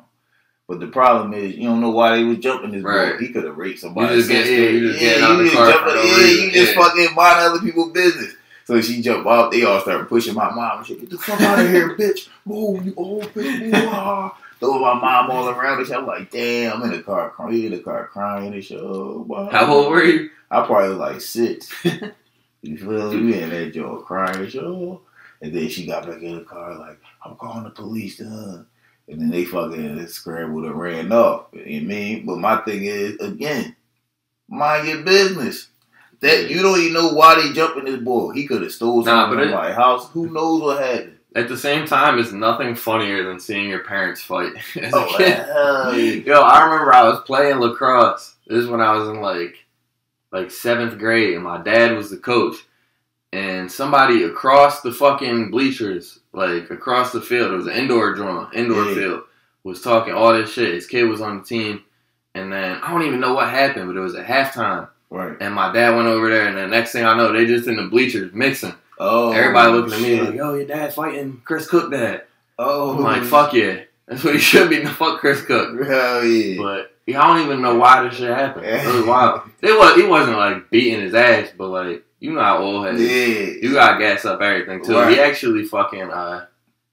But 0.66 0.80
the 0.80 0.88
problem 0.88 1.34
is, 1.34 1.56
you 1.58 1.64
don't 1.68 1.82
know 1.82 1.90
why 1.90 2.16
they 2.16 2.24
was 2.24 2.38
jumping 2.38 2.72
this 2.72 2.84
Right. 2.84 3.14
boy. 3.14 3.26
He 3.26 3.34
could 3.34 3.44
have 3.44 3.58
raped 3.58 3.80
somebody. 3.80 4.14
You 4.16 4.20
just 4.22 4.30
get- 4.32 4.48
yeah, 4.48 4.70
you 4.70 4.88
just 4.88 5.00
getting 5.02 5.24
out 5.24 5.32
you 5.32 5.38
the 5.40 5.44
just 5.44 5.56
car 5.58 5.72
jumping- 5.72 5.96
yeah, 5.96 6.26
you 6.46 6.52
just 6.52 6.76
Yeah. 6.76 6.82
fucking 6.82 7.16
mind 7.16 7.40
other 7.40 7.60
people's 7.60 7.92
business. 7.92 8.34
So 8.66 8.80
she 8.80 9.02
jumped 9.02 9.28
off. 9.28 9.52
They 9.52 9.66
all 9.66 9.82
started 9.82 10.08
pushing 10.08 10.34
my 10.36 10.50
mom. 10.56 10.78
and 10.78 10.88
shit. 10.88 11.02
Get 11.02 11.10
the 11.10 11.18
fuck 11.18 11.42
out 11.42 11.60
of 11.60 11.70
here, 11.70 11.98
bitch! 11.98 12.30
Move, 12.46 12.86
you 12.86 12.94
old 12.96 13.24
bitch! 13.34 13.60
Move! 13.62 13.74
Ah. 13.88 14.38
Ah." 14.64 14.68
Throwing 14.68 14.82
my 14.82 14.94
mom 15.02 15.32
all 15.32 15.50
around 15.50 15.80
and 15.80 15.88
shit. 15.88 15.98
I'm 15.98 16.06
like, 16.08 16.32
damn! 16.32 16.78
I'm 16.82 16.84
in 16.84 16.98
the 16.98 17.04
car 17.04 17.30
crying. 17.32 17.64
In 17.66 17.72
the 17.72 17.80
car 17.80 18.08
crying 18.08 18.54
and 18.54 18.64
shit. 18.64 18.80
Oh, 18.80 19.50
How 19.52 19.72
old 19.74 19.92
were 19.92 20.04
you? 20.04 20.30
I 20.50 20.66
probably 20.66 20.90
was 20.90 20.98
like 20.98 21.22
six. 21.22 21.72
you 22.62 22.78
feel 22.78 23.14
me? 23.14 23.42
And 23.42 23.52
that 23.52 23.74
joke 23.74 24.06
crying 24.06 24.38
and 24.42 24.52
shit. 24.52 24.64
Oh. 24.64 25.02
And 25.42 25.54
then 25.54 25.68
she 25.68 25.86
got 25.86 26.08
back 26.08 26.22
in 26.22 26.36
the 26.36 26.44
car 26.46 26.78
like, 26.78 27.00
I'm 27.26 27.36
calling 27.36 27.66
the 27.66 27.72
police, 27.72 28.20
huh? 28.20 28.64
And 29.10 29.20
then 29.20 29.30
they 29.30 29.44
fucking 29.44 30.08
scrambled 30.08 30.64
and 30.64 30.80
ran 30.80 31.12
off. 31.12 31.48
You 31.52 31.82
know 31.82 31.86
I 31.86 31.98
mean? 32.00 32.26
But 32.26 32.38
my 32.38 32.58
thing 32.58 32.86
is, 32.86 33.18
again, 33.20 33.76
mind 34.48 34.88
your 34.88 35.02
business. 35.04 35.68
That 36.22 36.50
you 36.50 36.62
don't 36.62 36.80
even 36.80 36.94
know 36.94 37.10
why 37.14 37.36
they 37.36 37.52
jumping 37.52 37.84
this 37.84 38.02
boy. 38.02 38.32
He 38.32 38.48
could 38.48 38.62
have 38.62 38.72
stole 38.72 39.04
something 39.04 39.38
but 39.38 39.44
from 39.44 39.54
it- 39.54 39.56
my 39.56 39.74
house. 39.74 40.10
Who 40.12 40.32
knows 40.32 40.62
what 40.62 40.82
happened? 40.82 41.13
At 41.36 41.48
the 41.48 41.58
same 41.58 41.86
time, 41.88 42.20
it's 42.20 42.32
nothing 42.32 42.76
funnier 42.76 43.24
than 43.24 43.40
seeing 43.40 43.68
your 43.70 43.84
parents 43.84 44.22
fight 44.22 44.54
as 44.82 44.94
a 44.94 44.98
Oh, 44.98 45.14
kid. 45.18 45.34
hell 45.40 45.98
yeah. 45.98 46.12
Yo, 46.26 46.42
I 46.42 46.64
remember 46.64 46.94
I 46.94 47.04
was 47.10 47.22
playing 47.22 47.58
lacrosse. 47.60 48.36
This 48.48 48.60
is 48.60 48.68
when 48.70 48.82
I 48.82 48.94
was 48.96 49.10
in 49.10 49.20
like 49.22 49.56
like 50.32 50.50
seventh 50.52 50.98
grade, 50.98 51.36
and 51.36 51.44
my 51.44 51.62
dad 51.62 51.96
was 51.96 52.10
the 52.10 52.18
coach. 52.18 52.58
And 53.32 53.72
somebody 53.72 54.24
across 54.24 54.82
the 54.82 54.92
fucking 54.92 55.50
bleachers, 55.50 56.20
like 56.34 56.70
across 56.70 57.12
the 57.12 57.22
field, 57.22 57.52
it 57.52 57.56
was 57.58 57.68
an 57.68 57.74
indoor 57.74 58.14
drum, 58.14 58.50
indoor 58.54 58.86
Yeah. 58.86 58.94
field, 58.96 59.24
was 59.64 59.82
talking 59.82 60.14
all 60.14 60.34
this 60.34 60.52
shit. 60.54 60.74
His 60.74 60.86
kid 60.88 61.06
was 61.06 61.22
on 61.22 61.40
the 61.40 61.44
team, 61.44 61.84
and 62.36 62.52
then 62.54 62.80
I 62.84 62.92
don't 62.92 63.04
even 63.08 63.20
know 63.20 63.34
what 63.34 63.50
happened, 63.50 63.88
but 63.88 63.96
it 63.98 64.02
was 64.02 64.14
at 64.16 64.28
halftime. 64.28 64.88
Right. 65.10 65.36
And 65.40 65.54
my 65.54 65.72
dad 65.72 65.96
went 65.96 66.08
over 66.08 66.30
there, 66.30 66.48
and 66.48 66.58
the 66.58 66.68
next 66.68 66.92
thing 66.92 67.06
I 67.06 67.16
know, 67.18 67.32
they 67.32 67.46
just 67.48 67.68
in 67.68 67.76
the 67.76 67.84
bleachers 67.88 68.34
mixing. 68.34 68.74
Oh, 69.06 69.32
Everybody 69.32 69.72
looking 69.74 69.94
at 69.94 70.00
me 70.02 70.16
shit. 70.16 70.24
like, 70.26 70.36
"Yo, 70.36 70.54
your 70.54 70.66
dad 70.66 70.94
fighting 70.94 71.42
Chris 71.44 71.68
Cook, 71.68 71.92
dad." 71.92 72.24
oh, 72.58 72.96
I'm 72.96 73.02
like, 73.04 73.24
"Fuck 73.24 73.54
yeah, 73.54 73.82
that's 74.08 74.24
what 74.24 74.34
he 74.34 74.40
should 74.40 74.70
be." 74.70 74.84
Fuck 74.86 75.20
Chris 75.20 75.42
Cook. 75.42 75.86
Hell 75.86 76.24
yeah. 76.24 76.58
But 76.62 76.96
yeah, 77.06 77.22
I 77.22 77.28
don't 77.36 77.46
even 77.46 77.62
know 77.62 77.76
why 77.76 78.04
this 78.08 78.16
shit 78.18 78.30
happened. 78.30 78.66
It 78.66 78.86
was 78.96 79.06
wild. 79.08 79.42
It 79.62 79.78
was 79.78 79.96
he 79.96 80.04
wasn't 80.08 80.38
like 80.38 80.70
beating 80.70 81.02
his 81.02 81.14
ass, 81.14 81.50
but 81.58 81.68
like 81.68 82.04
you 82.20 82.32
know 82.32 82.40
how 82.42 82.60
old 82.60 82.86
head 82.86 82.96
is. 82.96 83.10
yeah. 83.62 83.68
You 83.70 83.74
got 83.74 84.00
gas 84.00 84.24
up 84.24 84.42
everything 84.42 84.84
too. 84.84 84.94
Right. 84.94 85.12
He 85.14 85.20
actually 85.20 85.66
fucking 85.66 86.10
uh 86.10 86.46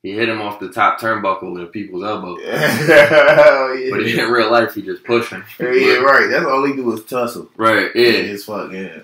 he 0.02 0.12
hit 0.12 0.28
him 0.30 0.40
off 0.40 0.58
the 0.58 0.70
top 0.72 0.98
turnbuckle 0.98 1.52
with 1.52 1.70
people's 1.72 2.02
elbow. 2.02 2.36
Hell 2.44 3.76
yeah. 3.76 3.90
But 3.90 4.00
in 4.06 4.30
real 4.30 4.50
life 4.50 4.74
he 4.74 4.82
just 4.82 5.04
pushed 5.04 5.30
him. 5.30 5.44
Yeah, 5.60 5.72
yeah, 5.72 5.94
right. 5.98 6.26
That's 6.28 6.46
all 6.46 6.64
he 6.64 6.72
do 6.74 6.92
is 6.92 7.04
tussle. 7.04 7.50
Right, 7.56 7.90
yeah. 7.94 8.22
just 8.22 8.46
fucking 8.46 8.86
uh, 8.86 9.02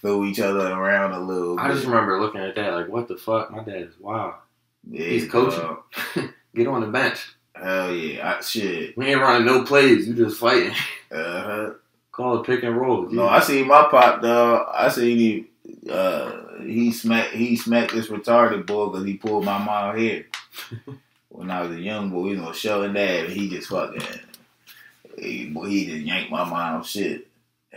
throw 0.00 0.24
each 0.24 0.40
other 0.40 0.68
around 0.68 1.12
a 1.12 1.20
little. 1.20 1.58
I 1.58 1.68
just 1.72 1.86
remember 1.86 2.20
looking 2.20 2.40
at 2.40 2.54
that 2.56 2.74
like 2.74 2.88
what 2.88 3.08
the 3.08 3.16
fuck? 3.16 3.50
My 3.50 3.62
dad 3.62 3.82
is 3.82 3.98
wild. 3.98 4.34
Yeah, 4.90 5.06
he's 5.06 5.30
coaching. 5.30 5.76
Get 6.54 6.66
on 6.66 6.80
the 6.80 6.88
bench. 6.88 7.18
Hell 7.54 7.94
yeah, 7.94 8.36
I, 8.38 8.42
shit. 8.42 8.96
We 8.96 9.06
ain't 9.06 9.20
running 9.20 9.46
no 9.46 9.64
plays, 9.64 10.08
you 10.08 10.14
just 10.14 10.40
fighting. 10.40 10.74
Uh 11.12 11.42
huh. 11.42 11.70
Call 12.10 12.40
it 12.40 12.46
pick 12.46 12.62
and 12.62 12.74
roll. 12.74 13.06
No, 13.10 13.28
I 13.28 13.40
seen 13.40 13.66
my 13.66 13.86
pop 13.90 14.22
dog. 14.22 14.66
I 14.72 14.88
seen 14.88 15.18
he. 15.18 15.90
Uh, 15.90 16.58
he 16.62 16.90
smacked. 16.90 17.34
He 17.34 17.54
smacked 17.54 17.92
this 17.92 18.06
retarded 18.06 18.64
boy 18.64 18.86
because 18.86 19.04
he 19.04 19.18
pulled 19.18 19.44
my 19.44 19.58
mom 19.58 19.98
hair. 19.98 20.24
when 21.28 21.50
I 21.50 21.60
was 21.60 21.76
a 21.76 21.80
young 21.80 22.08
boy, 22.08 22.28
you 22.28 22.36
know, 22.36 22.52
showing 22.52 22.94
that, 22.94 23.24
and 23.24 23.32
he 23.32 23.50
just 23.50 23.68
fucking. 23.68 24.02
He, 25.18 25.50
boy, 25.50 25.66
he 25.66 25.84
just 25.84 26.06
yanked 26.06 26.30
my 26.30 26.44
mom's 26.44 26.88
shit. 26.88 27.26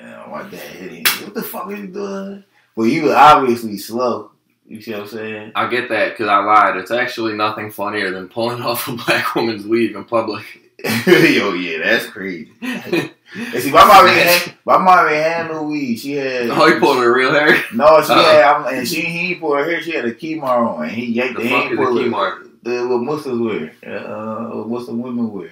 My 0.02 0.44
dad 0.50 0.54
hit 0.60 0.92
him. 0.92 1.24
What 1.26 1.34
the 1.34 1.42
fuck 1.44 1.68
are 1.68 1.76
you 1.76 1.88
doing? 1.88 2.44
But 2.76 2.84
he 2.84 3.00
was 3.02 3.12
obviously 3.12 3.78
slow. 3.78 4.32
You 4.68 4.82
see 4.82 4.92
what 4.92 5.02
I'm 5.02 5.08
saying? 5.08 5.52
I 5.56 5.68
get 5.70 5.90
that 5.90 6.10
because 6.12 6.28
I 6.28 6.40
lied. 6.44 6.78
It's 6.78 6.92
actually 6.92 7.34
nothing 7.34 7.72
funnier 7.72 8.12
than 8.12 8.28
pulling 8.28 8.62
off 8.64 8.88
a 8.88 8.94
black 8.94 9.36
woman's 9.36 9.66
weave 9.66 9.96
in 9.96 10.04
public. 10.06 10.44
Yo, 11.08 11.54
yeah, 11.54 11.80
that's 11.84 12.08
crazy. 12.08 12.52
And 12.62 13.62
see, 13.62 13.72
my 13.72 13.86
mom 13.86 14.08
had, 14.08 14.54
my 14.66 14.78
mom 14.78 15.08
ain't 15.08 15.24
had 15.24 15.52
no 15.52 15.64
weed. 15.64 15.96
She 15.98 16.14
had. 16.14 16.50
oh, 16.50 16.72
he 16.74 16.80
pulled 16.80 16.98
her 16.98 17.14
real 17.14 17.32
hair. 17.32 17.64
No, 17.74 18.02
she 18.02 18.12
Uh-oh. 18.12 18.64
had, 18.64 18.74
and 18.74 18.88
she 18.88 19.02
he 19.02 19.32
ain't 19.32 19.40
pull 19.40 19.56
her 19.56 19.64
hair. 19.64 19.82
She 19.82 19.92
had 19.92 20.06
a 20.06 20.14
khimar 20.14 20.44
on, 20.78 20.84
and 20.84 20.92
he 20.92 21.06
yanked 21.08 21.38
The 21.38 21.44
the, 21.44 21.50
he 21.50 21.56
fuck 21.56 21.72
is 21.72 21.80
a 21.80 21.82
pull 21.82 21.98
it- 21.98 22.64
The 22.64 22.88
what 22.88 23.02
Muslims 23.02 23.42
wear, 23.42 23.72
uh, 24.06 24.50
what 24.58 24.68
Muslim 24.68 25.02
women 25.02 25.32
wear, 25.32 25.50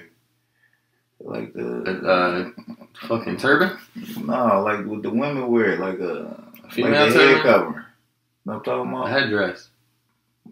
like 1.24 1.52
the 1.54 1.82
Uh, 2.06 2.50
fucking 3.08 3.36
turban? 3.38 3.76
no, 4.24 4.62
like 4.62 4.84
what 4.86 5.02
the 5.02 5.10
women 5.10 5.48
wear, 5.48 5.76
like 5.78 5.98
a 5.98 6.42
Female 6.70 7.06
like 7.06 7.14
head. 7.14 7.44
Know 7.44 7.84
what 8.44 8.54
I'm 8.56 8.62
talking 8.62 8.92
about 8.92 9.06
A 9.06 9.10
headdress. 9.10 9.68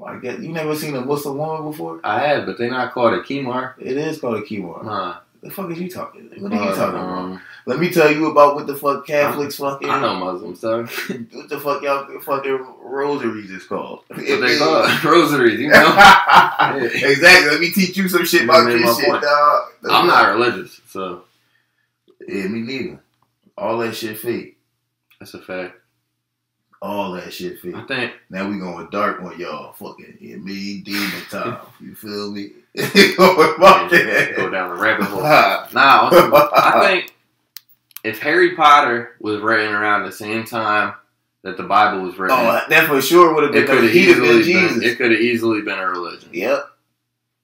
I 0.05 0.17
guess 0.17 0.41
you 0.41 0.49
never 0.53 0.75
seen 0.75 0.95
a 0.97 1.01
Muslim 1.03 1.37
woman 1.37 1.71
before. 1.71 2.01
I 2.03 2.21
have, 2.27 2.47
but 2.47 2.57
they 2.59 2.69
not 2.71 2.93
called 2.93 3.13
a 3.15 3.21
khimar. 3.23 3.75
It 3.79 3.97
is 3.97 4.19
called 4.21 4.37
a 4.39 4.43
khimar. 4.43 4.83
Nah. 4.85 5.19
The 5.43 5.51
fuck 5.51 5.71
is 5.73 5.81
you 5.81 5.91
talking? 5.91 6.31
What 6.39 6.53
are 6.53 6.55
you 6.55 6.75
talking 6.75 6.95
about? 7.01 7.19
um, 7.19 7.41
Let 7.67 7.81
me 7.81 7.91
tell 7.91 8.13
you 8.13 8.31
about 8.31 8.55
what 8.55 8.69
the 8.69 8.77
fuck 8.77 9.05
Catholics 9.07 9.57
fucking. 9.57 9.91
I 9.91 10.01
know 10.01 10.15
Muslims, 10.15 10.61
so 10.61 10.85
What 11.33 11.49
the 11.49 11.59
fuck 11.61 11.83
y'all 11.83 12.21
fucking 12.21 12.65
rosaries 12.81 13.51
is 13.51 13.65
called? 13.65 14.05
what 14.09 14.19
they 14.19 14.57
call 14.59 14.85
it. 14.85 15.05
rosaries. 15.05 15.59
You 15.59 15.69
know, 15.71 15.79
exactly. 16.95 17.51
Let 17.51 17.61
me 17.61 17.73
teach 17.73 17.97
you 17.97 18.09
some 18.09 18.25
shit 18.25 18.43
You 18.43 18.49
about 18.51 18.67
this 18.67 18.97
shit, 18.99 19.09
point. 19.09 19.23
dog. 19.23 19.63
I'm 19.91 20.07
not 20.07 20.29
religious, 20.33 20.81
so 20.87 21.25
Yeah, 22.29 22.47
me 22.47 22.61
neither. 22.61 23.01
All 23.59 23.79
that 23.79 23.97
shit 23.97 24.19
fake. 24.19 24.59
that's 25.19 25.35
a 25.35 25.41
fact. 25.41 25.75
All 26.83 27.13
that 27.13 27.33
shit 27.33 27.61
fake. 27.61 27.77
I 27.77 27.85
think 27.85 28.13
Now 28.29 28.49
we 28.49 28.59
going 28.59 28.89
dark 28.91 29.23
on 29.23 29.39
y'all. 29.39 29.73
Fucking 29.75 30.19
yeah, 30.21 30.37
me, 30.37 30.81
demon 30.81 31.11
time. 31.31 31.59
You 31.81 31.95
feel 31.95 32.33
me? 32.33 32.51
Go 33.17 34.51
down 34.51 34.75
the 34.75 34.77
rabbit 34.83 35.07
hole. 35.07 35.23
Nah, 35.73 36.11
I 36.13 36.81
think 36.87 37.15
if 38.05 38.19
Harry 38.19 38.57
Potter 38.57 39.15
was 39.21 39.41
written 39.41 39.73
around 39.73 40.05
the 40.05 40.13
same 40.13 40.45
time 40.45 40.95
that 41.45 41.57
the 41.57 41.63
Bible 41.63 42.03
was 42.03 42.19
written, 42.19 42.37
Oh, 42.39 42.61
that 42.69 42.89
for 42.89 43.01
sure 43.01 43.33
would 43.35 43.45
have 43.45 43.55
it 43.55 43.67
been. 43.67 43.67
could 43.67 43.85
have 43.85 43.93
have 43.93 43.93
been 43.93 44.41
easily 44.41 44.53
been, 44.81 44.83
it 44.83 44.99
could 44.99 45.11
have 45.13 45.21
easily 45.21 45.63
been 45.63 45.79
a 45.79 45.87
religion. 45.87 46.31
Yep. 46.33 46.67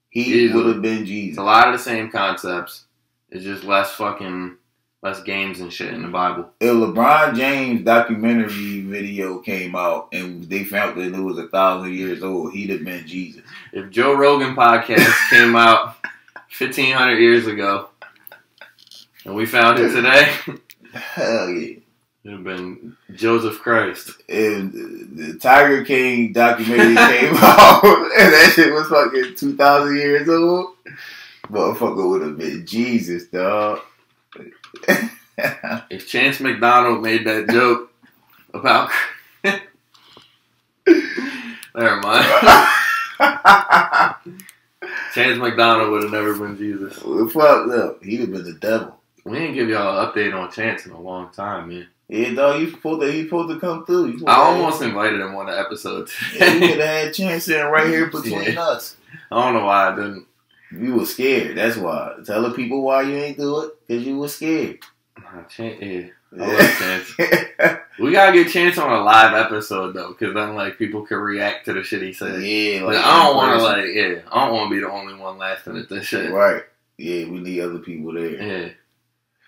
He 0.09 0.49
would 0.51 0.65
have 0.65 0.81
been 0.81 0.99
It's 1.01 1.07
Jesus. 1.09 1.37
a 1.37 1.43
lot 1.43 1.67
of 1.67 1.73
the 1.73 1.79
same 1.79 2.09
concepts. 2.11 2.85
It's 3.29 3.43
just 3.45 3.63
less 3.63 3.91
fucking 3.91 4.57
less 5.01 5.21
games 5.23 5.59
and 5.59 5.71
shit 5.71 5.93
in 5.93 6.01
the 6.01 6.07
Bible. 6.07 6.49
If 6.59 6.73
LeBron 6.73 7.35
James 7.35 7.83
documentary 7.83 8.81
video 8.81 9.39
came 9.39 9.75
out 9.75 10.09
and 10.11 10.43
they 10.43 10.63
found 10.63 10.99
that 10.99 11.17
it 11.17 11.21
was 11.21 11.37
a 11.37 11.47
thousand 11.47 11.93
years 11.93 12.21
old, 12.21 12.53
he'd 12.53 12.69
have 12.69 12.83
been 12.83 13.07
Jesus. 13.07 13.41
If 13.71 13.89
Joe 13.89 14.15
Rogan 14.15 14.55
podcast 14.55 15.13
came 15.29 15.55
out 15.55 15.97
fifteen 16.49 16.93
hundred 16.93 17.19
years 17.19 17.47
ago 17.47 17.89
and 19.25 19.35
we 19.35 19.45
found 19.45 19.79
it 19.79 19.89
today, 19.91 20.33
Hell 20.91 21.49
yeah. 21.49 21.77
it'd 22.23 22.37
have 22.37 22.43
been 22.43 22.97
Joseph 23.13 23.59
Christ. 23.59 24.11
If 24.27 24.71
the 24.71 25.37
Tiger 25.39 25.85
King 25.85 26.33
documentary 26.33 26.95
came 26.95 27.33
out 27.37 27.83
and 27.83 28.33
that 28.33 28.51
shit 28.55 28.73
was 28.73 28.87
fucking 28.87 29.35
2,000 29.35 29.95
years 29.95 30.27
old, 30.27 30.75
motherfucker 31.43 32.09
would 32.09 32.21
have 32.23 32.37
been 32.37 32.65
Jesus, 32.65 33.25
dog. 33.27 33.81
If 35.89 36.07
Chance 36.07 36.39
McDonald 36.41 37.01
made 37.01 37.25
that 37.25 37.49
joke 37.49 37.91
about 38.53 38.89
Never 41.75 42.01
mind. 42.01 42.25
Chance 45.13 45.37
McDonald 45.39 45.91
would 45.91 46.03
have 46.03 46.11
never 46.11 46.33
been 46.37 46.57
Jesus. 46.57 46.97
Fuck 47.33 47.69
up. 47.69 48.03
He'd 48.03 48.19
have 48.21 48.31
been 48.31 48.43
the 48.43 48.53
devil. 48.59 48.99
We 49.25 49.37
didn't 49.39 49.53
give 49.55 49.69
y'all 49.69 49.99
an 49.99 50.07
update 50.11 50.33
on 50.35 50.51
Chance 50.51 50.85
in 50.85 50.91
a 50.91 50.99
long 50.99 51.29
time, 51.31 51.69
man. 51.69 51.87
Yeah, 52.07 52.33
dog, 52.33 52.59
you 52.61 52.71
supposed 52.71 53.01
to, 53.01 53.11
he 53.11 53.23
supposed 53.25 53.53
to 53.53 53.59
come 53.59 53.85
through. 53.85 54.19
I 54.25 54.35
almost 54.35 54.81
invited 54.81 55.19
him 55.21 55.35
on 55.35 55.45
the 55.45 55.57
episode. 55.59 56.09
Yeah, 56.35 56.53
you 56.53 56.59
could 56.59 56.79
have 56.79 57.05
had 57.05 57.13
chance 57.13 57.47
in 57.47 57.63
right 57.67 57.87
here 57.87 58.07
between 58.07 58.41
Yeah. 58.53 58.61
us. 58.61 58.97
I 59.31 59.43
don't 59.43 59.53
know 59.53 59.65
why 59.65 59.91
I 59.91 59.95
didn't. 59.95 60.25
You 60.71 60.93
was 60.95 61.13
scared. 61.13 61.57
That's 61.57 61.77
why. 61.77 62.15
Tell 62.25 62.43
the 62.43 62.51
people 62.51 62.81
why 62.83 63.01
you 63.03 63.15
ain't 63.15 63.37
do 63.37 63.61
it. 63.61 63.71
Cause 63.87 64.05
you 64.05 64.17
was 64.17 64.35
scared. 64.35 64.79
Nah, 65.17 65.43
Chance, 65.43 65.81
yeah, 65.81 66.07
I 66.41 67.03
Chance. 67.57 67.79
We 67.99 68.13
gotta 68.13 68.31
get 68.31 68.51
Chance 68.51 68.77
on 68.77 68.91
a 68.91 69.03
live 69.03 69.33
episode 69.33 69.93
though, 69.93 70.09
because 70.09 70.33
then 70.33 70.55
like 70.55 70.77
people 70.77 71.05
can 71.05 71.17
react 71.17 71.65
to 71.65 71.73
the 71.73 71.83
shit 71.83 72.01
he 72.01 72.13
said. 72.13 72.41
yeah, 72.41 72.83
Like, 72.83 72.97
I 72.97 73.25
don't 73.25 73.35
want 73.35 73.57
to 73.59 73.63
like, 73.63 73.85
yeah, 73.93 74.21
I 74.31 74.45
don't 74.45 74.55
want 74.55 74.69
to 74.69 74.75
be 74.75 74.81
the 74.81 74.89
only 74.89 75.15
one 75.15 75.37
laughing 75.37 75.75
at 75.77 75.89
this 75.89 76.05
shit. 76.05 76.31
Right. 76.31 76.63
Yeah, 76.97 77.25
we 77.25 77.39
need 77.39 77.61
other 77.61 77.79
people 77.79 78.13
there. 78.13 78.31
Yeah, 78.41 78.69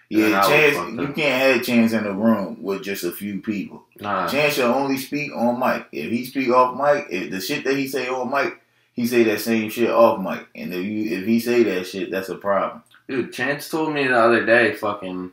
Yeah, 0.09 0.25
And 0.25 0.35
I 0.35 0.39
was 0.39 0.47
chance. 0.47 0.99
You 0.99 1.07
can't 1.13 1.57
have 1.57 1.63
chance 1.65 1.93
in 1.93 2.03
the 2.03 2.13
room 2.13 2.61
with 2.61 2.83
just 2.83 3.03
a 3.05 3.11
few 3.11 3.41
people. 3.41 3.83
nah, 3.99 4.27
Chance 4.27 4.55
should 4.55 4.65
only 4.65 4.97
speak 4.97 5.31
on 5.35 5.59
mic. 5.59 5.85
If 5.93 6.11
he 6.11 6.25
speak 6.25 6.49
off 6.49 6.75
mic, 6.77 7.07
if 7.09 7.29
the 7.31 7.39
shit 7.39 7.63
that 7.63 7.75
he 7.77 7.87
say 7.87 8.07
on 8.09 8.29
mic, 8.31 8.60
he 8.93 9.07
say 9.07 9.23
that 9.23 9.39
same 9.41 9.69
shit 9.69 9.89
off 9.89 10.19
mic. 10.21 10.47
And 10.55 10.73
if 10.73 10.85
you 10.85 11.17
if 11.19 11.25
he 11.25 11.39
say 11.39 11.63
that 11.63 11.85
shit, 11.87 12.11
that's 12.11 12.29
a 12.29 12.35
problem. 12.35 12.83
dude, 13.07 13.33
Chance 13.33 13.69
told 13.69 13.93
me 13.93 14.07
the 14.07 14.17
other 14.17 14.45
day, 14.45 14.73
fucking, 14.73 15.31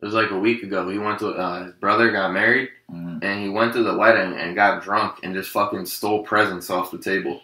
it 0.00 0.04
was 0.04 0.14
like 0.14 0.30
a 0.30 0.38
week 0.38 0.62
ago. 0.62 0.88
He 0.88 0.98
went 0.98 1.18
to 1.20 1.28
uh, 1.30 1.64
his 1.64 1.74
brother 1.74 2.10
got 2.10 2.32
married, 2.32 2.70
Mhm. 2.90 3.22
and 3.22 3.40
he 3.42 3.48
went 3.48 3.72
to 3.74 3.82
the 3.82 3.96
wedding 3.96 4.32
and 4.38 4.54
got 4.56 4.82
drunk 4.82 5.20
and 5.22 5.34
just 5.34 5.50
fucking 5.50 5.86
stole 5.86 6.22
presents 6.22 6.70
off 6.70 6.90
the 6.90 6.98
table. 6.98 7.40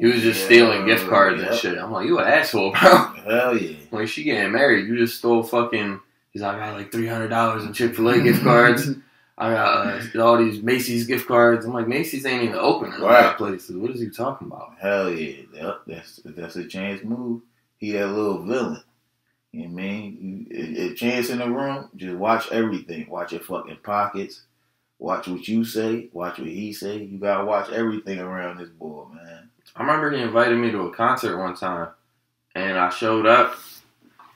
He 0.00 0.06
was 0.06 0.20
just 0.22 0.40
Yeah, 0.40 0.46
stealing 0.46 0.84
gift 0.86 1.08
cards 1.08 1.40
yep. 1.40 1.50
and 1.52 1.58
shit. 1.58 1.78
I'm 1.78 1.92
like, 1.92 2.06
you 2.06 2.18
an 2.18 2.26
asshole, 2.26 2.72
bro. 2.72 2.80
Hell 3.26 3.56
yeah. 3.56 3.76
Like 3.90 4.08
she 4.08 4.24
getting 4.24 4.52
married, 4.52 4.86
you 4.88 4.98
just 4.98 5.16
stole 5.18 5.42
fucking. 5.44 6.00
He's 6.32 6.42
like, 6.42 6.56
I 6.56 6.58
got 6.70 6.76
like 6.76 6.90
three 6.92 7.06
hundred 7.06 7.28
dollars 7.28 7.64
in 7.64 7.72
Chick 7.72 7.94
Fil 7.94 8.08
A 8.08 8.20
gift 8.20 8.42
cards. 8.42 8.90
I 9.42 9.54
got 9.54 10.16
uh, 10.16 10.22
all 10.24 10.38
these 10.38 10.62
Macy's 10.62 11.06
gift 11.06 11.26
cards. 11.26 11.64
I'm 11.66 11.72
like, 11.72 11.88
Macy's 11.88 12.24
ain't 12.26 12.44
even 12.44 12.56
open 12.56 12.92
in 12.92 13.00
a 13.00 13.04
lot 13.04 13.10
Right. 13.10 13.24
of 13.26 13.36
places. 13.36 13.76
What 13.76 13.90
is 13.90 14.00
he 14.00 14.08
talking 14.10 14.46
about? 14.46 14.74
Hell 14.80 15.10
yeah. 15.10 15.42
Yep, 15.54 15.80
that's 15.86 16.20
that's 16.24 16.56
a 16.56 16.64
chance 16.66 17.02
move. 17.02 17.42
He 17.78 17.92
that 17.92 18.06
little 18.08 18.42
villain. 18.44 18.82
You 19.52 19.68
know 19.68 19.74
what 19.74 19.82
I 19.82 19.86
mean? 19.86 20.46
If 20.50 20.96
chance 20.96 21.28
in 21.30 21.38
the 21.40 21.50
room, 21.50 21.90
just 21.96 22.16
watch 22.16 22.50
everything. 22.52 23.08
Watch 23.10 23.32
your 23.32 23.40
fucking 23.42 23.78
pockets. 23.82 24.42
Watch 24.98 25.26
what 25.26 25.48
you 25.48 25.64
say. 25.64 26.08
Watch 26.12 26.38
what 26.38 26.48
he 26.48 26.72
say. 26.72 26.98
You 26.98 27.18
gotta 27.18 27.44
watch 27.44 27.70
everything 27.70 28.20
around 28.20 28.58
this 28.58 28.68
boy, 28.68 29.06
man. 29.12 29.50
I 29.74 29.82
remember 29.82 30.10
he 30.12 30.22
invited 30.22 30.56
me 30.58 30.70
to 30.70 30.82
a 30.82 30.94
concert 30.94 31.36
one 31.38 31.56
time, 31.56 31.88
and 32.54 32.78
I 32.78 32.90
showed 32.90 33.26
up, 33.26 33.56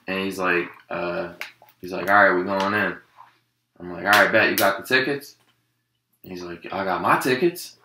and 0.08 0.20
he's 0.24 0.38
like, 0.38 0.68
uh, 0.90 1.34
he's 1.80 1.92
like, 1.92 2.10
all 2.10 2.16
right, 2.16 2.30
we're 2.32 2.44
going 2.44 2.74
in. 2.74 2.96
I'm 3.78 3.92
like, 3.92 4.04
all 4.04 4.10
right, 4.10 4.32
bet 4.32 4.50
you 4.50 4.56
got 4.56 4.78
the 4.78 4.86
tickets. 4.86 5.36
And 6.22 6.32
he's 6.32 6.42
like, 6.42 6.66
I 6.72 6.84
got 6.84 7.02
my 7.02 7.18
tickets. 7.18 7.76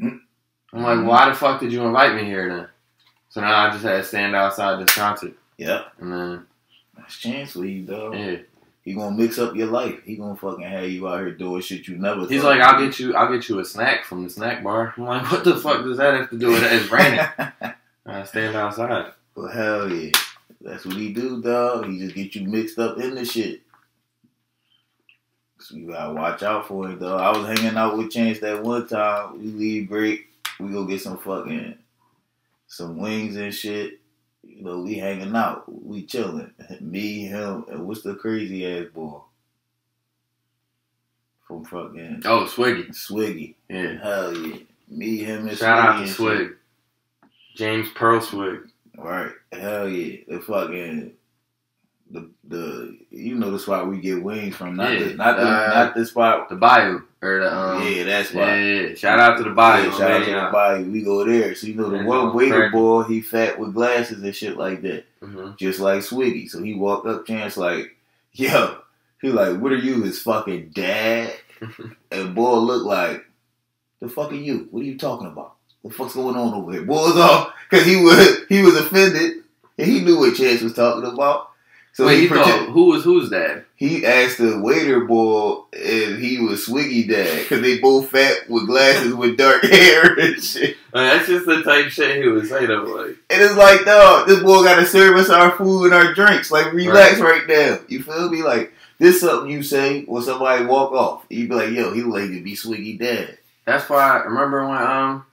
I'm 0.00 0.20
like, 0.72 0.98
mm-hmm. 0.98 1.06
why 1.06 1.28
the 1.28 1.34
fuck 1.34 1.60
did 1.60 1.72
you 1.72 1.82
invite 1.84 2.14
me 2.14 2.24
here 2.24 2.48
then? 2.48 2.68
So 3.28 3.40
now 3.40 3.66
I 3.66 3.70
just 3.70 3.84
had 3.84 3.98
to 3.98 4.04
stand 4.04 4.34
outside 4.34 4.80
this 4.84 4.94
concert, 4.94 5.34
Yep. 5.58 5.92
and 6.00 6.12
then 6.12 6.46
That's 6.96 7.16
chance 7.18 7.52
for 7.52 7.64
you, 7.64 7.82
dog. 7.82 8.14
yeah, 8.14 8.36
He 8.82 8.94
gonna 8.94 9.16
mix 9.16 9.38
up 9.38 9.54
your 9.54 9.66
life. 9.66 10.02
He 10.04 10.16
gonna 10.16 10.36
fucking 10.36 10.64
have 10.64 10.88
you 10.88 11.06
out 11.06 11.20
here 11.20 11.32
doing 11.32 11.60
shit 11.60 11.86
you 11.86 11.96
never. 11.98 12.26
he's 12.26 12.42
like, 12.42 12.60
I'll 12.60 12.80
get 12.84 12.98
you, 12.98 13.14
I'll 13.14 13.32
get 13.32 13.48
you 13.48 13.58
a 13.58 13.64
snack 13.64 14.04
from 14.04 14.24
the 14.24 14.30
snack 14.30 14.62
bar. 14.64 14.94
I'm 14.98 15.04
like, 15.04 15.30
what 15.30 15.44
the 15.44 15.56
fuck 15.56 15.82
does 15.84 15.98
that 15.98 16.14
have 16.14 16.30
to 16.30 16.38
do 16.38 16.48
with 16.48 16.62
it? 16.62 16.72
It's 16.72 16.90
raining. 16.90 17.20
I 18.06 18.24
stand 18.24 18.56
outside. 18.56 19.12
Well, 19.34 19.48
hell 19.48 19.92
yeah. 19.92 20.12
That's 20.62 20.86
what 20.86 20.96
he 20.96 21.12
do, 21.12 21.42
dog. 21.42 21.86
He 21.86 21.98
just 21.98 22.14
get 22.14 22.34
you 22.34 22.48
mixed 22.48 22.78
up 22.78 22.98
in 22.98 23.14
the 23.14 23.24
shit. 23.24 23.60
So 25.58 25.74
you 25.76 25.88
gotta 25.90 26.12
watch 26.12 26.42
out 26.42 26.68
for 26.68 26.90
it, 26.90 27.00
though. 27.00 27.16
I 27.16 27.36
was 27.36 27.46
hanging 27.46 27.76
out 27.78 27.96
with 27.96 28.10
Chance 28.10 28.40
that 28.40 28.62
one 28.62 28.86
time. 28.86 29.38
We 29.38 29.46
leave 29.46 29.88
break. 29.88 30.26
We 30.60 30.70
go 30.70 30.84
get 30.84 31.00
some 31.00 31.18
fucking 31.18 31.76
some 32.68 32.98
wings 32.98 33.36
and 33.36 33.54
shit. 33.54 34.00
You 34.42 34.62
know, 34.62 34.80
we 34.80 34.94
hanging 34.94 35.34
out. 35.34 35.64
We 35.84 36.04
chilling. 36.04 36.52
Me, 36.80 37.24
him, 37.26 37.64
and 37.70 37.86
what's 37.86 38.02
the 38.02 38.14
crazy 38.14 38.66
ass 38.66 38.86
boy? 38.94 39.20
From 41.46 41.64
fucking 41.64 42.22
Oh, 42.24 42.44
Swiggy. 42.44 42.88
Swiggy. 42.90 43.54
Yeah. 43.68 44.02
Hell 44.02 44.36
yeah. 44.36 44.56
Me, 44.88 45.18
him, 45.18 45.48
and 45.48 45.56
Shout 45.58 45.78
out 45.78 45.94
Swiggy 45.94 45.96
to 45.96 46.00
and 46.00 46.08
shit. 46.08 46.16
Swig. 46.16 46.56
James 47.56 47.88
Pearl 47.94 48.20
Swig. 48.20 48.60
Right. 48.98 49.32
Hell 49.52 49.88
yeah. 49.88 50.18
The 50.28 50.40
fucking 50.40 51.12
the 52.10 52.30
the 52.46 52.96
you 53.10 53.34
know 53.34 53.50
the 53.50 53.58
spot 53.58 53.88
we 53.88 53.98
get 54.00 54.22
wings 54.22 54.54
from. 54.56 54.76
Not 54.76 54.92
Yeah. 54.92 54.98
the 55.08 55.14
not 55.14 55.36
the 55.36 55.42
Uh, 55.42 55.70
not 55.74 55.94
the 55.94 56.06
spot. 56.06 56.48
The 56.48 56.54
Bayou. 56.56 57.00
Or 57.22 57.40
the 57.40 57.52
um 57.56 57.82
yeah, 57.82 58.04
that's 58.04 58.32
why. 58.32 58.56
yeah, 58.56 58.80
yeah. 58.88 58.94
Shout 58.94 59.18
out 59.18 59.38
to 59.38 59.44
the 59.44 59.50
Bayou. 59.50 59.84
Yeah, 59.90 59.98
shout 59.98 60.10
out 60.12 60.24
to 60.24 60.30
the 60.30 60.48
body. 60.52 60.84
We 60.84 61.02
go 61.02 61.24
there. 61.24 61.54
So 61.54 61.66
you 61.66 61.74
know 61.74 61.90
the 61.90 62.04
one 62.04 62.34
waiter 62.34 62.70
boy, 62.70 63.02
he 63.04 63.20
fat 63.20 63.58
with 63.58 63.74
glasses 63.74 64.22
and 64.22 64.34
shit 64.34 64.56
like 64.56 64.82
that. 64.82 65.04
Mhm. 65.22 65.56
Just 65.58 65.80
like 65.80 66.00
Swiggy. 66.00 66.48
So 66.48 66.62
he 66.62 66.74
walked 66.74 67.06
up 67.08 67.26
chance 67.26 67.56
like, 67.56 67.96
yo, 68.32 68.76
he 69.20 69.30
like, 69.30 69.58
what 69.60 69.72
are 69.72 69.76
you, 69.76 70.02
his 70.02 70.20
fucking 70.22 70.70
dad? 70.74 71.32
and 72.12 72.34
boy 72.34 72.54
looked 72.58 72.84
like, 72.86 73.24
the 74.00 74.08
fuck 74.08 74.30
are 74.30 74.34
you? 74.36 74.68
What 74.70 74.80
are 74.82 74.84
you 74.86 74.98
talking 74.98 75.26
about? 75.26 75.54
What 75.82 75.90
the 75.92 75.96
fuck's 75.96 76.14
going 76.14 76.36
on 76.36 76.54
over 76.54 76.70
here? 76.72 76.82
Boy 76.82 76.94
was 77.08 77.16
off 77.16 77.52
because 77.68 77.84
he 77.86 77.96
was 77.96 78.38
he 78.48 78.62
was 78.62 78.76
offended 78.76 79.42
and 79.78 79.86
he 79.90 80.00
knew 80.02 80.18
what 80.18 80.36
Chance 80.36 80.62
was 80.62 80.74
talking 80.74 81.10
about. 81.10 81.48
So 81.96 82.04
Wait, 82.04 82.16
he 82.16 82.20
he 82.24 82.28
pretend- 82.28 82.50
thought 82.66 82.68
who 82.68 82.84
was 82.88 83.04
whose 83.04 83.30
dad? 83.30 83.64
he 83.74 84.04
asked 84.04 84.36
the 84.36 84.58
waiter 84.60 85.00
boy 85.06 85.62
if 85.72 86.18
he 86.18 86.38
was 86.38 86.66
Swiggy 86.66 87.08
dad 87.08 87.38
because 87.38 87.62
they 87.62 87.78
both 87.78 88.10
fat 88.10 88.50
with 88.50 88.66
glasses 88.66 89.14
with 89.14 89.38
dark 89.38 89.62
hair 89.64 90.12
and 90.18 90.42
shit. 90.42 90.76
That's 90.92 91.26
just 91.26 91.46
the 91.46 91.62
type 91.62 91.86
shit 91.88 92.22
he 92.22 92.28
would 92.28 92.46
say 92.46 92.66
though. 92.66 92.82
Like, 92.82 93.16
And 93.30 93.42
it's 93.42 93.56
like, 93.56 93.86
dog, 93.86 94.28
this 94.28 94.42
boy 94.42 94.62
got 94.62 94.76
to 94.78 94.84
serve 94.84 95.16
us 95.16 95.30
our 95.30 95.52
food 95.52 95.86
and 95.86 95.94
our 95.94 96.12
drinks. 96.12 96.50
Like, 96.50 96.70
relax 96.74 97.18
right, 97.18 97.46
now. 97.48 97.78
You 97.88 98.02
feel 98.02 98.28
me? 98.30 98.42
Like, 98.42 98.74
this 98.98 99.22
something 99.22 99.50
you 99.50 99.62
say 99.62 100.04
when 100.04 100.22
somebody 100.22 100.66
walk 100.66 100.92
off. 100.92 101.24
You 101.30 101.48
be 101.48 101.54
like, 101.54 101.70
yo, 101.70 101.94
he 101.94 102.02
like 102.02 102.28
to 102.28 102.42
be 102.42 102.52
Swiggy 102.56 102.98
dad. 102.98 103.38
that's 103.64 103.88
why 103.88 104.18
I 104.18 104.24
remember 104.24 104.68
when 104.68 104.76
um 104.82 105.24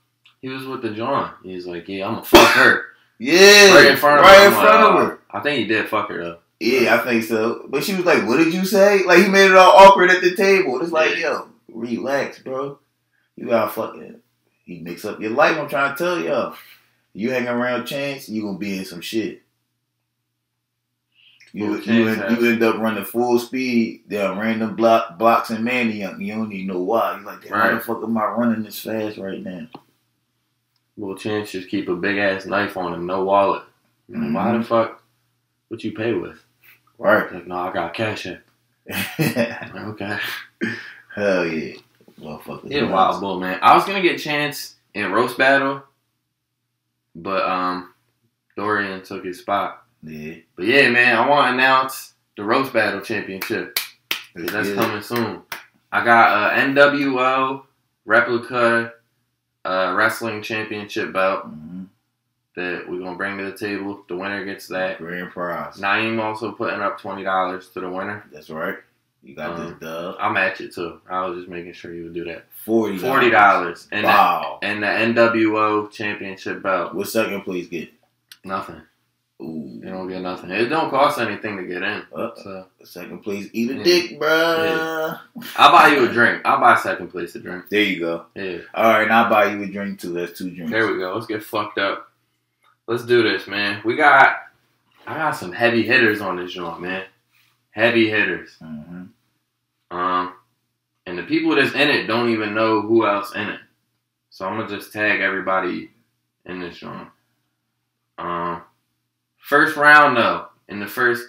he 0.41 0.47
was 0.47 0.65
with 0.65 0.81
the 0.81 0.91
John. 0.91 1.29
He 1.43 1.55
was 1.55 1.67
like, 1.67 1.89
yeah, 1.89 2.07
I'm 2.07 2.13
gonna 2.15 2.25
fuck 2.25 2.51
her 2.55 2.85
Yeah, 3.19 3.75
right 3.75 3.91
in 3.91 3.97
front 3.97 4.19
of 4.21 4.25
right 4.25 4.39
her. 4.39 4.45
in 4.47 4.53
front 4.53 4.65
like, 4.67 5.03
of 5.03 5.07
her. 5.09 5.19
I 5.31 5.39
think 5.41 5.59
he 5.59 5.65
did 5.65 5.89
fuck 5.89 6.07
her 6.09 6.17
though. 6.23 6.37
Yeah, 6.63 6.95
I 6.95 6.97
think 6.99 7.25
so. 7.25 7.65
But 7.67 7.83
she 7.83 7.93
was 7.93 8.05
like, 8.05 8.25
"What 8.25 8.37
did 8.37 8.53
you 8.53 8.63
say?" 8.63 9.03
Like 9.03 9.19
he 9.19 9.27
made 9.27 9.51
it 9.51 9.57
all 9.57 9.75
awkward 9.75 10.09
at 10.09 10.21
the 10.21 10.33
table. 10.33 10.81
It's 10.81 10.93
like, 10.93 11.17
yo, 11.17 11.49
relax, 11.67 12.39
bro. 12.39 12.79
You 13.35 13.47
gotta 13.47 13.69
fucking. 13.69 14.21
He 14.63 14.79
mix 14.79 15.03
up 15.03 15.19
your 15.19 15.31
life. 15.31 15.57
I'm 15.57 15.67
trying 15.67 15.93
to 15.93 15.97
tell 15.97 16.19
y'all. 16.21 16.55
You 17.13 17.31
hang 17.31 17.47
around 17.47 17.85
Chance, 17.85 18.29
you 18.29 18.41
gonna 18.41 18.57
be 18.57 18.77
in 18.77 18.85
some 18.85 19.01
shit. 19.01 19.41
You 21.51 21.79
you, 21.81 22.07
end, 22.07 22.41
you 22.41 22.49
end 22.49 22.63
up 22.63 22.77
running 22.77 23.03
full 23.03 23.37
speed 23.37 24.09
down 24.09 24.39
random 24.39 24.75
block 24.75 25.19
blocks 25.19 25.51
and 25.51 25.67
Manayunk. 25.67 26.25
You 26.25 26.33
don't 26.33 26.51
even 26.51 26.67
know 26.67 26.81
why. 26.81 27.17
You're 27.17 27.25
like, 27.25 27.43
damn, 27.43 27.51
why 27.51 27.73
the 27.73 27.79
fuck 27.81 28.01
am 28.01 28.17
I 28.17 28.25
running 28.25 28.63
this 28.63 28.79
fast 28.79 29.17
right 29.17 29.43
now? 29.43 29.67
Well, 30.95 31.15
Chance 31.15 31.51
just 31.51 31.69
keep 31.69 31.89
a 31.89 31.95
big 31.95 32.17
ass 32.17 32.45
knife 32.45 32.77
on 32.77 32.93
him, 32.93 33.05
no 33.05 33.25
wallet. 33.25 33.63
Like, 34.09 34.33
Why 34.33 34.51
the 34.53 34.59
mm-hmm. 34.59 34.63
fuck? 34.63 35.03
What 35.67 35.83
you 35.83 35.91
pay 35.91 36.13
with? 36.13 36.42
Right. 36.97 37.31
Like, 37.33 37.47
no, 37.47 37.55
I 37.55 37.73
got 37.73 37.93
cash 37.93 38.25
in. 38.25 38.39
Like, 39.19 39.75
okay. 39.75 40.17
Hell 41.15 41.45
yeah, 41.45 41.75
motherfuckers. 42.19 42.69
Yeah, 42.71 42.89
wild 42.89 43.21
bull, 43.21 43.39
man. 43.39 43.59
I 43.61 43.75
was 43.75 43.85
gonna 43.85 44.01
get 44.01 44.19
Chance 44.19 44.75
in 44.93 45.11
roast 45.11 45.37
battle, 45.37 45.83
but 47.15 47.43
um, 47.47 47.93
Dorian 48.57 49.03
took 49.03 49.23
his 49.25 49.39
spot. 49.39 49.83
Yeah, 50.03 50.35
But 50.55 50.65
yeah, 50.65 50.89
man, 50.89 51.15
I 51.15 51.27
want 51.29 51.47
to 51.49 51.53
announce 51.53 52.13
the 52.35 52.43
roast 52.43 52.73
battle 52.73 52.99
championship. 53.01 53.79
that's 54.35 54.69
Yeah. 54.69 54.75
coming 54.75 55.01
soon. 55.01 55.41
I 55.91 56.03
got 56.03 56.53
a 56.53 56.61
NWO 56.61 57.63
replica 58.05 58.93
uh, 59.63 59.93
wrestling 59.95 60.41
championship 60.41 61.13
belt 61.13 61.45
Mhm. 61.47 61.82
That 62.55 62.85
we're 62.87 62.99
gonna 62.99 63.17
bring 63.17 63.37
to 63.37 63.45
the 63.45 63.57
table. 63.57 64.03
The 64.07 64.15
winner 64.15 64.45
gets 64.45 64.67
that. 64.67 64.97
Grand 64.99 65.31
prize. 65.31 65.77
Naeem 65.77 66.21
also 66.21 66.51
putting 66.51 66.81
up 66.81 66.99
twenty 66.99 67.23
dollars 67.23 67.69
to 67.69 67.79
the 67.79 67.89
winner. 67.89 68.23
That's 68.31 68.49
right. 68.49 68.75
You 69.23 69.35
got 69.35 69.57
Um, 69.57 69.65
this 69.69 69.79
dub. 69.79 70.15
I'll 70.19 70.33
match 70.33 70.59
it 70.61 70.73
too. 70.73 70.99
I 71.09 71.25
was 71.25 71.37
just 71.39 71.49
making 71.49 71.73
sure 71.73 71.93
you 71.93 72.03
would 72.03 72.13
do 72.13 72.25
that. 72.25 72.45
Forty. 72.65 72.97
Forty 72.97 73.29
dollars 73.29 73.87
and 73.91 74.03
the, 74.03 74.07
Wow. 74.09 74.59
and 74.61 74.83
the 74.83 74.87
NWO 74.87 75.89
championship 75.91 76.61
belt. 76.61 76.93
What 76.93 77.07
second 77.07 77.41
place 77.43 77.67
get? 77.67 77.89
Nothing. 78.43 78.81
Ooh. 79.41 79.79
You 79.83 79.89
don't 79.89 80.07
get 80.07 80.21
nothing. 80.21 80.51
It 80.51 80.65
don't 80.65 80.89
cost 80.89 81.19
anything 81.19 81.57
to 81.57 81.63
get 81.63 81.81
in. 81.83 82.03
Uh, 82.15 82.29
So 82.35 82.65
second 82.83 83.23
place, 83.23 83.49
eat 83.53 83.71
a 83.71 83.75
Yeah. 83.75 83.83
dick, 83.83 84.19
bruh. 84.19 85.19
I'll 85.57 85.71
buy 85.71 85.87
you 85.95 86.05
a 86.07 86.11
drink. 86.11 86.41
I'll 86.45 86.59
buy 86.59 86.75
second 86.75 87.07
place 87.07 87.33
a 87.35 87.39
drink. 87.39 87.65
There 87.69 87.81
you 87.81 87.99
go. 87.99 88.25
Yeah. 88.35 88.59
All 88.73 88.89
right, 88.89 89.07
now 89.07 89.23
I'll 89.23 89.29
buy 89.29 89.45
you 89.53 89.63
a 89.63 89.67
drink 89.67 89.99
too. 89.99 90.13
That's 90.13 90.37
two 90.37 90.49
drinks. 90.51 90.71
There 90.71 90.87
we 90.87 90.99
go. 90.99 91.13
Let's 91.15 91.25
get 91.27 91.43
fucked 91.43 91.77
up. 91.79 92.09
Let's 92.87 93.05
do 93.05 93.23
this, 93.23 93.47
man. 93.47 93.81
We 93.85 93.95
got 93.95 94.37
I 95.07 95.15
got 95.15 95.31
some 95.31 95.51
heavy 95.51 95.83
hitters 95.83 96.21
on 96.21 96.37
this 96.37 96.53
joint, 96.53 96.81
man. 96.81 97.05
Heavy 97.71 98.09
hitters. 98.09 98.55
hmm 98.59 99.05
Um 99.91 100.33
and 101.05 101.17
the 101.17 101.23
people 101.23 101.55
that's 101.55 101.73
in 101.73 101.89
it 101.89 102.07
don't 102.07 102.29
even 102.29 102.53
know 102.53 102.81
who 102.81 103.05
else 103.05 103.33
in 103.35 103.49
it. 103.49 103.59
So 104.29 104.45
I'm 104.45 104.57
gonna 104.57 104.69
just 104.75 104.93
tag 104.93 105.21
everybody 105.21 105.91
in 106.45 106.59
this 106.59 106.77
joint. 106.77 107.07
Um 108.17 108.63
first 109.37 109.75
round 109.77 110.17
though, 110.17 110.47
in 110.67 110.79
the 110.79 110.87
first 110.87 111.27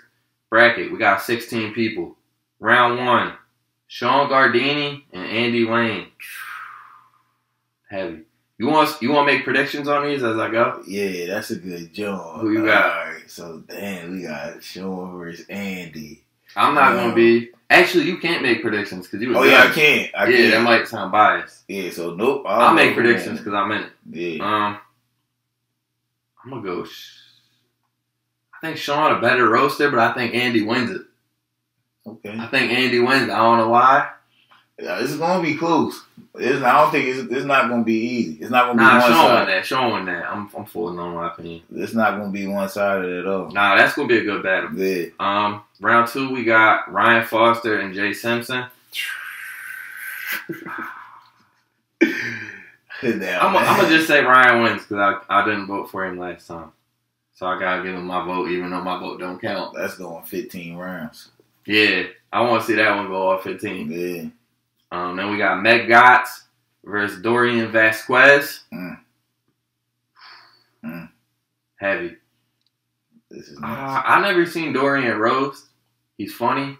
bracket, 0.51 0.93
we 0.93 0.99
got 0.99 1.23
16 1.23 1.73
people. 1.75 2.17
Round 2.61 2.99
one, 3.05 3.35
Sean 3.89 4.29
Gardini 4.29 5.03
and 5.13 5.25
Andy 5.25 5.65
Wayne. 5.65 6.07
Heavy. 7.91 8.23
You 8.59 8.69
want 8.69 9.03
you 9.03 9.11
want 9.11 9.29
to 9.29 9.35
make 9.35 9.45
predictions 9.45 9.89
on 9.89 10.05
these 10.07 10.23
as 10.23 10.39
I 10.39 10.49
go? 10.51 10.83
Yeah, 10.87 11.27
that's 11.27 11.51
a 11.51 11.57
good 11.57 11.93
joint. 11.93 12.41
Who 12.41 12.53
you 12.53 12.65
got? 12.65 12.85
All 13.07 13.13
right, 13.13 13.29
so 13.31 13.59
damn, 13.69 14.13
we 14.13 14.23
got 14.23 14.63
Sean 14.63 15.19
versus 15.19 15.47
Andy. 15.49 16.23
I'm 16.57 16.75
not 16.75 16.95
Yeah. 16.95 17.01
gonna 17.03 17.15
be. 17.15 17.51
Actually, 17.69 18.05
you 18.05 18.19
can't 18.19 18.43
make 18.43 18.63
predictions 18.63 19.07
because 19.07 19.21
you. 19.23 19.31
was 19.31 19.39
Oh 19.39 19.43
yeah, 19.43 19.65
I 19.65 19.71
can't. 19.73 20.11
I 20.15 20.29
yeah, 20.29 20.37
can't. 20.37 20.51
that 20.53 20.63
might 20.63 20.87
sound 20.87 21.11
biased. 21.11 21.65
yeah, 21.67 21.91
so 21.91 22.15
nope. 22.15 22.45
I 22.47 22.59
don't 22.59 22.69
I'll 22.69 22.75
make 22.75 22.95
predictions 22.95 23.41
because 23.41 23.55
I'm 23.55 23.73
in 23.73 23.83
it. 23.83 23.93
Yeah. 24.39 24.45
Um, 24.45 24.79
I'm 26.45 26.51
gonna 26.51 26.63
go. 26.63 26.85
Sh- 26.85 27.19
I 28.63 28.67
think 28.69 28.77
Sean 28.79 29.17
a 29.17 29.21
better 29.21 29.49
roaster, 29.49 29.91
but 29.91 29.99
I 29.99 30.15
think 30.15 30.33
Andy 30.35 30.63
wins 30.63 30.91
it. 30.93 31.03
Okay. 32.07 32.37
I 32.39 32.47
think 32.47 32.71
Andy 32.71 33.01
wins. 33.01 33.31
I 33.31 33.37
don't 33.37 33.59
know 33.59 33.69
why. 33.69 34.11
Is 34.77 35.16
gonna 35.16 35.43
be 35.43 35.55
close. 35.57 36.03
It's, 36.35 36.62
I 36.62 36.81
don't 36.81 36.91
think 36.91 37.07
it's, 37.07 37.33
it's 37.33 37.47
not 37.47 37.68
gonna 37.68 37.85
be 37.85 37.95
easy. 37.95 38.43
It's 38.43 38.51
not 38.51 38.66
gonna 38.66 38.79
be 38.79 38.83
Nah, 38.85 39.01
one 39.01 39.11
Sean 39.12 39.25
won 39.25 39.47
side. 39.47 39.49
that. 39.49 39.91
Won 39.91 40.05
that. 40.07 40.25
I'm 40.31 40.51
I'm 40.57 40.64
fooling 40.64 40.99
on 40.99 41.14
my 41.14 41.29
opinion. 41.29 41.62
It's 41.75 41.95
not 41.95 42.18
gonna 42.18 42.33
be 42.33 42.47
one 42.49 42.68
sided 42.68 43.20
at 43.20 43.27
all. 43.27 43.51
Nah, 43.53 43.77
that's 43.77 43.95
gonna 43.95 44.09
be 44.09 44.18
a 44.18 44.25
good 44.25 44.43
battle. 44.43 44.75
Yeah. 44.77 45.07
Um, 45.20 45.62
round 45.81 46.09
two 46.09 46.33
we 46.33 46.43
got 46.43 46.93
Ryan 46.93 47.25
Foster 47.25 47.79
and 47.81 47.95
Jay 47.95 48.12
Simpson. 48.12 48.64
Now, 53.03 53.41
I'm 53.47 53.57
I'm 53.57 53.77
gonna 53.81 53.89
just 53.89 54.09
say 54.09 54.25
Ryan 54.25 54.62
wins 54.62 54.83
because 54.87 55.20
I 55.29 55.41
I 55.41 55.45
didn't 55.45 55.66
vote 55.66 55.91
for 55.91 56.05
him 56.07 56.18
last 56.18 56.47
time, 56.47 56.72
so 57.35 57.47
I 57.47 57.59
gotta 57.61 57.83
give 57.83 57.95
him 57.95 58.07
my 58.07 58.25
vote 58.25 58.49
even 58.51 58.70
though 58.70 58.81
my 58.83 58.99
vote 58.99 59.20
don't 59.20 59.41
count. 59.41 59.75
That's 59.77 59.97
going 59.99 60.25
15 60.25 60.77
rounds. 60.77 61.29
Yeah, 61.66 62.05
I 62.33 62.41
want 62.41 62.62
to 62.62 62.66
see 62.66 62.75
that 62.75 62.97
one 62.97 63.09
go 63.09 63.31
off 63.31 63.43
15. 63.45 63.91
Yeah. 63.91 64.25
Um, 64.95 65.16
then 65.16 65.30
we 65.30 65.38
got 65.38 65.61
Meg 65.62 65.88
Gotts 65.88 66.45
versus 66.84 67.20
Dorian 67.20 67.70
Vasquez. 67.72 68.61
Mm. 68.72 68.99
Mm. 70.84 71.09
Heavy. 71.76 72.16
This 73.30 73.49
is 73.49 73.59
Uh. 73.59 74.03
I 74.05 74.20
never 74.20 74.47
seen 74.47 74.72
Dorian 74.72 75.18
roast. 75.18 75.66
He's 76.16 76.32
funny. 76.34 76.78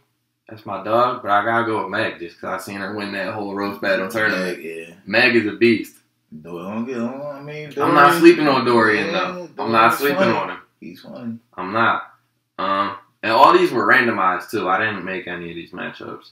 That's 0.48 0.64
my 0.64 0.84
dog, 0.84 1.22
but 1.22 1.30
I 1.32 1.44
gotta 1.44 1.64
go 1.64 1.82
with 1.82 1.90
Meg 1.90 2.20
just 2.20 2.36
because 2.36 2.60
I 2.60 2.64
seen 2.64 2.76
her 2.80 2.94
win 2.94 3.12
that 3.12 3.34
whole 3.34 3.54
roast 3.54 3.80
battle 3.80 4.08
tournament. 4.08 4.58
Meg, 4.58 4.64
Yeah. 4.64 4.94
Meg 5.06 5.34
is 5.36 5.46
a 5.52 5.56
beast. 5.56 5.96
Don't 6.42 6.84
get 6.84 6.98
on. 6.98 7.36
I 7.36 7.40
mean, 7.40 7.72
I'm 7.80 7.94
not 7.94 8.18
sleeping 8.20 8.46
on 8.46 8.64
Dorian 8.64 9.12
though. 9.12 9.48
I'm 9.58 9.72
not 9.72 9.94
sleeping 9.94 10.18
funny. 10.18 10.36
on 10.36 10.50
him. 10.50 10.58
He's 10.80 11.00
funny. 11.00 11.38
I'm 11.56 11.72
not. 11.72 12.12
Um, 12.58 12.96
and 13.24 13.32
all 13.32 13.52
these 13.56 13.72
were 13.72 13.86
randomized 13.86 14.50
too. 14.50 14.68
I 14.68 14.78
didn't 14.78 15.04
make 15.04 15.26
any 15.26 15.50
of 15.50 15.56
these 15.56 15.72
matchups. 15.72 16.30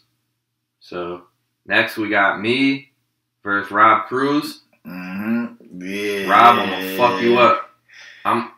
So 0.81 1.25
next 1.67 1.97
we 1.97 2.09
got 2.09 2.41
me 2.41 2.91
versus 3.43 3.71
Rob 3.71 4.07
Cruz. 4.07 4.63
Mm-hmm. 4.87 5.81
Yeah. 5.83 6.29
Rob, 6.31 6.59
I'm 6.59 6.69
gonna 6.71 6.97
fuck 6.97 7.23
you 7.23 7.39
up. 7.39 7.69
I'm. 8.25 8.51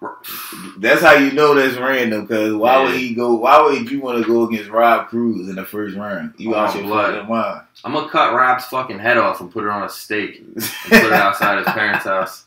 That's 0.79 1.01
how 1.01 1.15
you 1.15 1.33
know 1.33 1.55
that's 1.55 1.77
random. 1.79 2.27
Cause 2.27 2.53
why 2.55 2.83
would 2.83 2.95
he 2.95 3.15
go? 3.15 3.35
Why 3.35 3.63
would 3.63 3.91
you 3.91 4.01
want 4.01 4.21
to 4.23 4.29
go 4.31 4.43
against 4.47 4.69
Rob 4.71 5.09
Cruz 5.09 5.49
in 5.49 5.57
the 5.57 5.65
first 5.65 5.97
round? 5.97 6.35
You 6.37 6.55
Oh, 6.55 6.59
out 6.59 6.75
your 6.75 6.85
blood. 6.85 7.29
mind. 7.29 7.63
I'm 7.83 7.93
gonna 7.95 8.09
cut 8.11 8.35
Rob's 8.35 8.67
fucking 8.67 8.99
head 8.99 9.17
off 9.17 9.41
and 9.41 9.51
put 9.51 9.65
it 9.65 9.71
on 9.71 9.83
a 9.85 9.89
stake 9.89 10.39
and 10.41 10.55
put 10.57 11.05
it 11.05 11.13
outside 11.13 11.59
his 11.59 11.67
parents' 11.69 12.05
house. 12.05 12.44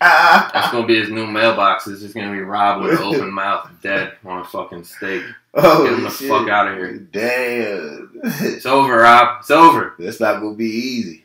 That's 0.00 0.70
gonna 0.72 0.86
be 0.86 1.00
his 1.00 1.10
new 1.10 1.26
mailbox. 1.26 1.86
It's 1.86 2.02
just 2.02 2.14
gonna 2.14 2.30
be 2.32 2.40
Rob 2.40 2.82
with 2.82 3.00
open 3.00 3.32
mouth, 3.32 3.70
dead 3.82 4.14
on 4.24 4.40
a 4.40 4.44
fucking 4.44 4.84
stake. 4.84 5.22
oh, 5.54 5.84
Get 5.84 5.92
him 5.94 6.02
the 6.04 6.10
shit. 6.10 6.28
fuck 6.28 6.48
of 6.48 6.76
here. 6.76 6.98
Damn. 6.98 8.20
It's 8.24 8.66
over, 8.66 8.96
Rob. 8.98 9.38
It's 9.40 9.50
over. 9.50 9.94
That's 9.98 10.20
not 10.20 10.40
gonna 10.40 10.54
be 10.54 10.66
easy. 10.66 11.24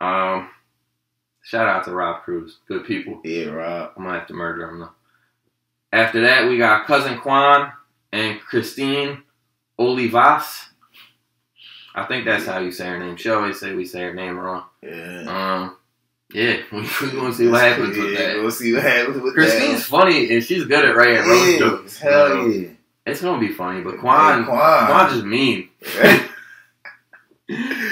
Um, 0.00 0.48
shout 1.42 1.68
out 1.68 1.84
to 1.84 1.92
Rob 1.92 2.22
Cruz. 2.22 2.58
Good 2.68 2.84
people. 2.86 3.20
Yeah, 3.24 3.46
Rob. 3.46 3.92
I'm 3.96 4.04
gonna 4.04 4.18
have 4.18 4.28
to 4.28 4.34
murder 4.34 4.68
him 4.68 4.80
though. 4.80 4.90
After 5.92 6.22
that, 6.22 6.48
we 6.48 6.58
got 6.58 6.86
cousin 6.86 7.18
Quan 7.18 7.70
and 8.12 8.40
Christine 8.40 9.22
Olivas. 9.78 10.64
I 11.94 12.04
think 12.06 12.24
that's 12.24 12.46
how 12.46 12.58
you 12.58 12.72
say 12.72 12.86
her 12.88 12.98
name. 12.98 13.16
She 13.16 13.30
always 13.30 13.60
say 13.60 13.72
we 13.74 13.84
say 13.86 14.00
her 14.02 14.14
name 14.14 14.36
wrong. 14.38 14.64
Yeah. 14.82 15.24
Um, 15.28 15.76
yeah, 16.34 16.56
we're 16.72 16.82
gonna 17.12 17.32
see 17.32 17.46
what 17.46 17.60
happens 17.60 17.96
with 17.96 18.18
that. 18.18 18.36
We'll 18.36 18.50
see 18.50 18.74
what 18.74 18.82
happens 18.82 19.22
with 19.22 19.34
Christine's 19.34 19.84
funny 19.84 20.34
and 20.34 20.42
she's 20.42 20.64
good 20.64 20.84
at 20.84 20.96
writing 20.96 21.22
that. 21.22 21.28
roast 21.28 21.58
jokes. 21.58 21.98
Hell 21.98 22.28
so 22.28 22.46
yeah. 22.46 22.68
It's 23.06 23.20
gonna 23.20 23.38
be 23.38 23.52
funny, 23.52 23.82
but 23.82 23.98
Quan, 24.00 24.44
Quan. 24.44 24.86
Quan 24.86 25.10
just 25.10 25.24
mean. 25.24 25.68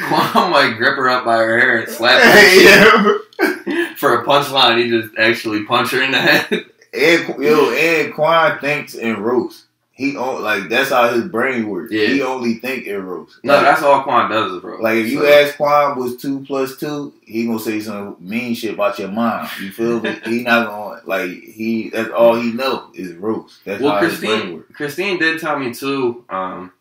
Quan 0.09 0.51
might 0.51 0.75
grip 0.77 0.97
her 0.97 1.09
up 1.09 1.25
by 1.25 1.37
her 1.37 1.59
hair 1.59 1.83
and 1.83 1.89
slap 1.93 2.21
her 2.21 3.19
yeah. 3.67 3.95
for 3.95 4.15
a 4.15 4.25
punchline. 4.25 4.83
He 4.83 4.91
just 4.91 5.15
actually 5.17 5.65
punch 5.65 5.91
her 5.93 6.03
in 6.03 6.11
the 6.11 6.19
head. 6.19 6.65
And 6.95 7.43
yo, 7.43 7.71
and 7.73 8.13
Quan 8.13 8.59
thinks 8.59 8.95
in 8.95 9.21
roast. 9.21 9.67
He 10.03 10.17
on, 10.17 10.43
like 10.43 10.69
that's 10.69 10.91
how 10.91 11.09
his 11.11 11.27
brain 11.29 11.69
works. 11.69 11.93
Yeah. 11.93 12.09
He 12.09 12.23
only 12.23 12.55
think 12.55 12.87
in 12.89 13.07
roast. 13.07 13.39
No, 13.45 13.55
like, 13.55 13.63
that's 13.63 13.83
all 13.85 14.03
Quan 14.03 14.29
does, 14.29 14.61
bro. 14.61 14.81
like 14.81 14.97
if 14.97 15.09
you 15.09 15.25
ask 15.29 15.57
Quan 15.57 15.97
was 15.97 16.17
two 16.17 16.45
plus 16.45 16.77
two, 16.77 17.15
he 17.23 17.47
gonna 17.47 17.61
say 17.61 17.79
some 17.79 18.17
mean 18.19 18.53
shit 18.57 18.75
about 18.75 18.99
your 18.99 19.13
mom. 19.13 19.49
You 19.61 19.71
feel 19.71 20.01
me? 20.01 20.19
he 20.25 20.43
not 20.43 20.67
gonna 20.67 21.03
like 21.05 21.31
he. 21.31 21.91
That's 21.91 22.11
all 22.11 22.35
he 22.35 22.51
know 22.51 22.91
is 22.95 23.13
roast. 23.15 23.61
That's 23.65 23.81
well, 23.81 23.93
how 23.93 24.01
his 24.01 24.19
brain 24.19 24.31
Christine, 24.33 24.55
works. 24.57 24.75
Christine 24.75 25.19
did 25.21 25.41
tell 25.41 25.57
me 25.57 25.73
too. 25.73 26.25
Um, 26.29 26.73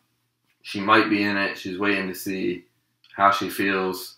she 0.62 0.80
might 0.80 1.08
be 1.08 1.22
in 1.22 1.36
it. 1.36 1.56
She's 1.56 1.78
waiting 1.78 2.08
to 2.08 2.16
see 2.16 2.64
how 3.14 3.30
she 3.30 3.50
feels 3.50 4.16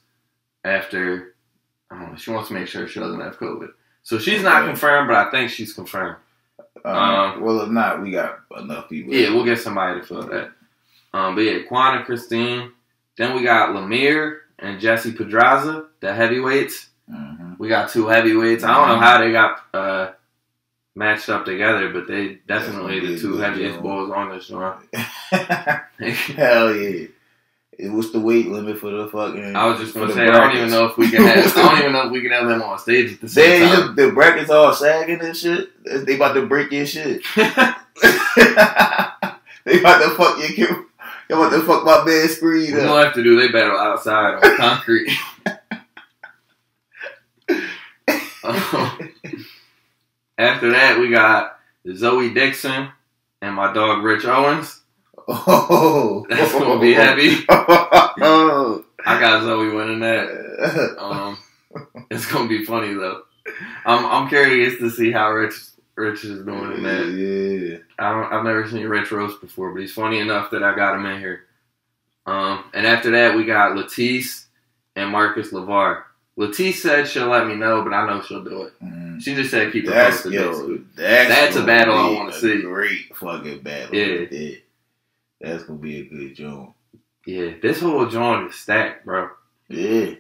after. 0.65 1.35
I 1.91 2.01
don't 2.01 2.13
know. 2.13 2.17
She 2.17 2.31
wants 2.31 2.49
to 2.49 2.55
make 2.55 2.69
sure 2.69 2.89
she 2.89 3.01
doesn't 3.01 3.21
have 3.21 3.39
COVID. 3.39 3.69
So 4.03 4.19
she's 4.19 4.43
not 4.43 4.65
confirmed, 4.65 5.09
but 5.09 5.17
I 5.19 5.31
think 5.31 5.51
she's 5.51 5.75
confirmed. 5.75 6.17
Um, 6.85 6.95
Um, 6.97 7.41
well, 7.41 7.61
if 7.62 7.70
not, 7.70 8.03
we 8.03 8.11
got 8.11 8.41
enough 8.59 8.89
people. 8.89 9.14
Yeah, 9.14 9.30
we'll 9.35 9.45
get 9.45 9.59
somebody 9.61 10.01
to 10.01 10.07
fill 10.07 10.22
that. 10.22 10.53
Um, 11.12 11.35
but 11.35 11.43
yeah, 11.43 11.62
Quan 11.68 11.97
and 11.97 12.05
Christine. 12.05 12.72
Then 13.16 13.35
we 13.37 13.43
got 13.43 13.70
Lemire 13.70 14.39
and 14.59 14.80
Jesse 14.80 15.12
Pedraza, 15.12 15.87
the 16.01 16.12
heavyweights. 16.12 16.89
Mhm. 17.11 17.59
We 17.59 17.68
got 17.68 17.91
two 17.91 18.07
heavyweights. 18.09 18.64
I 18.64 18.74
don't 18.74 18.89
know 18.89 18.99
how 18.99 19.18
they 19.18 19.30
got 19.32 19.61
uh, 19.72 20.12
matched 20.97 21.28
up 21.28 21.45
together, 21.45 21.91
but 21.91 22.07
they 22.09 22.39
definitely 22.49 23.01
the 23.01 23.18
two 23.18 23.37
heaviest 23.37 23.80
boys 23.80 24.11
on 24.11 24.30
this 24.30 24.49
joint. 24.49 24.76
Hell 26.35 26.74
yeah. 26.74 27.07
It 27.79 27.91
was 27.91 28.12
the 28.12 28.20
weight 28.20 28.47
limit 28.49 28.79
for 28.79 28.91
the 28.91 29.09
fucking. 29.09 29.57
I 29.57 29.66
was 29.66 29.81
just 29.81 29.95
gonna 29.95 30.12
say, 30.12 30.29
I 30.29 30.31
don't 30.31 30.57
even 30.57 30.70
know 30.70 30.87
if 30.87 30.97
we 30.97 31.11
can 31.11 31.22
have. 31.22 31.57
I 31.57 31.62
don't 31.62 31.79
even 31.81 31.93
know 31.93 32.07
if 32.07 32.12
we 32.12 32.22
can 32.22 32.31
have 32.31 32.47
them 32.49 32.62
on 32.62 32.79
stage 32.79 33.14
at 33.14 33.20
the 33.20 33.29
same 33.29 33.61
They, 33.61 33.66
time. 33.66 33.95
the 33.95 34.12
brackets 34.12 34.51
all 34.51 34.72
sagging 34.72 35.20
and 35.20 35.37
shit. 35.37 35.70
They 36.07 36.16
about 36.16 36.35
to 36.35 36.47
break 36.47 36.70
your 36.72 36.87
shit. 36.87 37.22
they 37.37 37.45
about 39.81 40.03
to 40.03 40.11
fuck 40.16 40.39
your. 40.57 40.87
They 41.29 41.35
about 41.35 41.51
to 41.51 41.62
fuck 41.62 41.85
my 41.85 42.05
bed 42.05 42.29
screen 42.31 42.75
we 42.75 42.81
gonna 42.81 43.05
have 43.05 43.14
to 43.14 43.22
do 43.22 43.41
they 43.41 43.49
battle 43.49 43.79
outside 43.79 44.35
on 44.35 44.57
concrete. 44.57 45.11
After 50.37 50.70
that, 50.72 50.99
we 51.01 51.11
got 51.11 51.59
Zoe 51.95 52.35
Dixon 52.35 52.89
and 53.41 53.55
my 53.55 53.72
dog 53.72 54.03
Rich 54.05 54.25
Owens. 54.25 54.81
Oh, 55.29 56.27
That's 56.29 56.53
gonna 56.53 56.81
be 56.81 56.95
heavy. 56.95 57.45
I 57.49 59.20
got 59.20 59.43
Zoe 59.43 59.75
winning 59.75 60.01
that. 60.01 60.97
Um, 60.99 61.39
it's 62.11 62.31
gonna 62.31 62.49
be 62.49 62.64
funny 62.64 62.95
though. 62.95 63.22
I'm 63.85 64.05
I'm 64.07 64.29
curious 64.29 64.79
to 64.79 64.91
see 64.91 65.12
how 65.12 65.31
Rich 65.33 65.55
Rich 65.97 66.25
is 66.25 66.45
doing 66.45 66.72
in 66.72 66.83
that. 66.83 67.07
yeah. 67.09 67.79
I 67.99 68.11
don't, 68.12 68.33
I've 68.33 68.45
never 68.45 68.68
seen 68.68 68.87
Rich 68.87 69.12
roast 69.12 69.41
before, 69.41 69.72
but 69.72 69.81
he's 69.81 69.93
funny 69.93 70.18
enough 70.18 70.51
that 70.51 70.62
I 70.62 70.75
got 70.75 70.97
him 70.97 71.07
in 71.07 71.20
here. 71.20 71.45
Um, 72.27 72.64
and 72.72 72.87
after 72.87 73.11
that, 73.12 73.37
we 73.37 73.45
got 73.45 73.72
Latisse 73.77 74.47
and 74.97 75.11
Marcus 75.11 75.53
Lavar. 75.53 76.05
Latisse 76.39 76.77
said 76.77 77.07
she'll 77.07 77.29
let 77.29 77.47
me 77.47 77.55
know, 77.55 77.83
but 77.83 77.93
I 77.93 78.07
know 78.07 78.22
she'll 78.22 78.43
do 78.43 78.62
it. 78.62 78.72
Mm. 78.83 79.22
She 79.22 79.35
just 79.35 79.51
said 79.53 79.72
keep 79.72 79.85
it 79.85 79.91
That's 79.91 80.22
posted. 80.22 80.33
yo, 80.33 80.79
that's, 80.97 81.29
That's 81.29 81.57
a 81.57 81.64
battle 81.64 81.95
I 81.95 82.11
wanna 82.12 82.33
see. 82.33 82.62
Great 82.62 83.14
fucking 83.14 83.61
battle. 83.61 83.95
Yeah. 83.95 84.57
That's 85.45 85.65
gonna 85.65 85.79
be 85.79 86.01
a 86.01 86.05
good 86.05 86.35
joint. 86.35 86.71
Yeah, 87.27 87.53
this 87.63 87.81
whole 87.81 88.07
joint 88.07 88.49
is 88.51 88.57
stacked, 88.57 89.05
bro. 89.05 89.31
Yeah, 89.69 90.15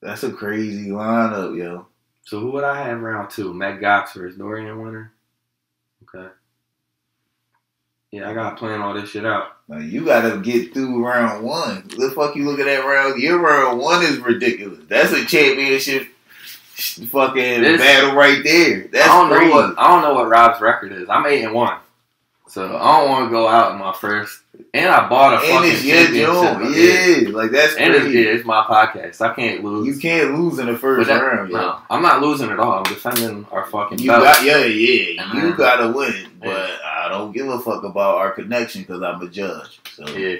that's 0.00 0.22
a 0.22 0.32
crazy 0.32 0.90
lineup, 0.90 1.56
yo. 1.58 1.86
So 2.24 2.40
who 2.40 2.50
would 2.52 2.64
I 2.64 2.82
have 2.86 3.00
round 3.00 3.30
two? 3.30 3.52
Matt 3.52 3.80
Gox 3.80 4.14
versus 4.14 4.38
Dorian 4.38 4.82
Winner. 4.82 5.12
Okay. 6.02 6.28
Yeah, 8.10 8.30
I 8.30 8.34
gotta 8.34 8.56
plan 8.56 8.80
all 8.80 8.94
this 8.94 9.10
shit 9.10 9.26
out. 9.26 9.56
Now 9.68 9.78
you 9.78 10.04
gotta 10.04 10.38
get 10.38 10.72
through 10.72 11.04
round 11.04 11.44
one. 11.44 11.88
The 11.96 12.10
fuck 12.10 12.36
you 12.36 12.44
looking 12.44 12.68
at 12.68 12.84
round? 12.84 13.20
Your 13.20 13.38
round 13.40 13.78
one 13.80 14.04
is 14.04 14.18
ridiculous. 14.20 14.78
That's 14.88 15.12
a 15.12 15.24
championship 15.24 16.08
fucking 17.10 17.62
This- 17.62 17.80
battle 17.80 18.14
right 18.14 18.42
there. 18.44 18.88
That's 18.92 19.08
I 19.08 19.20
don't 19.20 19.30
crazy. 19.36 19.46
know 19.50 19.56
what 19.56 19.78
I 19.78 19.88
don't 19.88 20.02
know 20.02 20.14
what 20.14 20.28
Rob's 20.28 20.60
record 20.60 20.92
is. 20.92 21.08
I'm 21.08 21.26
eight 21.26 21.42
and 21.42 21.54
one, 21.54 21.76
so 22.54 22.76
I 22.76 23.00
don't 23.00 23.10
want 23.10 23.26
to 23.26 23.30
go 23.30 23.48
out 23.48 23.72
in 23.72 23.78
my 23.78 23.92
first. 23.92 24.40
And 24.72 24.88
I 24.88 25.08
bought 25.08 25.34
a 25.34 25.36
and 25.38 25.46
fucking 25.52 25.72
it's 25.72 25.82
championship. 25.82 27.26
Yeah, 27.26 27.36
like 27.36 27.50
that's 27.50 27.74
and 27.74 27.92
it's, 27.92 28.06
yeah, 28.14 28.30
it's 28.32 28.44
my 28.44 28.62
podcast. 28.62 29.20
I 29.20 29.34
can't 29.34 29.64
lose. 29.64 29.86
You 29.88 30.00
can't 30.00 30.32
lose 30.38 30.60
in 30.60 30.66
the 30.66 30.78
first 30.78 31.08
that- 31.08 31.20
round, 31.20 31.50
no, 31.50 31.78
I'm 31.90 32.02
not 32.02 32.22
losing 32.22 32.50
at 32.50 32.60
all. 32.60 32.74
I'm 32.78 32.84
defending 32.84 33.44
our 33.50 33.66
fucking 33.66 33.98
You 33.98 34.10
belt. 34.10 34.22
got 34.22 34.44
yeah, 34.44 34.64
yeah. 34.64 35.22
And 35.24 35.42
You 35.42 35.56
gotta 35.56 35.88
win, 35.92 36.28
but 36.40 36.48
Yeah. 36.48 36.76
I 37.04 37.08
don't 37.08 37.32
give 37.32 37.48
a 37.48 37.58
fuck 37.58 37.82
about 37.82 38.16
our 38.16 38.30
connection 38.30 38.82
because 38.82 39.02
I'm 39.02 39.20
a 39.20 39.28
judge. 39.28 39.80
So 39.92 40.06
Yeah. 40.16 40.36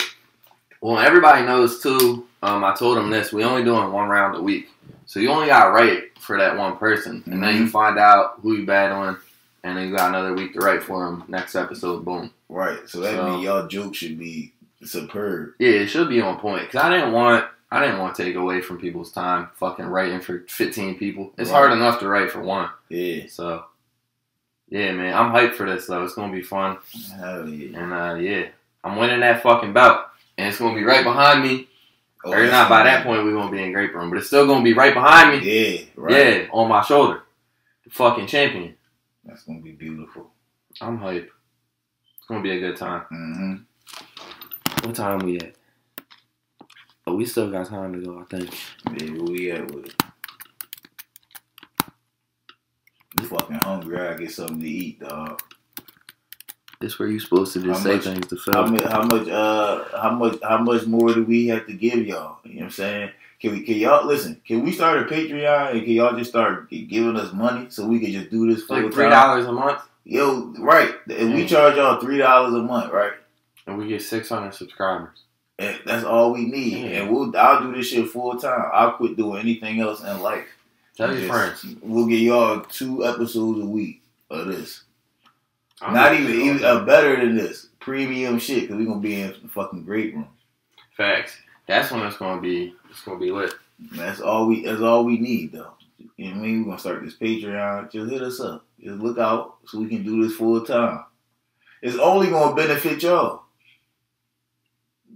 Well, 0.80 0.98
everybody 1.00 1.44
knows 1.44 1.82
too. 1.82 2.26
Um, 2.42 2.62
I 2.62 2.74
told 2.76 2.96
them 2.98 3.10
this. 3.10 3.32
We 3.32 3.42
only 3.42 3.64
doing 3.64 3.90
one 3.90 4.08
round 4.08 4.36
a 4.36 4.42
week, 4.42 4.68
so 5.06 5.18
you 5.18 5.30
only 5.30 5.48
got 5.48 5.72
write 5.72 6.16
for 6.20 6.38
that 6.38 6.56
one 6.56 6.76
person, 6.76 7.22
and 7.26 7.42
then 7.42 7.56
you 7.56 7.62
Mhm. 7.64 7.70
find 7.70 7.98
out 7.98 8.34
who 8.42 8.54
you 8.54 8.64
battling, 8.66 9.16
and 9.64 9.76
then 9.76 9.88
you 9.88 9.96
got 9.96 10.10
another 10.10 10.32
week 10.34 10.52
to 10.52 10.60
write 10.60 10.82
for 10.84 11.04
them. 11.04 11.24
Next 11.26 11.56
episode, 11.56 12.04
boom. 12.04 12.30
right. 12.48 12.78
So 12.88 13.00
that 13.00 13.16
So- 13.16 13.24
means 13.30 13.44
y'all 13.44 13.66
joke 13.66 13.94
should 13.96 14.16
be 14.18 14.52
superb. 14.84 15.54
Yeah, 15.58 15.70
it 15.70 15.86
should 15.88 16.08
be 16.08 16.20
on 16.20 16.38
point 16.38 16.62
because 16.66 16.80
I 16.84 16.90
didn't 16.90 17.12
want. 17.12 17.46
I 17.72 17.80
didn't 17.84 17.98
want 17.98 18.14
to 18.14 18.22
take 18.24 18.36
away 18.36 18.60
from 18.60 18.78
people's 18.78 19.10
time 19.10 19.48
fucking 19.56 19.86
writing 19.86 20.20
for 20.20 20.44
15 20.48 20.96
people. 20.96 21.32
It's 21.36 21.50
Right. 21.50 21.56
hard 21.56 21.72
enough 21.72 21.98
to 22.00 22.08
write 22.08 22.30
for 22.30 22.40
one. 22.40 22.68
Yeah, 22.88 23.24
So, 23.28 23.64
yeah, 24.68 24.92
man, 24.92 25.12
I'm 25.12 25.32
hyped 25.32 25.54
for 25.54 25.68
this 25.68 25.86
though. 25.86 26.04
It's 26.04 26.14
gonna 26.14 26.32
be 26.32 26.42
fun, 26.42 26.76
hell 27.18 27.48
yeah. 27.48 27.78
and 27.80 27.92
uh, 27.92 28.14
yeah, 28.14 28.46
I'm 28.84 28.96
winning 28.96 29.20
that 29.20 29.42
fucking 29.42 29.72
belt, 29.72 30.02
and 30.38 30.46
it's 30.48 30.58
gonna 30.58 30.76
be 30.76 30.84
right 30.84 31.02
behind 31.02 31.42
me. 31.42 31.68
Oh, 32.24 32.32
or 32.32 32.46
not 32.46 32.68
by 32.68 32.78
gonna 32.78 32.90
that 32.90 33.04
point 33.04 33.24
we 33.24 33.34
won't 33.34 33.50
be 33.52 33.62
in 33.62 33.72
great 33.72 33.92
room, 33.94 34.08
but 34.08 34.18
it's 34.18 34.28
still 34.28 34.46
gonna 34.46 34.62
be 34.62 34.72
right 34.74 34.94
behind 34.94 35.32
me. 35.32 35.38
Yeah, 35.50 35.84
right. 35.96 36.12
Yeah, 36.12 36.46
on 36.52 36.68
my 36.68 36.82
shoulder. 36.82 37.22
The 37.84 37.90
fucking 37.90 38.28
champion. 38.28 38.76
That's 39.24 39.44
gonna 39.44 39.60
be 39.60 39.72
beautiful. 39.72 40.30
I'm 40.80 40.98
hype. 40.98 41.30
It's 42.18 42.26
gonna 42.26 42.42
be 42.42 42.50
a 42.52 42.60
good 42.60 42.76
time. 42.76 43.02
hmm 43.10 43.54
What 44.86 44.94
time 44.94 45.18
we 45.20 45.38
at? 45.38 45.54
But 47.04 47.16
we 47.16 47.26
still 47.26 47.50
got 47.50 47.66
time 47.68 47.92
to 47.92 48.00
go, 48.04 48.20
I 48.20 48.24
think. 48.24 48.50
Yeah, 48.98 49.10
where 49.12 49.24
we 49.24 49.50
at 49.50 49.70
with 49.70 49.86
it? 49.86 50.02
I'm 53.18 53.24
fucking 53.26 53.56
hungry. 53.56 53.98
I 54.00 54.14
get 54.16 54.32
something 54.32 54.60
to 54.60 54.68
eat, 54.68 55.00
dog. 55.00 55.40
This 56.80 56.98
where 56.98 57.08
you 57.08 57.20
supposed 57.20 57.52
to 57.54 57.62
just 57.62 57.78
How 57.80 57.84
say 57.84 57.94
much- 57.96 58.04
things 58.04 58.44
to 58.44 58.52
How 58.52 58.66
much? 58.66 58.82
How 58.82 59.02
much? 59.04 59.28
Uh, 59.28 59.84
how 60.00 60.10
much? 60.12 60.38
How 60.42 60.58
much 60.58 60.86
more 60.86 61.14
do 61.14 61.24
we 61.24 61.46
have 61.48 61.66
to 61.66 61.72
give 61.72 62.06
y'all? 62.06 62.38
You 62.44 62.54
know 62.54 62.58
what 62.60 62.64
I'm 62.64 62.70
saying? 62.70 63.10
Can 63.44 63.52
we? 63.52 63.60
Can 63.60 63.74
y'all 63.74 64.06
listen? 64.06 64.40
Can 64.46 64.64
we 64.64 64.72
start 64.72 65.00
a 65.00 65.04
Patreon 65.04 65.72
and 65.72 65.82
can 65.82 65.90
y'all 65.92 66.16
just 66.16 66.30
start 66.30 66.70
giving 66.70 67.14
us 67.18 67.30
money 67.34 67.66
so 67.68 67.86
we 67.86 68.00
can 68.00 68.10
just 68.10 68.30
do 68.30 68.50
this 68.50 68.64
full 68.64 68.80
like 68.80 68.90
three 68.90 69.10
dollars 69.10 69.44
a 69.44 69.52
month, 69.52 69.82
Yo, 70.04 70.54
right? 70.60 70.94
And 71.10 71.34
we 71.34 71.44
Mm. 71.44 71.48
charge 71.48 71.76
y'all 71.76 72.00
three 72.00 72.16
dollars 72.16 72.54
a 72.54 72.62
month, 72.62 72.90
right? 72.90 73.12
and 73.66 73.76
we 73.76 73.86
get 73.86 74.00
six 74.00 74.30
hundred 74.30 74.54
subscribers. 74.54 75.24
And 75.58 75.78
that's 75.84 76.04
all 76.04 76.32
we 76.32 76.46
need. 76.46 76.72
Yeah. 76.86 77.02
And 77.02 77.10
we'll. 77.14 77.36
I'll 77.36 77.60
do 77.60 77.74
this 77.76 77.88
shit 77.88 78.08
full 78.08 78.34
time. 78.38 78.70
I'll 78.72 78.92
quit 78.92 79.14
doing 79.14 79.40
anything 79.40 79.78
else 79.78 80.02
in 80.02 80.22
life. 80.22 80.46
Tell 80.96 81.14
your 81.14 81.28
friends. 81.28 81.66
We'll 81.82 82.06
get 82.06 82.20
y'all 82.20 82.60
two 82.60 83.04
episodes 83.04 83.60
a 83.60 83.66
week 83.66 84.00
of 84.30 84.46
this. 84.46 84.84
I'm 85.82 85.92
Not 85.92 86.14
even, 86.14 86.34
even 86.34 86.64
uh, 86.64 86.82
better 86.86 87.14
than 87.16 87.36
this. 87.36 87.68
Premium 87.78 88.38
shit, 88.38 88.62
because 88.62 88.76
we're 88.76 88.86
going 88.86 89.02
to 89.02 89.06
be 89.06 89.20
in 89.20 89.34
the 89.42 89.48
fucking 89.48 89.84
great 89.84 90.14
room. 90.14 90.28
Facts. 90.96 91.36
That's 91.66 91.90
when 91.90 92.02
it's 92.02 92.16
gonna 92.16 92.40
be. 92.40 92.74
It's 92.90 93.02
gonna 93.02 93.18
be 93.18 93.30
lit. 93.30 93.54
That's 93.92 94.20
all 94.20 94.46
we 94.46 94.64
that's 94.64 94.80
all 94.82 95.04
we 95.04 95.18
need 95.18 95.52
though. 95.52 95.72
You 96.16 96.26
know 96.26 96.30
what 96.32 96.38
I 96.38 96.42
mean? 96.42 96.58
We're 96.60 96.66
gonna 96.70 96.78
start 96.78 97.04
this 97.04 97.16
Patreon. 97.16 97.90
Just 97.90 98.10
hit 98.12 98.22
us 98.22 98.40
up. 98.40 98.64
Just 98.80 98.98
look 99.00 99.18
out 99.18 99.56
so 99.66 99.78
we 99.80 99.88
can 99.88 100.02
do 100.04 100.22
this 100.22 100.36
full 100.36 100.60
time. 100.64 101.04
It's 101.82 101.96
only 101.98 102.28
gonna 102.30 102.54
benefit 102.54 103.02
y'all. 103.02 103.42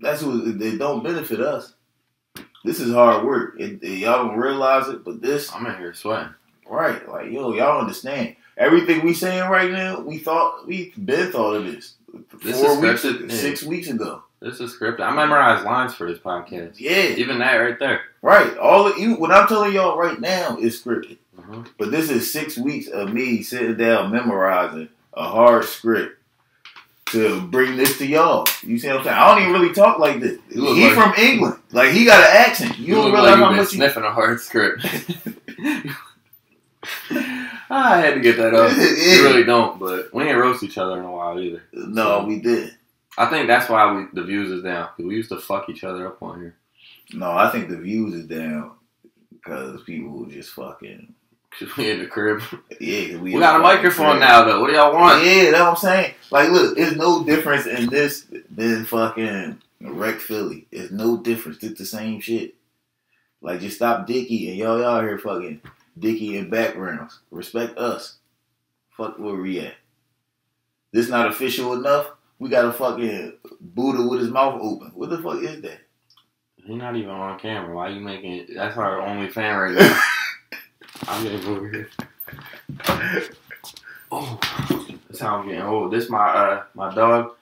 That's 0.00 0.22
what 0.22 0.46
it, 0.46 0.78
don't 0.78 1.02
benefit 1.02 1.40
us. 1.40 1.74
This 2.64 2.80
is 2.80 2.92
hard 2.92 3.24
work. 3.24 3.54
It, 3.58 3.82
it- 3.82 3.98
y'all 3.98 4.26
don't 4.28 4.38
realize 4.38 4.88
it, 4.88 5.04
but 5.04 5.20
this 5.20 5.52
I'm 5.54 5.66
in 5.66 5.76
here 5.76 5.94
sweating. 5.94 6.34
right, 6.68 7.06
like 7.08 7.30
yo, 7.30 7.52
y'all 7.54 7.80
understand. 7.80 8.36
Everything 8.56 9.04
we 9.04 9.14
saying 9.14 9.48
right 9.48 9.70
now, 9.70 10.00
we 10.00 10.18
thought 10.18 10.66
we 10.66 10.92
been 11.04 11.30
thought 11.30 11.54
of 11.54 11.64
this. 11.66 11.94
This 12.42 12.60
Four 12.60 12.84
is 12.84 13.04
weeks, 13.04 13.34
six 13.40 13.62
weeks 13.62 13.88
ago. 13.88 14.24
This 14.40 14.60
is 14.60 14.74
scripted. 14.76 15.00
I 15.00 15.12
memorized 15.14 15.64
lines 15.64 15.94
for 15.94 16.06
this 16.10 16.20
podcast. 16.20 16.74
Yeah, 16.78 17.08
Even 17.16 17.38
that 17.40 17.56
right 17.56 17.78
there. 17.78 18.02
right. 18.22 18.56
All 18.58 18.86
of 18.86 18.96
you, 18.98 19.14
what 19.16 19.32
I'm 19.32 19.48
telling 19.48 19.72
y'all 19.72 19.98
right 19.98 20.20
now 20.20 20.56
is 20.58 20.80
scripted. 20.80 21.18
hmm 21.36 21.62
But 21.78 21.90
this 21.90 22.08
is 22.08 22.32
six 22.32 22.56
weeks 22.56 22.86
of 22.88 23.12
me 23.12 23.42
sitting 23.42 23.76
down 23.76 24.12
memorizing 24.12 24.88
a 25.14 25.24
hard 25.28 25.64
script 25.64 26.14
to 27.06 27.40
bring 27.40 27.76
this 27.76 27.98
to 27.98 28.06
y'all. 28.06 28.46
You 28.62 28.78
see 28.78 28.86
what 28.88 28.98
I'm 28.98 29.04
saying? 29.04 29.16
I 29.16 29.28
don't 29.34 29.40
even 29.48 29.60
really 29.60 29.74
talk 29.74 29.98
like 29.98 30.20
this. 30.20 30.38
You 30.50 30.74
He 30.74 30.84
like- 30.84 30.94
from 30.94 31.14
England. 31.24 31.56
Like 31.72 31.90
he 31.90 32.04
got 32.04 32.20
an 32.20 32.36
accent. 32.36 32.78
You, 32.78 32.86
You, 32.86 32.94
don't 32.94 33.12
realize 33.12 33.30
like 33.32 33.38
how 33.40 33.50
much 33.50 33.72
you 33.72 33.78
sniffing 33.78 34.04
a 34.04 34.12
hard 34.12 34.40
script. 34.40 34.86
I 37.70 38.00
had 38.00 38.14
to 38.14 38.20
get 38.20 38.36
that 38.38 38.54
up. 38.54 38.70
Yeah. 38.76 38.84
You 39.18 39.22
really 39.24 39.44
don't, 39.44 39.78
but 39.78 40.12
we 40.14 40.24
ain't 40.24 40.38
roast 40.38 40.62
each 40.62 40.78
other 40.78 40.98
in 40.98 41.04
a 41.04 41.10
while 41.10 41.38
either. 41.40 41.62
No, 41.72 42.24
we 42.24 42.38
did. 42.40 42.74
I 43.18 43.26
think 43.26 43.46
that's 43.48 43.68
why 43.68 43.92
we 43.92 44.06
the 44.12 44.22
views 44.24 44.50
is 44.50 44.62
down. 44.62 44.86
'cause 44.96 45.04
we 45.06 45.16
used 45.16 45.30
to 45.30 45.38
fuck 45.38 45.68
each 45.68 45.84
other 45.84 46.06
up 46.06 46.22
on 46.22 46.40
here. 46.40 46.56
No, 47.12 47.30
I 47.32 47.50
think 47.50 47.68
the 47.68 47.76
views 47.78 48.14
is 48.14 48.26
down 48.26 48.72
because 49.32 49.82
people 49.82 50.24
just 50.26 50.50
fucking 50.52 51.14
'Cause 51.58 51.76
we 51.76 51.90
in 51.90 51.98
the 52.00 52.06
crib. 52.06 52.42
yeah. 52.80 53.06
'cause 53.08 53.16
We 53.18 53.34
We 53.34 53.40
got 53.40 53.56
a 53.58 53.62
microphone 53.62 54.20
now 54.20 54.44
though. 54.44 54.60
What 54.60 54.68
do 54.68 54.74
y'all 54.76 54.92
want? 54.94 55.24
Yeah, 55.24 55.50
that's 55.50 55.60
what 55.60 55.68
I'm 55.70 55.76
saying. 55.76 56.14
Like, 56.30 56.50
look, 56.50 56.76
there's 56.76 56.96
no 56.96 57.24
difference 57.24 57.66
in 57.66 57.88
this 57.88 58.26
than 58.50 58.84
fucking 58.84 59.60
Rec 59.80 60.20
Philly. 60.20 60.66
It's 60.70 60.92
no 60.92 61.16
difference. 61.16 61.62
It's 61.62 61.78
the 61.78 61.86
same 61.86 62.20
shit. 62.20 62.54
Like, 63.40 63.60
just 63.60 63.76
stop 63.76 64.06
Dicky 64.06 64.48
and 64.50 64.58
y'all 64.58 64.78
y'all 64.80 65.00
here 65.00 65.18
fucking 65.18 65.60
Dicky 65.98 66.36
in 66.36 66.50
backgrounds. 66.50 67.18
Respect 67.30 67.78
us. 67.78 68.18
Fuck 68.90 69.18
where 69.18 69.34
we 69.36 69.60
at. 69.60 69.74
This 70.92 71.08
not 71.08 71.28
official 71.28 71.72
enough. 71.72 72.10
We 72.38 72.48
got 72.48 72.66
a 72.66 72.72
fucking 72.72 73.34
Buddha 73.60 74.06
with 74.06 74.20
his 74.20 74.30
mouth 74.30 74.60
open. 74.62 74.92
What 74.94 75.10
the 75.10 75.18
fuck 75.18 75.42
is 75.42 75.60
that? 75.62 75.80
He's 76.56 76.76
not 76.76 76.96
even 76.96 77.10
on 77.10 77.38
camera. 77.38 77.74
Why 77.74 77.88
you 77.88 78.00
making 78.00 78.32
it? 78.32 78.50
That's 78.54 78.76
our 78.76 79.00
only 79.00 79.28
fan 79.28 79.56
right 79.56 79.74
now. 79.78 80.00
I'm 81.08 81.22
getting 81.24 81.44
over 81.46 81.68
here. 81.68 81.88
Oh, 84.10 84.38
that's 85.08 85.20
how 85.20 85.38
I'm 85.38 85.46
getting 85.48 85.62
old. 85.62 85.92
This 85.92 86.08
my 86.10 86.18
uh 86.28 86.62
my 86.74 86.94
dog. 86.94 87.32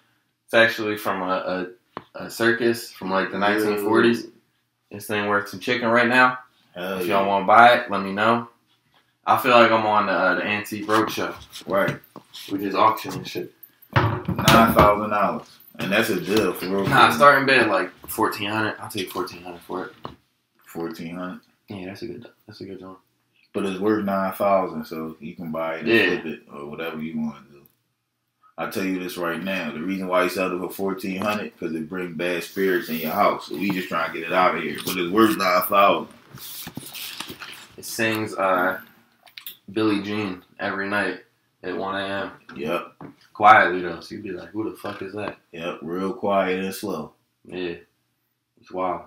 It's 0.44 0.54
actually 0.54 0.96
from 0.96 1.22
a, 1.22 1.66
a, 2.16 2.24
a 2.24 2.30
circus 2.30 2.90
from 2.92 3.10
like 3.10 3.30
the 3.32 3.36
1940s. 3.36 4.30
This 4.90 5.06
thing 5.06 5.26
worth 5.28 5.48
some 5.48 5.60
chicken 5.60 5.88
right 5.88 6.08
now. 6.08 6.38
Hell 6.74 7.00
If 7.00 7.06
y'all 7.06 7.26
want 7.26 7.42
to 7.42 7.46
buy 7.46 7.74
it, 7.74 7.90
let 7.90 8.02
me 8.02 8.12
know. 8.12 8.48
I 9.26 9.36
feel 9.38 9.50
like 9.52 9.72
I'm 9.72 9.84
on 9.84 10.06
the, 10.06 10.12
uh, 10.12 10.34
the 10.36 10.44
Antique 10.44 10.86
Roadshow. 10.86 11.34
Right. 11.66 11.98
We 12.50 12.58
just 12.58 12.76
auction 12.76 13.12
and 13.14 13.26
shit. 13.26 13.52
Nine 14.48 14.74
thousand 14.74 15.10
dollars. 15.10 15.48
And 15.78 15.92
that's 15.92 16.08
a 16.08 16.20
deal 16.20 16.52
for 16.54 16.66
real. 16.66 16.86
Nah, 16.86 17.10
starting 17.10 17.46
bid 17.46 17.68
like 17.68 17.90
fourteen 18.08 18.50
hundred. 18.50 18.76
I'll 18.78 18.88
take 18.90 19.10
fourteen 19.10 19.42
hundred 19.42 19.60
for 19.60 19.86
it. 19.86 19.92
fourteen 20.66 21.16
hundred. 21.16 21.40
Yeah, 21.68 21.86
that's 21.86 22.02
a 22.02 22.06
good. 22.06 22.26
That's 22.46 22.60
a 22.60 22.64
good 22.64 22.80
one. 22.80 22.96
But 23.52 23.66
it's 23.66 23.80
worth 23.80 24.04
nine 24.04 24.32
thousand, 24.32 24.84
so 24.86 25.16
you 25.20 25.34
can 25.34 25.50
buy 25.52 25.76
it 25.76 25.86
Yeah. 25.86 26.20
flip 26.20 26.26
it 26.26 26.40
or 26.52 26.66
whatever 26.66 27.02
you 27.02 27.18
want 27.18 27.46
to 27.46 27.52
do. 27.52 27.62
I 28.58 28.70
tell 28.70 28.84
you 28.84 28.98
this 28.98 29.18
right 29.18 29.42
now: 29.42 29.70
the 29.72 29.80
reason 29.80 30.08
why 30.08 30.22
you 30.22 30.28
sell 30.30 30.54
it 30.54 30.58
for 30.60 30.70
fourteen 30.72 31.20
hundred 31.20 31.52
because 31.58 31.74
it 31.74 31.88
bring 31.88 32.14
bad 32.14 32.42
spirits 32.42 32.88
in 32.88 32.96
your 32.96 33.12
house. 33.12 33.48
So 33.48 33.56
we 33.56 33.70
just 33.70 33.88
trying 33.88 34.12
to 34.12 34.18
get 34.18 34.28
it 34.28 34.32
out 34.32 34.54
of 34.56 34.62
here. 34.62 34.78
But 34.84 34.96
it's 34.96 35.12
worth 35.12 35.36
nine 35.36 35.62
thousand. 35.62 36.08
It 37.76 37.84
sings 37.84 38.34
uh, 38.34 38.80
Billie 39.70 40.02
Jean 40.02 40.42
every 40.58 40.88
night 40.88 41.20
at 41.62 41.76
one 41.76 41.96
a.m. 41.96 42.30
Yep, 42.56 42.92
quietly 43.36 43.82
though. 43.82 44.00
So 44.00 44.14
you'd 44.14 44.24
be 44.24 44.32
like, 44.32 44.48
"Who 44.48 44.70
the 44.70 44.76
fuck 44.76 45.02
is 45.02 45.12
that?" 45.12 45.36
yep, 45.52 45.78
real 45.82 46.14
quiet 46.14 46.64
and 46.64 46.74
slow. 46.74 47.12
Yeah, 47.44 47.76
it's 48.60 48.72
wild. 48.72 49.02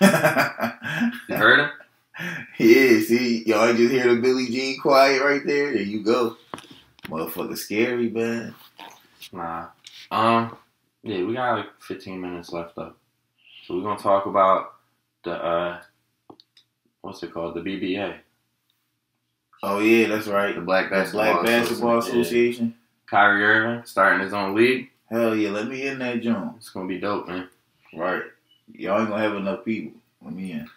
You 1.28 1.36
heard 1.36 1.60
him? 1.60 1.70
Yeah, 2.58 3.00
see, 3.00 3.44
y'all 3.44 3.74
just 3.74 3.92
hear 3.92 4.14
the 4.14 4.20
Billie 4.20 4.46
Jean 4.46 4.80
quiet 4.80 5.22
right 5.22 5.42
there. 5.44 5.74
There 5.74 5.82
you 5.82 6.02
go, 6.02 6.36
motherfucker, 7.08 7.58
scary 7.58 8.08
man. 8.08 8.54
Nah. 9.32 9.66
Um. 10.10 10.56
Yeah, 11.02 11.22
we 11.24 11.34
got 11.34 11.58
like 11.58 11.66
fifteen 11.80 12.22
minutes 12.22 12.50
left 12.52 12.76
though. 12.76 12.94
So 13.66 13.76
we're 13.76 13.82
gonna 13.82 13.98
talk 13.98 14.24
about 14.24 14.76
the 15.24 15.32
uh, 15.32 15.82
what's 17.02 17.22
it 17.22 17.34
called? 17.34 17.54
The 17.54 17.60
BBA, 17.60 18.16
Oh 19.62 19.78
yeah, 19.80 20.08
that's 20.08 20.26
right. 20.26 20.54
the 20.54 20.60
Black 20.60 20.90
Basketball, 20.90 21.42
Black 21.42 21.46
Basketball 21.46 21.98
Association. 21.98 22.66
Yeah. 22.66 22.72
Kyrie 23.10 23.44
Irving 23.44 23.84
starting 23.86 24.20
his 24.20 24.32
own 24.32 24.54
league. 24.54 24.90
Hell 25.10 25.34
yeah, 25.36 25.50
let 25.50 25.68
me 25.68 25.86
in 25.86 25.98
that 26.00 26.20
joint. 26.20 26.52
It's 26.56 26.70
gonna 26.70 26.88
be 26.88 26.98
dope, 26.98 27.28
man. 27.28 27.48
Right. 27.94 28.22
Y'all 28.72 29.00
ain't 29.00 29.08
gonna 29.08 29.22
have 29.22 29.36
enough 29.36 29.64
people. 29.64 29.92
Let 30.22 30.34
me 30.34 30.52
in. 30.52 30.68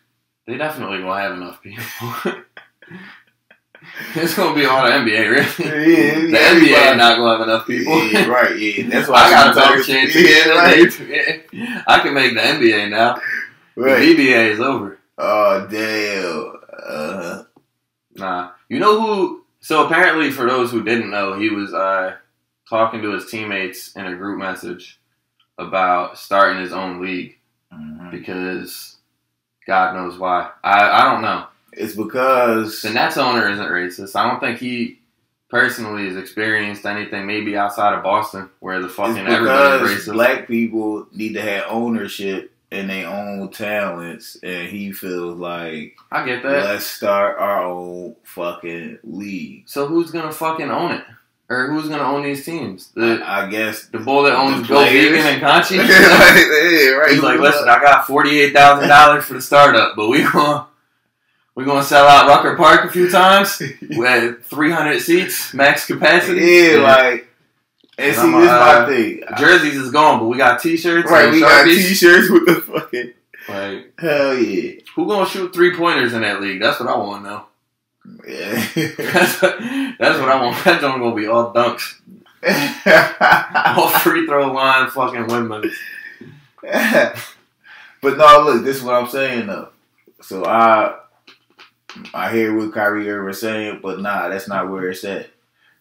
They 0.46 0.58
definitely 0.58 1.00
gonna 1.00 1.20
have 1.22 1.34
enough 1.34 1.62
people. 1.62 1.84
it's 4.16 4.36
gonna 4.36 4.56
be 4.56 4.66
all 4.66 4.86
the 4.86 4.92
NBA, 4.92 5.30
really. 5.30 5.96
Yeah, 5.96 6.14
the 6.32 6.40
everybody. 6.40 6.74
NBA 6.74 6.98
not 6.98 7.18
gonna 7.18 7.32
have 7.38 7.48
enough 7.48 7.68
people. 7.68 8.08
Yeah, 8.08 8.28
right, 8.28 8.58
yeah. 8.58 8.88
That's 8.90 9.08
why 9.10 9.24
I 9.24 9.30
got 9.32 9.52
a 9.52 9.60
better 9.60 9.84
chance. 9.84 10.16
Yeah, 10.16 10.22
Yeah, 10.24 10.52
right. 10.52 11.84
I 11.88 12.00
can 12.00 12.14
make 12.14 12.34
the 12.34 12.40
NBA 12.42 12.90
now. 12.92 13.20
right. 13.76 14.00
The 14.00 14.16
NBA 14.16 14.52
is 14.52 14.60
over. 14.60 15.00
Oh 15.18 15.68
damn. 15.70 16.54
Uh 16.88 17.44
Nah, 18.16 18.52
you 18.70 18.80
know 18.80 19.02
who? 19.02 19.44
So 19.62 19.86
apparently, 19.86 20.32
for 20.32 20.48
those 20.48 20.72
who 20.72 20.84
didn't 20.84 21.10
know, 21.10 21.38
he 21.38 21.50
was 21.50 21.74
uh, 21.74 22.16
talking 22.70 23.02
to 23.02 23.12
his 23.12 23.30
teammates 23.30 23.94
in 23.96 24.06
a 24.06 24.16
group 24.16 24.40
message 24.40 25.00
about 25.58 26.18
starting 26.18 26.62
his 26.62 26.72
own 26.72 27.02
league 27.02 27.38
mhm. 27.74 28.12
because 28.12 28.96
God 29.68 29.96
knows 29.96 30.18
why. 30.18 30.52
I 30.64 31.02
I 31.02 31.12
don't 31.12 31.22
know. 31.22 31.48
It's 31.74 31.96
because 31.96 32.82
The 32.82 32.92
Nets 32.92 33.18
owner 33.18 33.50
isn't 33.50 33.66
racist. 33.66 34.16
I 34.16 34.30
don't 34.30 34.40
think 34.40 34.60
he 34.60 35.00
personally 35.50 36.06
has 36.06 36.16
experienced 36.16 36.86
anything 36.86 37.26
maybe 37.26 37.58
outside 37.58 37.94
of 37.94 38.04
Boston 38.04 38.50
where 38.60 38.80
the 38.80 38.90
fucking 38.90 39.28
everybody's 39.28 40.08
racist. 40.08 40.14
black 40.14 40.48
people 40.48 41.08
need 41.12 41.34
to 41.34 41.42
have 41.42 41.66
ownership 41.68 42.52
in 42.72 42.88
their 42.88 43.08
own 43.08 43.50
talents, 43.50 44.38
and 44.44 44.70
he 44.70 44.92
feels 44.92 45.38
like 45.40 45.98
I 46.12 46.26
get 46.26 46.44
that. 46.44 46.66
let's 46.66 46.86
start 46.86 47.38
our 47.40 47.64
own 47.64 48.16
fucking 48.24 49.00
league. 49.04 49.64
So 49.68 49.88
who's 49.88 50.12
gonna 50.12 50.32
fucking 50.32 50.70
own 50.70 50.92
it? 50.92 51.04
Or 51.52 51.72
who's 51.72 51.90
gonna 51.90 52.04
own 52.04 52.24
these 52.24 52.46
teams? 52.46 52.92
The 52.92 53.24
I, 53.24 53.46
I 53.46 53.50
guess. 53.50 53.88
the 53.88 53.98
bull 53.98 54.24
that 54.24 54.34
owns 54.34 54.68
Go. 54.68 54.84
Vegan 54.84 55.26
and 55.26 55.42
Conchi? 55.42 55.78
yeah, 55.78 56.92
right. 56.92 57.12
He's 57.12 57.24
like, 57.24 57.40
listen, 57.40 57.68
I 57.68 57.82
got 57.82 58.06
forty 58.06 58.40
eight 58.40 58.54
thousand 58.54 58.88
dollars 58.88 59.26
for 59.26 59.34
the 59.34 59.42
startup, 59.42 59.96
but 59.96 60.10
we 60.10 60.22
gonna 60.22 60.68
we 61.56 61.66
gonna 61.66 61.84
sell 61.84 62.08
out 62.08 62.28
Rucker 62.28 62.56
Park 62.56 62.86
a 62.86 62.92
few 62.92 63.10
times 63.10 63.60
with 63.82 64.46
three 64.46 64.72
hundred 64.72 65.02
seats, 65.02 65.52
max 65.56 65.88
capacity. 65.88 66.40
Yeah, 66.42 66.82
like, 66.82 67.29
and 68.00 68.16
see, 68.16 68.32
this 68.32 68.44
is 68.44 68.50
uh, 68.50 68.86
my 68.86 68.86
thing. 68.86 69.24
jerseys 69.38 69.76
is 69.76 69.92
gone, 69.92 70.20
but 70.20 70.26
we 70.26 70.38
got 70.38 70.62
T-shirts. 70.62 71.10
Right, 71.10 71.32
we 71.32 71.42
got 71.42 71.66
t-shirts 71.66 72.30
with 72.30 72.46
the 72.46 72.56
fucking 72.62 73.14
Like, 73.48 73.94
hell 74.00 74.36
yeah, 74.38 74.80
who 74.96 75.08
gonna 75.08 75.28
shoot 75.28 75.54
three 75.54 75.76
pointers 75.76 76.14
in 76.14 76.22
that 76.22 76.42
league? 76.42 76.62
That's 76.62 76.80
what 76.80 76.90
I 76.90 76.98
want 76.98 77.24
to 77.24 77.30
know. 77.30 77.46
yeah. 78.28 78.68
That's 78.98 79.42
what, 79.42 79.60
that's 80.00 80.20
what 80.20 80.30
I 80.30 80.42
want. 80.42 80.64
That 80.64 80.82
joint 80.82 81.00
gonna 81.02 81.16
be 81.16 81.28
all 81.28 81.54
dunks, 81.54 82.00
all 83.78 83.90
free 83.90 84.26
throw 84.26 84.52
line, 84.52 84.90
fucking 84.90 85.28
windmills. 85.28 85.74
but 86.62 88.18
no, 88.18 88.44
look, 88.46 88.64
this 88.64 88.78
is 88.78 88.84
what 88.84 88.96
I'm 88.96 89.10
saying 89.10 89.48
though. 89.48 89.70
So 90.22 90.46
I, 90.46 90.96
I 92.14 92.32
hear 92.32 92.56
what 92.56 92.74
Kyrie 92.74 93.10
Irving 93.10 93.34
saying, 93.34 93.80
but 93.82 94.00
nah, 94.00 94.30
that's 94.30 94.48
not 94.48 94.70
where 94.70 94.90
it's 94.90 95.04
at. 95.04 95.30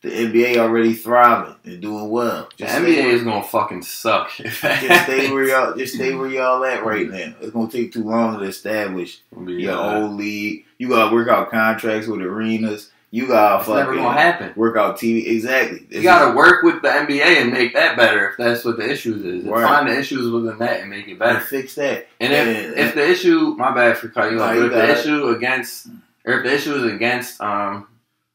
The 0.01 0.11
NBA 0.11 0.59
already 0.59 0.93
thriving 0.95 1.57
and 1.65 1.81
doing 1.83 2.09
well. 2.09 2.49
The 2.57 2.67
NBA 2.67 3.13
is 3.15 3.25
gonna 3.25 3.43
fucking 3.43 3.83
suck. 3.83 4.31
just 4.37 4.59
stay 4.61 5.33
where 5.33 5.45
y'all, 5.45 5.75
just 5.75 5.95
stay 5.97 6.15
where 6.15 6.29
y'all 6.29 6.65
at 6.65 6.85
right 6.85 7.09
now. 7.11 7.35
It's 7.41 7.51
gonna 7.51 7.69
take 7.71 7.93
too 7.93 8.05
long 8.05 8.39
to 8.39 8.45
establish 8.45 9.21
your 9.45 9.73
uh, 9.73 9.95
own 9.97 10.17
league. 10.17 10.65
You 10.79 10.89
gotta 10.89 11.13
work 11.13 11.29
out 11.29 11.51
contracts 11.51 12.07
with 12.07 12.21
arenas. 12.23 12.93
You 13.11 13.27
gotta 13.27 13.61
It's 13.61 13.69
never 13.69 13.87
fucking 13.87 14.03
gonna 14.03 14.21
happen. 14.21 14.53
work 14.55 14.77
out 14.77 14.99
TV. 14.99 15.27
Exactly. 15.27 15.85
You 15.91 16.03
gotta 16.05 16.37
work 16.37 16.63
with 16.63 16.81
the 16.83 16.89
NBA 16.89 17.23
and 17.43 17.51
make 17.53 17.75
that 17.75 17.97
better 17.97 18.29
if 18.31 18.37
that's 18.37 18.65
what 18.65 18.77
the 18.77 18.89
issues 18.89 19.25
is. 19.25 19.43
And 19.45 19.51
Right. 19.51 19.65
Find 19.67 19.89
the 19.89 19.99
issues 19.99 20.31
within 20.31 20.59
that 20.59 20.81
and 20.83 20.91
make 20.91 21.09
it 21.09 21.19
better 21.19 21.35
better. 21.41 21.45
fix 21.45 21.75
that. 21.75 22.07
And 22.21 22.33
if, 22.33 22.47
And- 22.67 22.79
if 22.79 22.95
the 22.95 23.05
issue, 23.11 23.57
my 23.59 23.75
bad 23.75 23.99
for 23.99 24.09
cutting 24.11 24.35
you 24.37 24.43
off, 24.45 24.55
if 24.55 24.71
the 24.71 24.85
it. 24.93 24.99
issue 24.99 25.29
against, 25.31 25.89
or 26.25 26.35
if 26.35 26.45
the 26.45 26.55
issue 26.55 26.75
is 26.77 26.93
against, 26.93 27.41
um, 27.41 27.88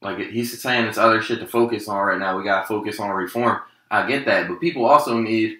like 0.04 0.18
he's 0.18 0.60
saying 0.60 0.86
it's 0.86 0.98
other 0.98 1.22
shit 1.22 1.40
to 1.40 1.46
focus 1.46 1.88
on 1.88 1.96
right 1.96 2.18
now, 2.18 2.36
we 2.36 2.44
gotta 2.44 2.66
focus 2.66 3.00
on 3.00 3.10
reform. 3.10 3.58
I 3.90 4.06
get 4.06 4.24
that, 4.26 4.48
but 4.48 4.60
people 4.60 4.84
also 4.84 5.18
need 5.18 5.58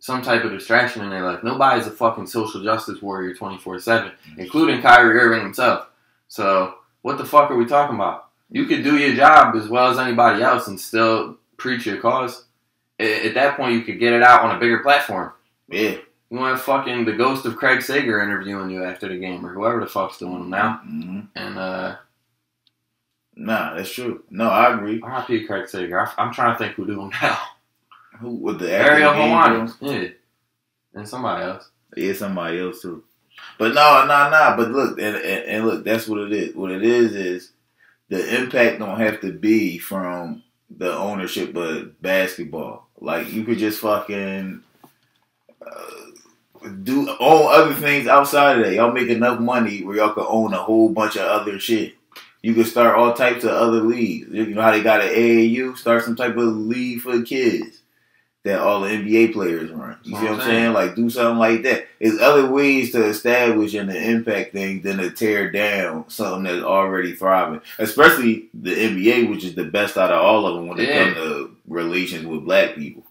some 0.00 0.22
type 0.22 0.44
of 0.44 0.50
distraction 0.50 1.02
in 1.02 1.10
their 1.10 1.24
life. 1.24 1.42
Nobody's 1.44 1.86
a 1.86 1.90
fucking 1.90 2.26
social 2.26 2.62
justice 2.62 3.00
warrior 3.02 3.34
24 3.34 3.78
7, 3.78 4.12
including 4.38 4.82
Kyrie 4.82 5.18
Irving 5.18 5.42
himself. 5.42 5.86
So, 6.28 6.74
what 7.02 7.18
the 7.18 7.24
fuck 7.24 7.50
are 7.50 7.56
we 7.56 7.66
talking 7.66 7.96
about? 7.96 8.28
You 8.50 8.66
could 8.66 8.82
do 8.84 8.98
your 8.98 9.14
job 9.14 9.54
as 9.56 9.68
well 9.68 9.90
as 9.90 9.98
anybody 9.98 10.42
else 10.42 10.68
and 10.68 10.78
still 10.80 11.38
preach 11.56 11.86
your 11.86 11.98
cause. 11.98 12.44
At 12.98 13.34
that 13.34 13.56
point, 13.56 13.74
you 13.74 13.82
could 13.82 13.98
get 13.98 14.12
it 14.12 14.22
out 14.22 14.42
on 14.42 14.56
a 14.56 14.60
bigger 14.60 14.80
platform. 14.80 15.32
yeah. 15.68 15.96
You 16.30 16.38
want 16.38 16.58
fucking 16.60 17.04
the 17.04 17.12
ghost 17.12 17.44
of 17.44 17.56
Craig 17.56 17.82
Sager 17.82 18.22
interviewing 18.22 18.70
you 18.70 18.82
after 18.84 19.06
the 19.06 19.18
game, 19.18 19.44
or 19.44 19.52
whoever 19.52 19.80
the 19.80 19.86
fuck's 19.86 20.16
doing 20.16 20.38
them 20.38 20.48
now. 20.50 20.80
hmm 20.82 21.20
And 21.36 21.58
uh, 21.58 21.96
Nah, 23.34 23.74
that's 23.74 23.92
true. 23.92 24.22
No, 24.30 24.48
I 24.48 24.74
agree. 24.74 25.02
RIP 25.02 25.46
Craig 25.46 25.68
Sager. 25.68 26.00
I, 26.00 26.12
I'm 26.18 26.32
trying 26.32 26.54
to 26.54 26.58
think 26.58 26.74
who 26.74 26.86
do 26.86 26.96
them 26.96 27.10
now. 27.22 27.38
Who 28.20 28.30
with 28.30 28.58
the 28.58 28.70
Ariel 28.70 29.10
after 29.10 29.20
the 29.20 29.26
game 29.26 29.68
Hawani. 29.80 30.14
Yeah, 30.94 31.00
and 31.00 31.08
somebody 31.08 31.44
else. 31.44 31.70
Yeah, 31.96 32.12
somebody 32.12 32.60
else 32.60 32.82
too. 32.82 33.02
But 33.58 33.74
no, 33.74 34.04
no, 34.06 34.30
no. 34.30 34.54
But 34.56 34.70
look, 34.70 34.98
and, 34.98 35.16
and, 35.16 35.44
and 35.44 35.66
look, 35.66 35.84
that's 35.84 36.06
what 36.06 36.20
it 36.20 36.32
is. 36.32 36.54
What 36.54 36.70
it 36.70 36.82
is 36.82 37.14
is 37.14 37.52
the 38.08 38.40
impact 38.40 38.78
don't 38.78 39.00
have 39.00 39.20
to 39.22 39.32
be 39.32 39.78
from 39.78 40.42
the 40.70 40.94
ownership 40.94 41.56
of 41.56 42.00
basketball. 42.02 42.86
Like 43.00 43.32
you 43.32 43.44
could 43.44 43.58
just 43.58 43.80
fucking 43.80 44.62
uh, 45.66 46.70
do 46.82 47.08
own 47.18 47.46
other 47.52 47.74
things 47.74 48.06
outside 48.06 48.58
of 48.58 48.64
that. 48.64 48.74
Y'all 48.74 48.92
make 48.92 49.08
enough 49.08 49.40
money 49.40 49.82
where 49.82 49.96
y'all 49.96 50.14
can 50.14 50.26
own 50.28 50.52
a 50.54 50.58
whole 50.58 50.90
bunch 50.90 51.16
of 51.16 51.22
other 51.22 51.58
shit. 51.58 51.94
You 52.42 52.54
can 52.54 52.64
start 52.64 52.96
all 52.96 53.12
types 53.14 53.44
of 53.44 53.50
other 53.50 53.80
leagues. 53.80 54.28
You 54.30 54.46
know 54.46 54.62
how 54.62 54.72
they 54.72 54.82
got 54.82 55.00
an 55.00 55.08
AAU, 55.08 55.76
start 55.76 56.04
some 56.04 56.16
type 56.16 56.36
of 56.36 56.56
league 56.56 57.00
for 57.00 57.22
kids. 57.22 57.82
that 58.44 58.58
all 58.58 58.80
the 58.80 58.88
NBA 58.88 59.32
players 59.32 59.70
run. 59.70 59.96
You 60.02 60.16
see 60.16 60.22
what 60.24 60.32
I'm 60.32 60.40
saying? 60.40 60.48
saying. 60.50 60.72
Like 60.72 60.96
do 60.96 61.08
something 61.08 61.38
like 61.38 61.62
that. 61.62 61.86
There's 62.00 62.18
other 62.20 62.50
ways 62.50 62.90
to 62.92 63.04
establish 63.06 63.74
and 63.74 63.90
impact 63.90 64.52
things 64.52 64.82
than 64.82 64.96
to 64.96 65.10
tear 65.12 65.50
down 65.52 66.10
something 66.10 66.42
that's 66.42 66.64
already 66.64 67.12
thriving. 67.14 67.60
Especially 67.78 68.48
the 68.52 68.72
NBA, 68.74 69.30
which 69.30 69.44
is 69.44 69.54
the 69.54 69.64
best 69.64 69.96
out 69.96 70.10
of 70.10 70.20
all 70.20 70.46
of 70.46 70.56
them 70.56 70.66
when 70.66 70.80
it 70.80 70.92
comes 70.92 71.14
to 71.14 71.56
relations 71.68 72.26
with 72.26 72.44
black 72.44 72.74
people. 72.74 73.04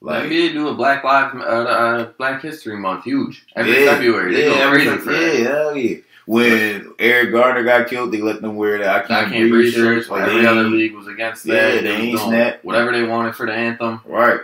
Like, 0.00 0.24
NBA 0.24 0.52
do 0.52 0.68
a 0.68 0.74
Black 0.74 1.02
Lives 1.02 1.34
uh, 1.34 1.38
uh, 1.38 2.04
Black 2.18 2.42
History 2.42 2.76
Month 2.76 3.04
huge 3.04 3.44
every 3.56 3.82
Yeah, 3.82 3.94
February. 3.94 4.34
They 4.34 4.46
yeah, 4.46 4.54
go 4.54 4.60
every 4.60 4.82
crazy 4.84 4.98
for 4.98 5.12
yeah, 5.12 5.18
that. 5.18 5.50
hell 5.50 5.76
yeah. 5.76 5.96
When 6.26 6.92
Eric 6.98 7.30
Garner 7.32 7.62
got 7.62 7.88
killed, 7.88 8.12
they 8.12 8.20
let 8.20 8.42
them 8.42 8.56
wear 8.56 8.78
the 8.78 8.86
I 8.86 8.98
I 8.98 9.02
can't, 9.06 9.32
can't 9.32 9.50
breathe 9.50 9.72
shirts. 9.72 10.08
Like, 10.10 10.22
Every 10.28 10.40
they 10.42 10.46
other 10.46 10.64
league 10.64 10.94
was 10.94 11.06
against 11.06 11.44
that. 11.44 11.52
Yeah, 11.54 11.70
They 11.76 11.80
they 11.82 11.96
ain't 11.96 12.18
snap. 12.18 12.64
whatever 12.64 12.90
they 12.92 13.04
wanted 13.04 13.36
for 13.36 13.46
the 13.46 13.52
anthem. 13.52 14.00
Right. 14.04 14.40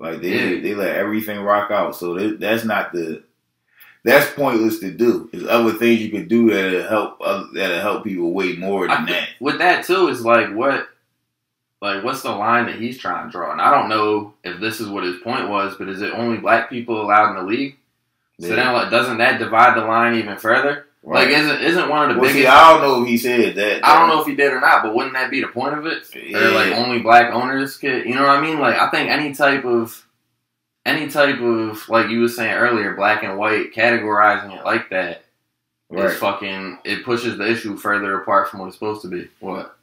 Like 0.00 0.20
they 0.20 0.30
Yeah. 0.56 0.60
they 0.60 0.74
let 0.74 0.96
everything 0.96 1.40
rock 1.40 1.70
out. 1.70 1.94
So 1.94 2.14
that, 2.14 2.40
that's 2.40 2.64
not 2.64 2.92
the 2.92 3.22
that's 4.04 4.28
pointless 4.32 4.80
to 4.80 4.90
do. 4.90 5.28
There's 5.32 5.46
other 5.46 5.74
things 5.74 6.00
you 6.00 6.10
could 6.10 6.26
do 6.26 6.50
that'll 6.50 6.88
help 6.88 7.18
uh, 7.20 7.44
that'll 7.54 7.80
help 7.80 8.02
people 8.04 8.32
way 8.32 8.54
more 8.56 8.88
than 8.88 8.96
I- 8.96 9.06
that. 9.12 9.28
With 9.38 9.58
that 9.58 9.84
too 9.86 10.08
is 10.08 10.24
like 10.24 10.52
what, 10.52 10.88
like 11.80 12.02
what's 12.02 12.22
the 12.22 12.32
line 12.32 12.66
that 12.66 12.80
he's 12.80 12.98
trying 12.98 13.26
to 13.26 13.30
draw? 13.30 13.52
And 13.52 13.60
I 13.60 13.70
don't 13.70 13.88
know 13.88 14.34
if 14.42 14.58
this 14.58 14.80
is 14.80 14.88
what 14.88 15.04
his 15.04 15.18
point 15.20 15.48
was, 15.48 15.76
but 15.76 15.88
is 15.88 16.02
it 16.02 16.14
only 16.14 16.38
black 16.38 16.68
people 16.68 17.00
allowed 17.00 17.30
in 17.30 17.36
the 17.36 17.48
league? 17.48 17.76
So 18.40 18.48
Yeah. 18.48 18.56
then, 18.56 18.72
like, 18.72 18.90
doesn't 18.90 19.18
that 19.18 19.38
divide 19.38 19.76
the 19.76 19.84
line 19.84 20.16
even 20.16 20.36
further? 20.36 20.86
Right. 21.04 21.26
Like, 21.26 21.36
isn't 21.36 21.60
isn't 21.62 21.88
one 21.88 22.08
of 22.10 22.14
the 22.14 22.20
well, 22.20 22.30
see, 22.30 22.40
biggest? 22.40 22.54
I 22.54 22.72
don't 22.72 22.82
know 22.82 23.02
if 23.02 23.08
he 23.08 23.18
said 23.18 23.56
that. 23.56 23.84
I 23.84 23.98
don't 23.98 24.08
know 24.08 24.20
if 24.20 24.26
he 24.26 24.36
did 24.36 24.52
or 24.52 24.60
not, 24.60 24.84
but 24.84 24.94
wouldn't 24.94 25.14
that 25.14 25.30
be 25.32 25.40
the 25.40 25.48
point 25.48 25.76
of 25.76 25.84
it? 25.84 26.04
Or 26.34 26.50
like 26.52 26.72
only 26.74 27.00
black 27.00 27.32
owners 27.32 27.76
could, 27.76 28.04
you 28.06 28.14
know 28.14 28.22
what 28.22 28.38
I 28.38 28.40
mean? 28.40 28.60
Like 28.60 28.76
I 28.76 28.88
think 28.88 29.10
any 29.10 29.34
type 29.34 29.64
of, 29.64 30.06
any 30.86 31.08
type 31.08 31.40
of 31.40 31.88
like 31.88 32.08
you 32.08 32.20
were 32.20 32.28
saying 32.28 32.54
earlier, 32.54 32.94
black 32.94 33.24
and 33.24 33.36
white 33.36 33.74
categorizing 33.74 34.56
it 34.56 34.64
like 34.64 34.90
that 34.90 35.24
is 35.90 36.00
Right. 36.04 36.12
fucking. 36.12 36.78
It 36.84 37.04
pushes 37.04 37.36
the 37.36 37.50
issue 37.50 37.76
further 37.76 38.20
apart 38.20 38.48
from 38.48 38.60
what 38.60 38.66
it's 38.66 38.76
supposed 38.76 39.02
to 39.02 39.08
be. 39.08 39.28
What? 39.40 39.76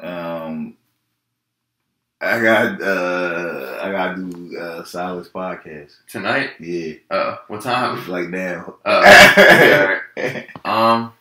Um, 0.00 0.76
I 2.22 2.40
got 2.42 2.82
uh, 2.82 3.78
I 3.82 3.90
got 3.90 4.14
to 4.16 4.22
do 4.30 4.58
uh, 4.58 4.84
Silas 4.84 5.28
podcast. 5.28 5.92
Tonight? 6.06 6.50
Yeah, 6.60 6.94
Uh, 7.10 7.36
what 7.48 7.62
time? 7.62 7.98
it's 7.98 8.08
like 8.08 8.28
now. 8.28 8.74
Uh, 8.84 9.96
alright. 10.18 10.46
um, 10.66 11.12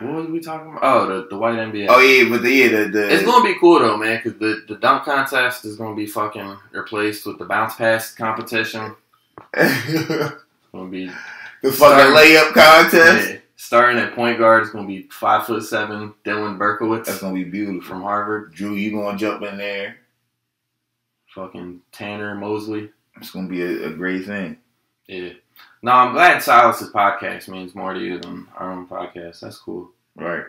what 0.00 0.14
was 0.14 0.26
we 0.28 0.40
talking 0.40 0.70
about? 0.72 0.82
Oh, 0.82 1.06
the 1.06 1.26
the 1.28 1.36
white 1.38 1.58
NBA. 1.58 1.86
oh 1.90 2.00
yeah, 2.00 2.28
but 2.30 2.42
the, 2.42 2.50
yeah, 2.50 2.68
the, 2.68 2.88
the 2.88 3.14
It's 3.14 3.24
gonna 3.24 3.44
be 3.44 3.58
cool 3.60 3.78
though, 3.78 3.96
man, 3.98 4.20
because 4.22 4.38
the, 4.38 4.64
the 4.68 4.76
dunk 4.80 5.04
contest 5.04 5.64
is 5.66 5.76
gonna 5.76 5.94
be 5.94 6.06
fucking 6.06 6.56
replaced 6.72 7.26
with 7.26 7.38
the 7.38 7.44
bounce 7.44 7.74
pass 7.76 8.14
competition. 8.14 8.94
It's 9.54 10.34
gonna 10.72 10.88
be 10.90 11.06
the 11.62 11.72
fucking 11.72 11.72
Start- 11.72 12.14
layup 12.16 12.52
contest. 12.54 13.30
yeah, 13.30 13.36
starting 13.56 13.98
at 14.00 14.14
point 14.14 14.38
guard 14.38 14.62
is 14.62 14.70
gonna 14.70 14.86
be 14.86 15.02
five 15.10 15.44
foot 15.46 15.62
seven 15.62 16.14
Dylan 16.24 16.56
Berkowitz 16.56 17.04
That's 17.04 17.20
gonna 17.20 17.34
be 17.34 17.44
beautiful. 17.44 17.82
from 17.82 18.00
Harvard. 18.02 18.54
Drew, 18.54 18.74
you 18.74 18.92
gonna 18.92 19.18
jump 19.18 19.42
in 19.42 19.58
there? 19.58 19.96
Fucking 21.36 21.82
Tanner 21.92 22.34
Mosley. 22.34 22.88
It's 23.18 23.30
gonna 23.30 23.46
be 23.46 23.62
a, 23.62 23.88
a 23.88 23.90
great 23.90 24.24
thing. 24.24 24.56
Yeah. 25.06 25.34
No, 25.82 25.92
I'm 25.92 26.14
glad 26.14 26.42
Silas's 26.42 26.90
podcast 26.90 27.46
means 27.48 27.74
more 27.74 27.92
to 27.92 28.00
you 28.00 28.18
than 28.18 28.48
our 28.56 28.72
own 28.72 28.88
podcast. 28.88 29.40
That's 29.40 29.58
cool. 29.58 29.90
Right. 30.16 30.44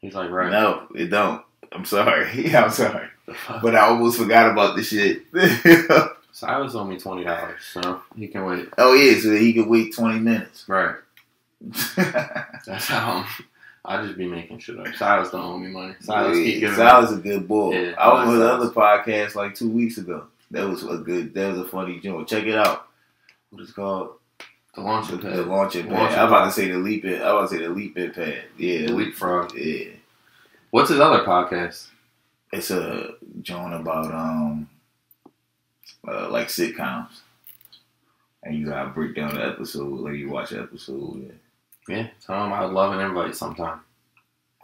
He's 0.00 0.14
like, 0.14 0.30
right. 0.30 0.50
No, 0.50 0.88
it 0.96 1.06
don't. 1.06 1.42
I'm 1.70 1.84
sorry. 1.84 2.28
Yeah, 2.50 2.64
I'm 2.64 2.70
sorry. 2.70 3.06
But 3.62 3.76
I 3.76 3.82
almost 3.82 4.18
forgot 4.18 4.50
about 4.50 4.74
the 4.76 4.82
shit. 4.82 5.22
Silas 6.32 6.74
owed 6.74 6.88
me 6.88 6.98
twenty 6.98 7.22
dollars, 7.24 7.60
so 7.72 8.02
he 8.16 8.26
can 8.26 8.44
wait. 8.44 8.68
oh 8.78 8.94
yeah, 8.94 9.18
so 9.20 9.34
he 9.36 9.52
could 9.52 9.68
wait 9.68 9.94
20 9.94 10.18
minutes. 10.18 10.64
Right. 10.68 10.96
That's 11.96 12.86
how 12.86 13.24
I'm, 13.24 13.44
I 13.84 14.00
just 14.04 14.16
be 14.16 14.26
making 14.26 14.58
shit 14.60 14.78
up. 14.78 14.94
Silas 14.94 15.30
don't 15.30 15.44
owe 15.44 15.58
me 15.58 15.68
money. 15.68 15.94
Silas 16.00 16.36
keep 16.36 16.60
giving 16.60 16.78
me 16.78 16.84
a 16.84 17.16
good 17.16 17.48
boy. 17.48 17.72
Yeah, 17.74 17.94
I 17.98 18.12
was 18.12 18.28
on 18.28 18.34
another 18.36 18.70
podcast 18.70 19.34
like 19.34 19.54
two 19.56 19.70
weeks 19.70 19.98
ago. 19.98 20.26
That 20.52 20.68
was 20.68 20.84
a 20.84 20.98
good. 20.98 21.34
That 21.34 21.50
was 21.52 21.60
a 21.60 21.68
funny 21.68 21.98
joke. 21.98 22.28
Check 22.28 22.44
it 22.44 22.54
out. 22.56 22.86
What 23.50 23.62
is 23.62 23.70
it 23.70 23.74
called? 23.74 24.10
the 24.74 24.80
launch 24.80 25.08
The, 25.08 25.14
of 25.16 25.22
the 25.22 25.28
pad. 25.30 25.46
launching 25.46 25.86
pad. 25.88 25.92
Launching 25.92 26.18
I'm 26.18 26.28
about 26.28 26.44
to 26.46 26.52
say 26.52 26.70
the 26.70 26.78
leaping. 26.78 27.14
I'm 27.16 27.20
about 27.22 27.50
to 27.50 27.56
say 27.56 27.62
the 27.62 27.68
leaping 27.70 28.10
pad. 28.12 28.44
Yeah, 28.56 28.86
The 28.86 28.92
leapfrog. 28.92 29.54
Yeah, 29.54 29.90
What's 30.70 30.88
his 30.90 31.00
other 31.00 31.24
podcast? 31.24 31.88
it's 32.52 32.70
a 32.70 33.14
joint 33.42 33.74
about 33.74 34.14
um, 34.14 34.68
uh, 36.06 36.28
like 36.30 36.48
sitcoms, 36.48 37.08
and 38.42 38.54
you 38.54 38.66
gotta 38.66 38.90
break 38.90 39.14
down 39.16 39.34
the 39.34 39.44
episode. 39.46 40.00
Like 40.00 40.14
you 40.14 40.30
watch 40.30 40.50
the 40.50 40.60
episode. 40.62 41.24
Yeah. 41.26 41.32
Yeah, 41.88 42.08
tell 42.24 42.44
him 42.44 42.52
I'd 42.52 42.70
love 42.70 42.92
an 42.92 43.00
invite 43.00 43.34
sometime. 43.34 43.80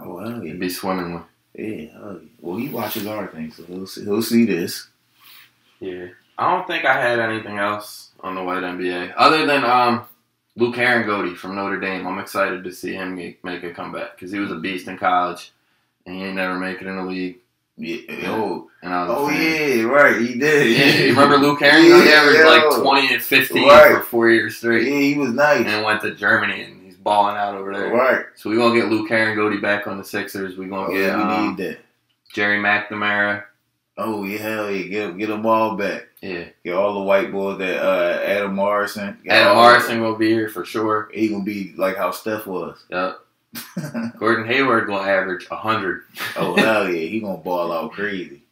Oh 0.00 0.18
hell 0.18 0.42
yeah. 0.42 0.50
It'd 0.50 0.60
be 0.60 0.68
swimming 0.68 1.14
with. 1.14 1.22
Yeah, 1.54 1.92
hell 1.92 2.20
yeah. 2.22 2.28
Well, 2.40 2.56
he 2.56 2.68
watches 2.68 3.06
our 3.06 3.26
thing, 3.26 3.50
so 3.52 3.64
he'll 3.64 3.86
see, 3.86 4.04
he'll 4.04 4.22
see 4.22 4.44
this. 4.44 4.88
Yeah. 5.80 6.06
I 6.36 6.52
don't 6.54 6.66
think 6.68 6.84
I 6.84 7.00
had 7.00 7.18
anything 7.18 7.58
else 7.58 8.10
on 8.20 8.34
the 8.36 8.42
white 8.44 8.62
NBA 8.62 9.14
other 9.16 9.44
than 9.46 9.64
um 9.64 10.04
Luke 10.56 10.76
Harangody 10.76 11.36
from 11.36 11.56
Notre 11.56 11.80
Dame. 11.80 12.06
I'm 12.06 12.18
excited 12.18 12.64
to 12.64 12.72
see 12.72 12.92
him 12.94 13.16
make, 13.16 13.44
make 13.44 13.62
a 13.64 13.72
comeback 13.72 14.14
because 14.16 14.30
he 14.32 14.38
was 14.38 14.50
a 14.50 14.56
beast 14.56 14.88
in 14.88 14.96
college 14.98 15.52
and 16.06 16.14
he 16.16 16.24
ain't 16.24 16.36
never 16.36 16.58
make 16.58 16.80
it 16.80 16.86
in 16.86 16.96
the 16.96 17.02
league. 17.04 17.38
Yeah. 17.76 18.00
Oh, 18.26 18.68
And 18.82 18.92
I 18.92 19.06
was 19.06 19.16
oh 19.16 19.30
yeah, 19.30 19.82
right. 19.84 20.20
He 20.20 20.36
did. 20.36 20.76
Yeah, 20.76 21.04
you 21.04 21.10
remember 21.14 21.36
Luke 21.38 21.60
Harangody 21.60 22.06
Yeah, 22.06 22.12
averaged 22.12 22.40
yo. 22.40 22.68
like 22.70 22.82
20 22.82 23.14
and 23.14 23.22
15 23.22 23.68
Right. 23.68 23.92
for 23.96 24.02
four 24.02 24.30
years 24.30 24.56
straight. 24.56 24.88
Yeah, 24.88 24.98
he 24.98 25.14
was 25.16 25.30
nice. 25.32 25.64
and 25.64 25.84
went 25.84 26.02
to 26.02 26.12
Germany 26.12 26.62
and 26.62 26.77
balling 27.08 27.36
out 27.36 27.54
over 27.54 27.72
there. 27.72 27.88
Right. 27.92 28.26
So 28.34 28.50
we're 28.50 28.56
going 28.56 28.74
to 28.74 28.80
get 28.80 28.90
Luke 28.90 29.08
Harangody 29.08 29.60
back 29.62 29.86
on 29.86 29.96
the 29.96 30.04
Sixers. 30.04 30.58
We're 30.58 30.68
going 30.68 30.84
Oh, 30.90 30.92
to 30.92 30.98
get 30.98 31.06
yeah, 31.06 31.16
we 31.16 31.22
um, 31.22 31.56
need 31.56 31.64
that. 31.64 31.78
Gerry 32.34 32.58
McNamara. 32.58 33.44
Oh 33.96 34.22
yeah, 34.24 34.38
hell 34.38 34.70
yeah. 34.70 34.86
Get 34.86 35.18
get 35.18 35.26
them 35.28 35.44
all 35.46 35.74
back. 35.74 36.08
Yeah. 36.20 36.44
Get 36.64 36.74
all 36.74 36.94
the 36.94 37.00
white 37.00 37.32
boys 37.32 37.58
that 37.58 37.82
uh, 37.82 38.20
Adam 38.22 38.54
Morrison. 38.54 39.18
Adam 39.28 39.56
Morrison 39.56 40.00
will 40.02 40.14
be 40.14 40.28
here 40.28 40.48
for 40.48 40.64
sure. 40.64 41.10
He 41.12 41.28
gonna 41.30 41.42
be 41.42 41.72
like 41.76 41.96
how 41.96 42.10
Steph 42.12 42.46
was. 42.46 42.84
Yep. 42.90 43.18
Gordon 44.18 44.46
Hayward 44.46 44.86
going 44.86 45.04
to 45.04 45.10
average 45.10 45.48
100. 45.50 46.02
oh 46.36 46.54
hell 46.56 46.88
yeah, 46.92 47.08
he 47.08 47.18
gonna 47.20 47.38
ball 47.38 47.72
out 47.72 47.92
crazy. 47.92 48.42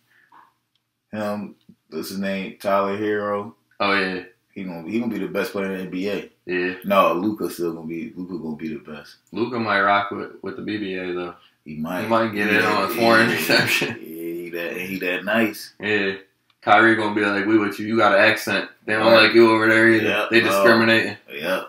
Him, 1.12 1.54
what's 1.90 2.08
his 2.08 2.18
name? 2.18 2.56
Tyler 2.58 2.96
Herro. 2.98 3.54
Oh, 3.78 3.92
yeah. 4.00 4.24
He 4.52 4.64
gonna 4.64 4.88
he 4.90 4.98
gonna 4.98 5.12
be 5.12 5.18
the 5.20 5.28
best 5.28 5.52
player 5.52 5.70
in 5.74 5.90
the 5.90 5.96
NBA. 6.04 6.30
Yeah. 6.46 6.74
No, 6.84 7.12
Luka 7.14 7.50
still 7.50 7.72
gonna 7.74 7.86
be 7.86 8.12
Luka 8.16 8.38
gonna 8.38 8.56
be 8.56 8.68
the 8.68 8.78
best. 8.78 9.16
Luka 9.32 9.58
might 9.58 9.80
rock 9.82 10.10
with, 10.12 10.30
with 10.42 10.56
the 10.56 10.62
BBA, 10.62 11.14
though. 11.14 11.34
He 11.64 11.74
might 11.76 12.02
He 12.02 12.08
might 12.08 12.32
get 12.32 12.48
in 12.52 12.64
on 12.64 12.84
a 12.90 12.94
four 12.94 13.20
interception. 13.20 13.96
Yeah, 14.00 14.32
he 14.32 14.50
that 14.50 14.76
he 14.76 14.98
that 15.00 15.24
nice. 15.24 15.74
Yeah. 15.80 16.14
Kyrie 16.62 16.94
going 16.96 17.14
to 17.14 17.20
be 17.20 17.26
like, 17.26 17.46
we 17.46 17.58
with 17.58 17.78
you. 17.78 17.86
You 17.86 17.96
got 17.96 18.12
an 18.14 18.20
accent. 18.20 18.68
They 18.86 18.94
don't 18.94 19.06
Right. 19.12 19.24
like 19.24 19.34
you 19.34 19.50
over 19.52 19.68
there 19.68 19.88
either. 19.88 20.08
Yep. 20.08 20.30
They 20.30 20.40
Oh. 20.42 20.44
discriminating. 20.44 21.16
Yep. 21.32 21.68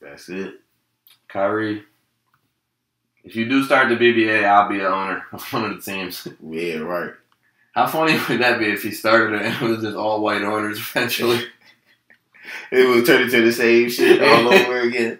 That's 0.00 0.28
it. 0.28 0.60
Kyrie, 1.28 1.84
if 3.24 3.34
you 3.36 3.48
do 3.48 3.62
start 3.64 3.88
the 3.88 3.96
BBA, 3.96 4.44
I'll 4.44 4.68
be 4.68 4.76
an 4.80 4.86
owner 4.86 5.24
of 5.32 5.42
one 5.52 5.64
of 5.64 5.76
the 5.84 5.90
teams. 5.92 6.26
Yeah, 6.42 6.78
right. 6.78 7.12
How 7.74 7.86
funny 7.86 8.18
would 8.28 8.40
that 8.40 8.58
be 8.58 8.66
if 8.66 8.82
he 8.82 8.90
started 8.90 9.34
it 9.40 9.42
and 9.46 9.54
it 9.62 9.68
was 9.70 9.82
just 9.82 9.96
all 9.96 10.20
white 10.22 10.42
owners 10.42 10.78
eventually? 10.78 11.40
It 12.70 12.88
would 12.88 13.06
turn 13.06 13.22
into 13.22 13.42
the 13.42 13.52
same 13.52 13.88
shit 13.88 14.22
all 14.22 14.52
over 14.52 14.80
again. 14.82 15.18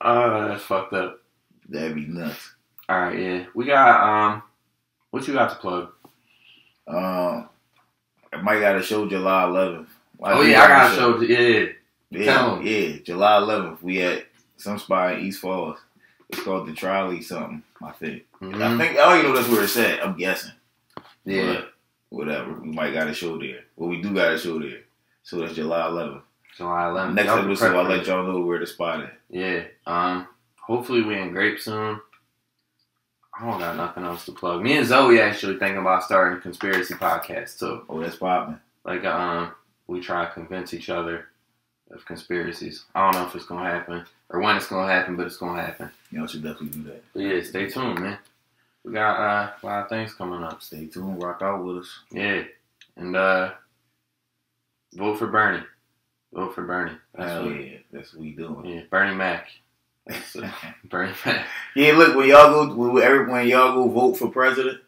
Oh, 0.00 0.48
that's 0.48 0.62
fucked 0.64 0.92
up. 0.94 1.20
That'd 1.68 1.94
be 1.94 2.06
nuts. 2.06 2.54
All 2.88 2.98
right, 3.00 3.18
yeah. 3.18 3.44
We 3.54 3.64
got, 3.66 4.00
um, 4.34 4.42
what 5.10 5.26
you 5.26 5.34
got 5.34 5.50
to 5.50 5.56
plug? 5.56 5.90
Um, 6.86 7.48
I 8.32 8.40
might 8.42 8.60
got 8.60 8.76
a 8.76 8.82
show 8.82 9.08
July 9.08 9.44
11th. 9.44 9.86
oh, 10.22 10.42
yeah, 10.42 10.62
I 10.62 10.68
got 10.68 10.92
a 10.92 10.96
show. 10.96 11.20
Yeah. 11.20 11.66
Yeah, 12.10 12.60
yeah, 12.60 12.98
July 13.02 13.40
11th. 13.40 13.82
We 13.82 14.02
at 14.02 14.26
some 14.56 14.78
spot 14.78 15.14
in 15.14 15.20
East 15.26 15.40
Falls. 15.40 15.78
It's 16.30 16.42
called 16.42 16.68
the 16.68 16.72
Trolley 16.72 17.22
something. 17.22 17.62
I 17.82 17.90
think. 17.92 18.22
I 18.40 18.44
Mhm. 18.44 18.78
think 18.78 18.92
I 18.92 18.94
don't 18.96 19.18
even 19.18 19.30
know 19.30 19.36
that's 19.36 19.48
where 19.48 19.64
it's 19.64 19.76
at. 19.76 20.04
I'm 20.04 20.16
guessing. 20.16 20.52
Yeah. 21.24 21.54
But 21.54 21.72
whatever. 22.10 22.52
We 22.54 22.70
might 22.70 22.92
got 22.94 23.08
a 23.08 23.14
show 23.14 23.36
there. 23.38 23.60
Well, 23.76 23.88
we 23.90 24.00
do 24.00 24.14
got 24.14 24.32
a 24.32 24.38
show 24.38 24.58
there. 24.58 24.80
So 25.22 25.38
that's 25.40 25.54
July 25.54 25.86
11th. 25.86 26.22
July 26.56 26.82
11th. 26.84 27.14
Next 27.14 27.28
episode, 27.30 27.76
I'll 27.76 27.84
let 27.88 28.06
y'all 28.06 28.26
know 28.26 28.40
where 28.40 28.58
to 28.58 28.66
spot 28.66 29.00
it. 29.00 29.10
Yeah. 29.30 29.64
Um. 29.86 30.28
Hopefully 30.60 31.02
we 31.02 31.18
in 31.18 31.30
grape 31.32 31.60
soon. 31.60 32.00
I 33.38 33.50
don't 33.50 33.58
got 33.58 33.76
nothing 33.76 34.04
else 34.04 34.24
to 34.26 34.32
plug. 34.32 34.62
Me 34.62 34.76
and 34.76 34.86
Zoe 34.86 35.20
actually 35.20 35.58
thinking 35.58 35.78
about 35.80 36.04
starting 36.04 36.38
a 36.38 36.40
conspiracy 36.40 36.94
podcast 36.94 37.58
too. 37.58 37.84
Oh, 37.88 38.00
that's 38.00 38.16
popping. 38.16 38.60
Like 38.84 39.04
um, 39.04 39.52
we 39.88 40.00
try 40.00 40.24
to 40.24 40.30
convince 40.32 40.72
each 40.72 40.88
other 40.88 41.26
of 41.90 42.04
conspiracies. 42.06 42.84
I 42.94 43.04
don't 43.04 43.20
know 43.20 43.26
if 43.26 43.34
it's 43.34 43.44
gonna 43.46 43.68
happen 43.68 44.04
or 44.30 44.40
when 44.40 44.56
it's 44.56 44.68
gonna 44.68 44.90
happen, 44.90 45.16
but 45.16 45.26
it's 45.26 45.36
gonna 45.36 45.60
happen. 45.60 45.90
Y'all 46.12 46.26
should 46.28 46.42
definitely 46.44 46.80
do 46.80 46.82
that. 46.84 47.02
But 47.12 47.20
yeah, 47.20 47.42
stay 47.42 47.68
tuned, 47.68 48.00
man. 48.00 48.18
We 48.84 48.92
got 48.92 49.18
uh, 49.18 49.50
a 49.62 49.66
lot 49.66 49.82
of 49.82 49.88
things 49.88 50.14
coming 50.14 50.42
up. 50.44 50.62
Stay 50.62 50.86
tuned. 50.86 51.20
Rock 51.22 51.42
out 51.42 51.64
with 51.64 51.78
us. 51.78 51.98
Yeah. 52.12 52.44
and 52.96 53.16
uh, 53.16 53.52
vote 54.94 55.18
for 55.18 55.26
Bernie. 55.26 55.64
Vote 56.34 56.54
for 56.54 56.64
Bernie. 56.64 56.92
That's 57.14 57.30
Hell 57.30 57.44
what, 57.46 57.54
yeah, 57.64 57.76
that's 57.92 58.12
what 58.12 58.22
we 58.22 58.32
doing. 58.32 58.64
yeah, 58.66 58.80
Bernie 58.90 59.14
Mac. 59.14 59.48
So, 60.30 60.42
Bernie 60.84 61.12
Mac. 61.24 61.46
yeah, 61.76 61.92
look 61.92 62.16
when 62.16 62.28
y'all 62.28 62.66
go 62.66 62.74
when, 62.74 63.46
y'all 63.48 63.74
go 63.74 63.88
vote 63.88 64.14
for 64.18 64.28
president, 64.30 64.78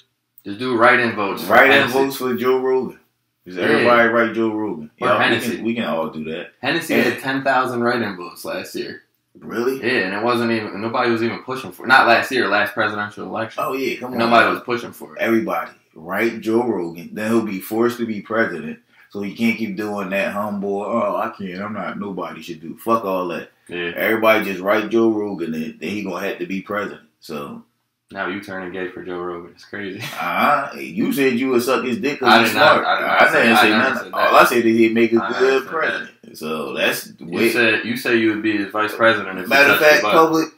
Just 0.45 0.59
do 0.59 0.77
write-in 0.77 1.15
votes. 1.15 1.45
for 1.45 1.53
write 1.53 1.71
in 1.71 1.89
votes 1.89 2.17
for 2.17 2.35
Joe 2.35 2.59
Rogan. 2.59 2.99
Just 3.47 3.59
Yeah. 3.59 3.65
everybody 3.67 4.09
write 4.09 4.35
Joe 4.35 4.53
Rogan. 4.53 4.91
Or 5.01 5.09
Y'all, 5.09 5.31
we, 5.31 5.41
can, 5.41 5.65
we 5.65 5.75
can 5.75 5.85
all 5.85 6.11
do 6.11 6.25
that. 6.25 6.51
Hennessy 6.61 6.95
Yeah. 6.95 7.03
had 7.03 7.21
ten 7.21 7.45
thousand 7.45 7.81
write-in 7.83 8.17
votes 8.17 8.45
last 8.45 8.75
year. 8.75 9.03
Really? 9.39 9.77
Yeah, 9.81 10.07
and 10.07 10.15
it 10.15 10.23
wasn't 10.25 10.51
even 10.51 10.81
nobody 10.81 11.11
was 11.11 11.23
even 11.23 11.41
pushing 11.45 11.71
for. 11.71 11.85
it. 11.85 11.89
Not 11.89 12.09
last 12.09 12.33
year, 12.33 12.49
last 12.49 12.75
presidential 12.75 13.25
election. 13.27 13.63
Oh 13.65 13.75
yeah, 13.75 14.01
come 14.01 14.13
on. 14.13 14.19
nobody 14.19 14.51
was 14.53 14.63
pushing 14.65 14.93
for 14.93 15.15
it. 15.15 15.21
Everybody, 15.23 15.71
write 15.95 16.41
Joe 16.41 16.65
Rogan. 16.65 17.11
Then 17.13 17.31
he'll 17.31 17.43
be 17.47 17.61
forced 17.61 17.99
to 17.99 18.07
be 18.07 18.21
president. 18.23 18.81
So 19.17 19.23
he 19.23 19.35
can't 19.35 19.57
keep 19.57 19.77
doing 19.79 20.11
that 20.11 20.35
humble. 20.35 20.83
Oh, 20.83 21.17
I 21.17 21.31
can't. 21.31 21.63
I'm 21.63 21.73
not. 21.73 21.99
Nobody 21.99 22.43
should 22.43 22.61
do. 22.61 22.77
Fuck 22.77 23.07
all 23.07 23.29
that. 23.29 23.49
Yeah. 23.67 23.93
Everybody 23.97 24.45
just 24.45 24.61
write 24.61 24.91
Joe 24.91 25.09
Rogan, 25.11 25.55
and 25.55 25.81
then 25.81 25.89
he 25.89 26.05
gonna 26.05 26.21
have 26.29 26.39
to 26.41 26.45
be 26.45 26.61
president. 26.61 27.09
So, 27.21 27.65
Now 28.11 28.29
you 28.29 28.43
turning 28.43 28.75
gay 28.75 28.89
for 28.91 29.03
Joe 29.03 29.19
Rogan. 29.21 29.53
It's 29.55 29.65
crazy. 29.65 30.03
uh, 30.21 30.69
you 30.77 31.15
said 31.15 31.39
you 31.41 31.49
would 31.49 31.63
suck 31.63 31.87
his 31.87 31.97
dick 31.99 32.23
I 32.23 32.41
because 32.41 32.41
he's 32.43 32.51
did 32.51 32.57
not- 32.59 32.73
smart. 32.83 32.87
I 32.87 33.01
not 33.01 33.23
I 33.23 33.33
didn't 33.41 33.57
I 33.57 33.63
say 33.63 33.71
nothing. 33.71 34.11
that. 34.13 34.19
All 34.19 34.37
I 34.37 34.45
said 34.45 34.67
is 34.67 34.77
he'd 34.77 34.93
make 34.93 35.15
a 35.15 35.25
I 35.25 35.39
good 35.39 35.67
president. 35.67 36.11
So 36.35 36.75
that's 36.75 37.05
the 37.05 37.25
You 37.25 37.31
way. 37.39 37.49
said 37.53 37.87
you 37.87 37.97
say 37.97 38.17
you 38.17 38.29
would 38.35 38.43
be 38.43 38.59
his 38.59 38.71
vice 38.71 38.95
president 38.95 39.39
if 39.39 39.49
Matter 39.49 39.73
of 39.73 39.79
fact, 39.79 40.03
public, 40.03 40.49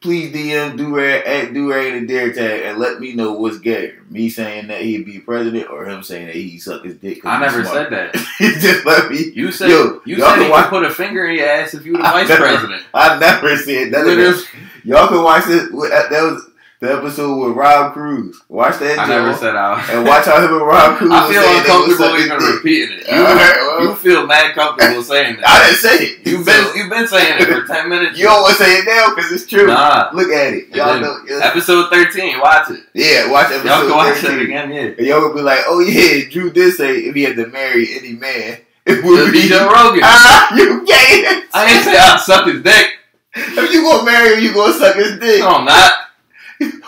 please 0.00 0.32
DM 0.34 0.76
Durag 0.78 1.26
at 1.26 1.48
Durag 1.52 1.96
and 1.96 2.06
Dare 2.08 2.32
Tag 2.32 2.62
and 2.64 2.78
let 2.78 3.00
me 3.00 3.12
know 3.14 3.32
what's 3.32 3.58
gayer. 3.58 4.02
Me 4.10 4.28
saying 4.28 4.68
that 4.68 4.82
he'd 4.82 5.04
be 5.04 5.18
president 5.18 5.68
or 5.70 5.84
him 5.86 6.02
saying 6.02 6.26
that 6.26 6.34
he 6.36 6.58
suck 6.58 6.84
his 6.84 6.96
dick. 6.96 7.24
I 7.24 7.40
never 7.40 7.64
smart. 7.64 7.88
said 7.88 7.92
that. 7.92 8.14
Just 8.60 8.84
let 8.86 9.10
me. 9.10 9.30
You 9.34 9.50
said 9.52 9.70
Yo, 9.70 10.00
you 10.04 10.20
said 10.20 10.42
he 10.42 10.50
watch- 10.50 10.64
could 10.64 10.70
put 10.70 10.84
a 10.84 10.90
finger 10.90 11.26
in 11.26 11.36
your 11.36 11.46
ass 11.48 11.74
if 11.74 11.84
you 11.86 11.92
were 11.92 11.98
the 11.98 12.04
I 12.08 12.12
vice 12.12 12.28
never- 12.28 12.42
president. 12.46 12.82
I 12.94 13.18
never 13.18 13.56
said 13.56 13.92
that. 13.92 14.46
Y'all 14.84 15.08
can 15.08 15.22
watch 15.22 15.44
this. 15.46 15.68
That 15.70 16.10
was 16.22 16.48
the 16.80 16.92
episode 16.92 17.36
with 17.48 17.56
Rob 17.56 17.92
Cruz. 17.94 18.40
Watch 18.48 18.78
that, 18.80 18.98
I 18.98 19.06
never 19.08 19.32
said 19.34 19.56
I. 19.56 19.80
and 19.92 20.06
watch 20.06 20.26
how 20.26 20.36
him 20.44 20.52
and 20.52 20.66
Rob 20.66 20.96
Cruz. 20.98 21.10
I 21.10 21.32
feel 21.32 21.42
saying 21.42 21.62
they 21.64 21.70
was 21.72 22.00
uncomfortable 22.00 22.18
even 22.20 22.38
dick. 22.38 22.54
repeating 22.54 22.98
it. 23.00 23.06
You, 23.08 23.16
All 23.16 23.34
right, 23.34 23.56
well. 23.56 23.82
you 23.82 23.94
feel 24.04 24.26
mad 24.26 24.54
comfortable 24.54 25.02
saying 25.02 25.36
that. 25.36 25.48
I 25.48 25.66
didn't 25.66 25.78
say 25.80 25.96
it. 26.04 26.26
You've 26.26 26.40
You 26.40 26.44
been 26.44 26.76
you've 26.76 26.90
been 26.90 27.08
saying 27.08 27.40
it 27.40 27.48
for 27.48 27.66
ten 27.66 27.88
minutes. 27.88 28.18
You 28.18 28.24
don't 28.26 28.42
want 28.42 28.56
to 28.56 28.62
say 28.62 28.70
it 28.78 28.84
now 28.84 29.14
because 29.14 29.32
it's 29.32 29.46
true. 29.46 29.66
Nah. 29.68 30.10
Look 30.12 30.28
at 30.28 30.52
it. 30.52 30.68
Y'all 30.74 31.00
know. 31.00 31.16
Episode 31.40 31.88
thirteen. 31.90 32.40
Watch 32.40 32.70
it. 32.70 32.80
Yeah, 32.92 33.30
watch 33.30 33.46
episode 33.52 33.68
Y'all 33.68 33.80
can 33.88 33.96
watch 33.96 34.16
13. 34.18 34.38
it 34.38 34.42
again. 34.44 34.72
Yeah. 34.72 34.80
And 34.98 35.06
y'all 35.06 35.20
gonna 35.22 35.34
be 35.34 35.40
like, 35.42 35.60
oh 35.66 35.80
yeah, 35.80 36.28
Drew 36.28 36.50
did 36.52 36.74
say 36.74 36.98
if 37.08 37.14
he 37.14 37.22
had 37.22 37.36
to 37.36 37.46
marry 37.48 37.88
any 37.96 38.12
man, 38.12 38.58
it 38.84 39.02
would 39.04 39.32
be 39.32 39.42
be 39.42 39.48
Joe 39.48 39.64
Rogan. 39.72 40.00
Ah, 40.04 40.54
you 40.54 40.84
gay. 40.84 41.42
I 41.54 41.72
ain't 41.74 41.84
say 41.84 41.96
I'd 41.96 42.20
suck 42.20 42.46
his 42.46 42.62
dick. 42.62 42.92
If 43.34 43.72
you 43.72 43.82
gonna 43.82 44.04
marry 44.04 44.36
him, 44.36 44.44
you 44.44 44.54
gonna 44.54 44.72
suck 44.72 44.96
his 44.96 45.18
dick. 45.18 45.40
No, 45.40 45.48
I'm 45.56 45.64
not. 45.64 45.92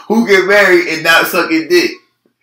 Who 0.08 0.26
get 0.26 0.46
married 0.46 0.88
and 0.88 1.02
not 1.04 1.26
suck 1.26 1.50
his 1.50 1.68
dick? 1.68 1.92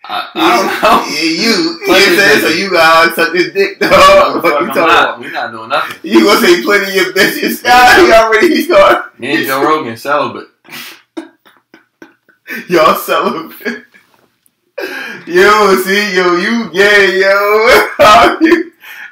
I, 0.04 0.30
I 0.34 0.56
don't 0.56 0.66
know. 0.82 1.04
Yeah, 1.12 1.22
you. 1.22 1.80
You 1.86 1.94
of 1.94 2.18
said 2.18 2.40
so 2.40 2.48
you 2.48 2.70
gotta 2.70 3.12
suck 3.14 3.34
his 3.34 3.52
dick, 3.52 3.80
dog. 3.80 3.90
No, 3.90 4.40
what 4.40 4.60
you 4.60 4.66
talking 4.68 4.82
about? 4.82 5.18
We're 5.20 5.32
not 5.32 5.50
doing 5.50 5.68
nothing. 5.68 5.98
You 6.10 6.24
gonna 6.24 6.40
say 6.40 6.62
plenty 6.62 6.98
of 7.00 7.06
bitches? 7.14 7.62
Yeah. 7.64 7.72
Ah, 7.74 8.04
he 8.04 8.12
already 8.12 8.62
started. 8.62 9.18
Me 9.18 9.36
and 9.36 9.46
Joe 9.46 9.62
Rogan 9.64 9.96
celibate. 9.96 10.48
Y'all 12.68 12.94
celibate. 12.94 13.84
Yo, 15.26 15.76
see, 15.84 16.14
yo, 16.14 16.36
you 16.36 16.70
gay, 16.70 17.20
yo. 17.20 18.62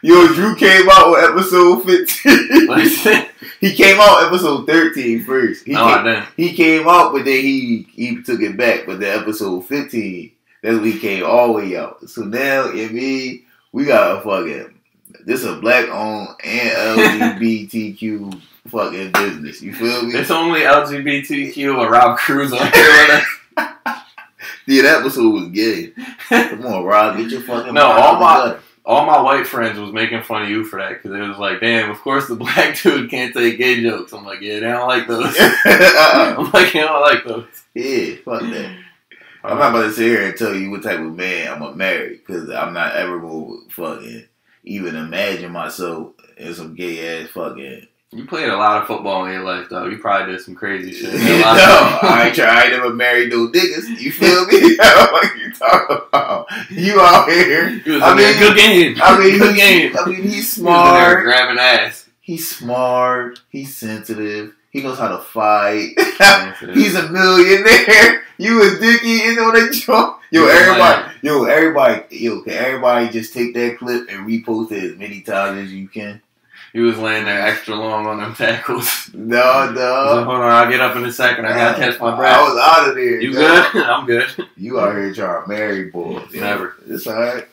Yo, 0.04 0.26
Drew 0.34 0.54
came 0.56 0.88
out 0.90 1.10
with 1.10 1.24
episode 1.30 1.82
15. 1.84 2.66
What 2.68 2.80
is 2.80 3.06
it? 3.06 3.30
he 3.60 3.72
came 3.74 3.98
out 4.00 4.24
episode 4.24 4.66
13 4.66 5.24
first. 5.24 5.64
He, 5.66 5.74
I 5.74 6.02
came, 6.02 6.48
he 6.48 6.54
came 6.54 6.88
out, 6.88 7.12
but 7.12 7.24
then 7.24 7.42
he 7.42 7.86
he 7.92 8.22
took 8.22 8.40
it 8.40 8.56
back. 8.56 8.86
But 8.86 9.00
the 9.00 9.10
episode 9.12 9.66
15, 9.66 10.30
that's 10.62 10.76
when 10.76 10.84
he 10.84 10.98
came 10.98 11.24
all 11.24 11.48
the 11.48 11.52
way 11.54 11.76
out. 11.76 12.08
So 12.08 12.22
now, 12.22 12.68
and 12.70 12.90
me, 12.92 13.44
we 13.72 13.84
got 13.84 14.18
a 14.18 14.20
fucking, 14.20 14.74
this 15.24 15.40
is 15.40 15.46
a 15.46 15.56
black 15.56 15.88
owned 15.88 16.28
and 16.44 17.00
LGBTQ 17.40 18.40
fucking 18.68 19.12
business. 19.12 19.60
You 19.62 19.74
feel 19.74 20.02
me? 20.04 20.14
It's 20.14 20.30
only 20.30 20.60
LGBTQ 20.60 21.76
or 21.78 21.90
Rob 21.90 22.18
Cruz 22.18 22.52
on 22.52 22.58
here 22.58 22.70
with 22.72 23.10
us. 23.56 24.02
Yeah, 24.66 24.82
that 24.82 25.00
episode 25.00 25.30
was 25.30 25.48
gay. 25.48 25.92
Come 26.28 26.64
on, 26.66 26.84
Rob, 26.84 27.16
get 27.18 27.30
your 27.30 27.42
fucking 27.42 27.74
No, 27.74 27.82
all 27.86 28.18
my- 28.20 28.40
together. 28.44 28.60
All 28.86 29.06
my 29.06 29.20
white 29.20 29.46
friends 29.46 29.78
was 29.78 29.92
making 29.92 30.22
fun 30.22 30.42
of 30.42 30.50
you 30.50 30.64
for 30.64 30.78
that 30.78 31.02
because 31.02 31.12
it 31.18 31.26
was 31.26 31.38
like, 31.38 31.60
damn, 31.60 31.90
of 31.90 32.00
course 32.02 32.28
the 32.28 32.34
black 32.36 32.80
dude 32.80 33.10
can't 33.10 33.32
take 33.34 33.56
gay 33.58 33.82
jokes. 33.82 34.12
I'm 34.12 34.24
like, 34.24 34.40
yeah, 34.40 34.54
they 34.54 34.60
don't 34.60 34.88
like 34.88 35.06
those. 35.08 35.34
Uh-uh. 35.38 36.34
I'm 36.38 36.50
like, 36.50 36.72
they 36.72 36.80
don't 36.80 37.00
like 37.00 37.24
those. 37.24 37.46
yeah, 37.74 38.16
fuck 38.24 38.42
that. 38.42 38.78
I'm 39.42 39.58
not 39.58 39.70
about 39.70 39.82
to 39.82 39.92
sit 39.92 40.06
here 40.06 40.26
and 40.26 40.36
tell 40.36 40.54
you 40.54 40.70
what 40.70 40.82
type 40.82 40.98
of 41.00 41.14
man 41.14 41.52
I'm 41.52 41.58
gonna 41.58 41.76
marry 41.76 42.16
because 42.16 42.48
I'm 42.48 42.72
not 42.72 42.96
ever 42.96 43.18
gonna 43.18 43.56
fucking 43.70 44.26
even 44.64 44.96
imagine 44.96 45.52
myself 45.52 46.12
in 46.38 46.54
some 46.54 46.74
gay 46.74 47.22
ass 47.22 47.30
fucking. 47.30 47.86
You 48.14 48.24
played 48.26 48.48
a 48.48 48.56
lot 48.56 48.80
of 48.80 48.86
football 48.86 49.24
in 49.26 49.32
your 49.32 49.42
life, 49.42 49.66
though. 49.68 49.86
You 49.86 49.98
probably 49.98 50.32
did 50.32 50.40
some 50.40 50.54
crazy 50.54 50.92
shit. 50.92 51.12
no, 51.14 51.18
A 51.36 51.40
lot 51.40 51.56
of- 51.58 52.04
I 52.10 52.26
ain't 52.26 52.34
try. 52.36 52.44
I 52.46 52.62
ain't 52.64 52.72
never 52.72 52.94
married 52.94 53.30
no 53.30 53.48
niggas. 53.48 53.98
You 54.00 54.12
feel 54.12 54.46
me? 54.46 54.76
what 54.78 55.36
you 55.38 55.52
talking 55.52 55.96
about? 56.08 56.46
You 56.70 57.00
out 57.00 57.28
here? 57.28 57.70
You 57.84 58.00
I 58.02 58.14
mean- 58.14 58.38
good 58.38 58.56
game. 58.56 58.96
I 59.02 59.18
mean, 59.18 59.38
good 59.38 59.54
he- 59.54 59.60
game. 59.60 59.96
I 59.98 60.06
mean, 60.08 60.22
he's 60.22 60.56
You 60.58 60.64
was 60.64 60.76
in 60.78 60.84
there 60.84 61.04
smart. 61.12 61.24
grabbing 61.24 61.58
ass. 61.58 62.08
He's 62.20 62.48
smart. 62.56 63.40
He's 63.50 63.76
sensitive. 63.76 64.54
He 64.70 64.82
knows 64.82 64.98
how 64.98 65.08
to 65.08 65.18
fight. 65.18 65.94
He's 66.74 66.94
a 66.96 67.08
millionaire. 67.12 68.24
You 68.38 68.60
a 68.62 68.78
dicky 68.80 69.22
in 69.22 69.38
on 69.38 69.54
that 69.54 69.72
joint. 69.72 70.16
Yo, 70.32 70.46
everybody, 70.48 71.12
yo, 71.22 71.44
everybody, 71.44 72.02
yo, 72.16 72.40
can 72.42 72.54
everybody 72.54 73.08
just 73.08 73.32
take 73.32 73.54
that 73.54 73.78
clip 73.78 74.08
and 74.10 74.26
repost 74.26 74.72
it 74.72 74.82
as 74.92 74.96
many 74.98 75.20
times 75.20 75.60
as 75.66 75.72
you 75.72 75.86
can? 75.86 76.20
He 76.74 76.80
was 76.80 76.98
laying 76.98 77.24
there 77.24 77.40
extra 77.40 77.74
long 77.76 78.04
on 78.06 78.18
them 78.18 78.34
tackles. 78.34 79.08
No, 79.14 79.70
no. 79.74 80.24
hold 80.24 80.40
on, 80.40 80.50
I'll 80.50 80.68
get 80.68 80.80
up 80.80 80.96
in 80.96 81.04
a 81.04 81.12
second. 81.12 81.46
I 81.46 81.54
gotta 81.54 81.78
catch 81.78 82.00
my 82.00 82.14
breath. 82.16 82.36
I 82.36 82.42
was 82.42 82.58
out 82.60 82.88
of 82.88 82.94
there. 82.96 83.20
You 83.20 83.32
dog. 83.32 83.72
good? 83.72 83.82
I'm 83.86 84.06
good. 84.06 84.48
You 84.56 84.80
out 84.80 84.94
here 84.96 85.14
trying 85.14 85.42
to 85.44 85.48
marry 85.48 85.90
boys. 85.90 86.32
yo. 86.34 86.40
Never. 86.40 86.74
It's 86.88 87.06
alright. 87.06 87.46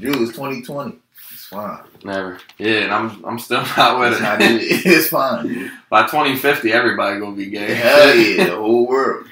Drew 0.00 0.14
is 0.24 0.30
2020. 0.30 0.96
It's 1.32 1.46
fine. 1.46 1.78
Never. 2.02 2.40
Yeah, 2.58 2.78
and 2.80 2.92
I'm 2.92 3.24
I'm 3.24 3.38
still 3.38 3.62
not 3.76 4.00
with 4.00 4.12
It's, 4.14 4.20
not, 4.20 4.40
it. 4.42 4.60
it's 4.60 5.08
fine. 5.08 5.46
dude. 5.46 5.70
By 5.88 6.02
2050, 6.08 6.72
everybody 6.72 7.20
gonna 7.20 7.36
be 7.36 7.46
gay. 7.50 7.74
Hell 7.74 8.12
yeah, 8.16 8.44
the 8.46 8.56
whole 8.56 8.88
world. 8.88 9.28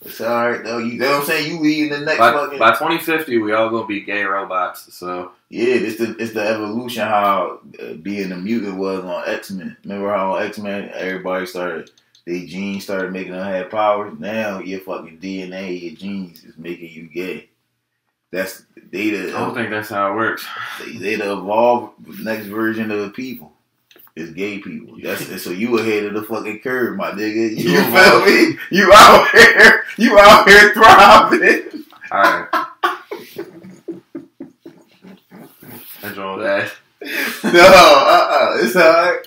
It's 0.00 0.18
alright 0.20 0.64
though. 0.64 0.78
You 0.78 0.98
know 0.98 1.10
what 1.10 1.20
I'm 1.20 1.26
saying? 1.26 1.52
You 1.56 1.60
leading 1.60 1.90
the 1.90 2.00
next 2.00 2.18
By, 2.18 2.32
fucking 2.32 2.58
by 2.58 2.70
2050, 2.70 3.36
we 3.38 3.52
all 3.52 3.68
gonna 3.68 3.86
be 3.86 4.00
gay 4.00 4.24
robots. 4.24 4.94
So 4.94 5.32
Yeah, 5.52 5.74
it's 5.74 5.98
the 5.98 6.16
it's 6.18 6.32
the 6.32 6.40
evolution 6.42 7.02
how 7.06 7.60
uh, 7.78 7.92
being 7.94 8.32
a 8.32 8.36
mutant 8.38 8.78
was 8.78 9.04
on 9.04 9.24
X 9.26 9.50
Men. 9.50 9.76
Remember 9.84 10.08
how 10.10 10.36
on 10.36 10.42
X 10.44 10.56
Men 10.58 10.90
everybody 10.94 11.44
started 11.44 11.90
their 12.26 12.46
genes 12.46 12.84
started 12.84 13.12
making 13.12 13.32
them 13.32 13.44
have 13.46 13.70
powers. 13.70 14.18
Now 14.18 14.60
your 14.60 14.80
fucking 14.80 15.18
DNA, 15.18 15.82
your 15.82 15.94
genes 15.94 16.42
is 16.42 16.56
making 16.56 16.90
you 16.92 17.02
gay. 17.06 17.50
That's 18.30 18.64
they 18.90 19.10
I 19.10 19.26
don't 19.32 19.52
think 19.54 19.68
that's 19.68 19.90
how 19.90 20.12
it 20.12 20.16
works. 20.16 20.46
they, 20.80 20.96
they 20.96 21.16
the 21.16 21.32
evolved 21.32 22.20
next 22.24 22.46
version 22.46 22.90
of 22.90 23.00
the 23.00 23.10
people. 23.10 23.52
Is 24.16 24.30
gay 24.30 24.58
people. 24.58 24.96
That's 25.02 25.42
so 25.42 25.50
you 25.50 25.78
ahead 25.78 26.04
of 26.04 26.14
the 26.14 26.22
fucking 26.22 26.60
curve, 26.60 26.96
my 26.96 27.10
nigga. 27.12 27.50
You 27.56 27.70
You 27.72 27.82
feel 27.82 27.88
evolved. 27.88 28.26
me? 28.26 28.58
You 28.70 28.90
out 28.94 29.28
here, 29.30 29.84
you 29.98 30.18
out 30.18 30.48
here 30.48 30.72
thriving. 30.72 31.84
All 32.10 32.22
right. 32.22 32.48
Enjoy 36.02 36.38
that. 36.40 36.72
No, 37.44 37.50
uh, 37.50 38.28
uh 38.30 38.56
it's 38.60 38.76
alright. 38.76 39.26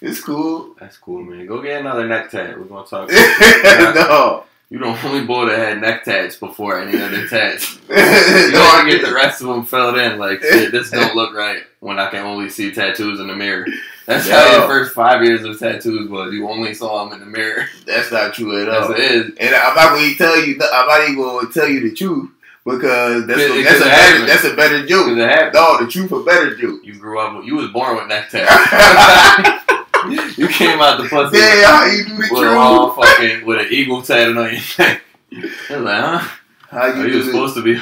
It's 0.00 0.20
cool. 0.20 0.76
That's 0.78 0.96
cool, 0.96 1.24
man. 1.24 1.46
Go 1.46 1.60
get 1.60 1.80
another 1.80 2.06
neck 2.06 2.30
tat. 2.30 2.56
We're 2.56 2.66
gonna 2.66 2.86
talk. 2.86 3.10
No. 3.94 4.44
you 4.70 4.78
the 4.78 4.86
only 5.04 5.26
boy 5.26 5.46
that 5.46 5.58
had 5.58 5.80
neck 5.80 6.04
tats 6.04 6.36
before 6.36 6.80
any 6.80 7.00
other 7.02 7.26
tats. 7.26 7.78
You 7.88 8.52
gotta 8.52 8.88
get 8.88 9.04
the 9.04 9.12
rest 9.12 9.40
of 9.40 9.48
them 9.48 9.64
filled 9.64 9.98
in. 9.98 10.18
Like 10.18 10.40
shit, 10.42 10.70
this 10.70 10.90
don't 10.90 11.16
look 11.16 11.34
right 11.34 11.62
when 11.80 11.98
I 11.98 12.08
can 12.08 12.24
only 12.24 12.50
see 12.50 12.70
tattoos 12.70 13.18
in 13.18 13.26
the 13.26 13.34
mirror. 13.34 13.66
That's 14.06 14.28
how 14.28 14.46
Yo. 14.46 14.58
your 14.58 14.68
first 14.68 14.94
five 14.94 15.24
years 15.24 15.44
of 15.44 15.58
tattoos 15.58 16.08
was. 16.08 16.32
You 16.32 16.48
only 16.48 16.72
saw 16.72 17.04
them 17.04 17.14
in 17.14 17.20
the 17.20 17.26
mirror. 17.26 17.66
That's 17.84 18.12
not 18.12 18.32
true 18.34 18.62
at 18.62 18.68
all. 18.68 18.92
it 18.92 19.00
is. 19.00 19.32
And 19.40 19.54
I'm 19.54 19.74
not 19.74 19.98
to 19.98 20.14
tell 20.14 20.38
you. 20.38 20.60
I'm 20.72 20.86
not 20.86 21.08
even 21.08 21.48
to 21.48 21.52
tell 21.52 21.68
you 21.68 21.80
the 21.80 21.96
truth 21.96 22.30
because 22.68 23.26
that's 23.26 23.40
a, 23.40 23.62
that's 23.62 23.80
a 23.80 23.84
better 23.84 24.26
that's 24.26 24.44
a 24.44 24.54
better 24.56 24.86
joke. 24.86 25.08
No, 25.16 25.78
the 25.84 25.90
truth 25.90 26.12
a 26.12 26.22
better 26.22 26.56
joke. 26.56 26.80
You 26.84 26.94
grew 26.98 27.18
up. 27.20 27.36
with- 27.36 27.46
You 27.46 27.56
was 27.56 27.68
born 27.68 27.96
with 27.96 28.08
neck 28.08 28.28
tats. 28.30 29.64
you 30.38 30.48
came 30.48 30.80
out 30.80 31.00
the 31.02 31.08
pussy 31.08 31.38
Yeah, 31.38 31.66
how 31.66 31.84
you 31.86 32.04
do 32.04 32.10
the 32.14 32.18
with 32.18 32.28
truth? 32.28 32.94
fucking 32.96 33.46
with 33.46 33.60
an 33.60 33.66
eagle 33.72 34.02
tatted 34.02 34.36
on 34.36 34.52
your 34.52 34.60
neck. 34.78 35.02
I 35.32 35.76
was 35.76 35.80
like, 35.84 36.00
huh? 36.00 36.28
How 36.70 36.86
you 36.88 37.02
he 37.04 37.10
do 37.12 37.16
was 37.16 37.26
the, 37.26 37.32
supposed 37.32 37.54
to 37.56 37.62
be. 37.62 37.74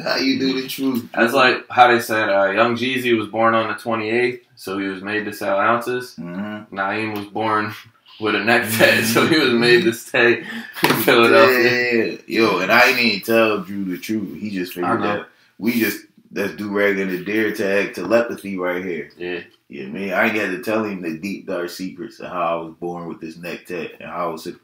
How 0.00 0.16
you 0.16 0.38
do 0.38 0.60
the 0.62 0.68
truth? 0.68 1.08
That's 1.12 1.32
like 1.34 1.64
how 1.68 1.88
they 1.88 2.00
said 2.00 2.28
uh, 2.30 2.50
Young 2.50 2.76
Jeezy 2.76 3.16
was 3.18 3.26
born 3.28 3.54
on 3.54 3.66
the 3.68 3.74
28th, 3.74 4.40
so 4.54 4.78
he 4.78 4.86
was 4.86 5.02
made 5.02 5.24
to 5.24 5.32
sell 5.32 5.58
ounces. 5.58 6.14
Mm-hmm. 6.16 6.74
Naeem 6.76 7.16
was 7.16 7.26
born 7.26 7.74
with 8.20 8.34
a 8.34 8.40
neck 8.44 8.70
tat, 8.72 9.04
so 9.04 9.26
he 9.26 9.38
was 9.38 9.52
made 9.52 9.84
to 9.84 9.92
stay 9.92 10.38
in 10.38 10.94
Philadelphia. 11.02 12.12
Yeah, 12.12 12.18
yo, 12.26 12.58
and 12.60 12.70
I 12.70 12.86
didn't 12.86 13.00
even 13.00 13.20
tell 13.22 13.60
Drew 13.60 13.84
the 13.84 13.98
truth. 13.98 14.40
He 14.40 14.50
just 14.50 14.74
figured 14.74 15.02
that 15.02 15.28
we 15.58 15.78
just 15.78 16.06
that's 16.30 16.54
do 16.56 16.68
rag 16.70 16.98
and 16.98 17.10
the 17.12 17.24
dare 17.24 17.54
tag 17.54 17.94
telepathy 17.94 18.58
right 18.58 18.84
here. 18.84 19.10
Yeah, 19.16 19.40
Yeah, 19.68 19.86
man, 19.86 20.12
I 20.12 20.26
ain't 20.26 20.34
got 20.34 20.46
to 20.46 20.62
tell 20.62 20.84
him 20.84 21.00
the 21.00 21.16
deep 21.16 21.46
dark 21.46 21.70
secrets 21.70 22.18
of 22.18 22.30
how 22.30 22.58
I 22.58 22.62
was 22.62 22.74
born 22.74 23.08
with 23.08 23.20
this 23.20 23.36
neck 23.36 23.66
tat 23.66 23.92
and 24.00 24.10
how 24.10 24.34
it's 24.34 24.46
a, 24.46 24.54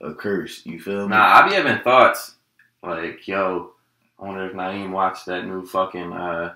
a 0.00 0.12
curse. 0.12 0.66
You 0.66 0.80
feel 0.80 1.08
me? 1.08 1.14
nah, 1.14 1.24
I 1.24 1.48
be 1.48 1.54
having 1.54 1.82
thoughts 1.82 2.34
like, 2.82 3.26
yo, 3.28 3.72
I 4.18 4.24
wonder 4.24 4.46
if 4.46 4.54
Naeem 4.54 4.90
watched 4.90 5.26
that 5.26 5.46
new 5.46 5.64
fucking 5.64 6.12
uh, 6.12 6.54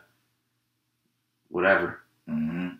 whatever, 1.49 2.01
hmm 2.29 2.71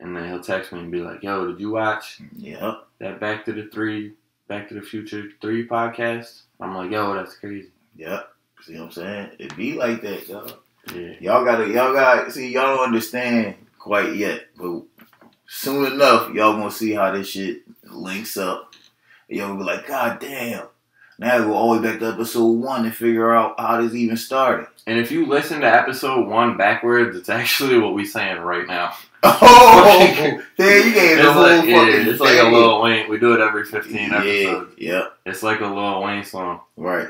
and 0.00 0.16
then 0.16 0.28
he'll 0.28 0.42
text 0.42 0.72
me 0.72 0.80
and 0.80 0.92
be 0.92 1.00
like, 1.00 1.22
yo, 1.22 1.46
did 1.46 1.60
you 1.60 1.70
watch 1.70 2.20
Yep. 2.36 2.86
that 3.00 3.20
Back 3.20 3.44
to 3.46 3.52
the 3.52 3.64
Three, 3.66 4.12
Back 4.48 4.68
to 4.68 4.74
the 4.74 4.82
Future 4.82 5.28
Three 5.40 5.66
podcast? 5.66 6.42
I'm 6.60 6.74
like, 6.74 6.90
yo, 6.90 7.14
that's 7.14 7.36
crazy. 7.36 7.70
Yep. 7.96 8.28
See 8.62 8.74
what 8.74 8.84
I'm 8.84 8.90
saying? 8.92 9.30
It 9.38 9.56
be 9.56 9.74
like 9.74 10.02
that, 10.02 10.28
y'all. 10.28 10.50
Yeah. 10.94 11.12
Y'all 11.20 11.44
gotta, 11.44 11.68
y'all 11.68 11.92
got 11.92 12.32
see, 12.32 12.48
y'all 12.52 12.76
don't 12.76 12.86
understand 12.86 13.54
quite 13.78 14.16
yet, 14.16 14.46
but 14.56 14.82
soon 15.46 15.92
enough, 15.92 16.32
y'all 16.34 16.54
gonna 16.56 16.70
see 16.70 16.92
how 16.92 17.10
this 17.12 17.28
shit 17.28 17.62
links 17.84 18.36
up. 18.36 18.74
And 19.28 19.38
y'all 19.38 19.48
gonna 19.48 19.60
be 19.60 19.64
like, 19.64 19.86
God 19.86 20.18
damn. 20.20 20.66
Now 21.20 21.38
go 21.38 21.52
all 21.54 21.74
the 21.74 21.80
way 21.80 21.88
back 21.90 21.98
to 22.00 22.12
episode 22.12 22.46
one 22.46 22.84
and 22.84 22.94
figure 22.94 23.34
out 23.34 23.58
how 23.58 23.80
this 23.82 23.92
even 23.94 24.16
started. 24.16 24.68
And 24.86 24.98
if 24.98 25.10
you 25.10 25.26
listen 25.26 25.60
to 25.60 25.66
episode 25.66 26.28
one 26.28 26.56
backwards, 26.56 27.16
it's 27.16 27.28
actually 27.28 27.78
what 27.78 27.94
we're 27.94 28.06
saying 28.06 28.38
right 28.40 28.66
now. 28.66 28.94
Oh, 29.22 29.84
yeah, 30.58 30.74
you 30.76 30.92
gave 30.94 31.18
It's 31.18 31.22
the 31.26 31.32
whole 31.32 31.42
like, 31.42 31.60
fucking 31.60 31.68
yeah, 31.76 32.08
it's 32.10 32.20
like 32.20 32.38
a. 32.38 32.44
Lil 32.50 32.82
Wayne. 32.82 33.10
We 33.10 33.18
do 33.18 33.32
it 33.34 33.40
every 33.40 33.64
15 33.64 33.94
Yeah, 33.96 34.16
episodes. 34.18 34.74
yep, 34.78 35.18
It's 35.26 35.42
like 35.42 35.60
a 35.60 35.66
Lil 35.66 36.02
Wayne 36.02 36.24
song. 36.24 36.60
right. 36.76 37.08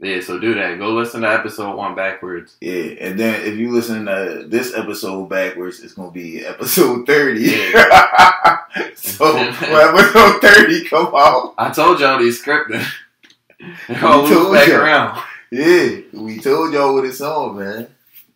Yeah, 0.00 0.20
so 0.20 0.36
do 0.40 0.52
that. 0.54 0.78
Go 0.80 0.90
listen 0.94 1.20
to 1.20 1.28
episode 1.32 1.76
one 1.76 1.94
backwards. 1.94 2.56
Yeah, 2.60 2.94
and 3.00 3.16
then 3.20 3.40
if 3.42 3.54
you 3.56 3.70
listen 3.70 4.06
to 4.06 4.44
this 4.48 4.74
episode 4.74 5.28
backwards, 5.28 5.78
it's 5.78 5.92
gonna 5.94 6.10
be 6.10 6.44
episode 6.44 7.06
thirty. 7.06 7.46
so 8.96 9.34
when 9.36 9.48
episode 9.54 10.40
thirty 10.40 10.84
come 10.86 11.12
out, 11.16 11.54
I 11.56 11.70
told 11.70 12.00
y'all 12.00 12.18
these 12.18 12.42
scripted. 12.42 12.84
They're 13.88 14.04
all 14.04 14.28
You 14.28 14.34
loop 14.34 14.42
told 14.42 14.54
back 14.54 14.68
around. 14.70 15.22
yeah, 15.52 16.00
we 16.14 16.40
told 16.40 16.72
y'all 16.74 16.94
what 16.94 17.04
it's 17.04 17.20
on, 17.20 17.56
man. 17.58 17.88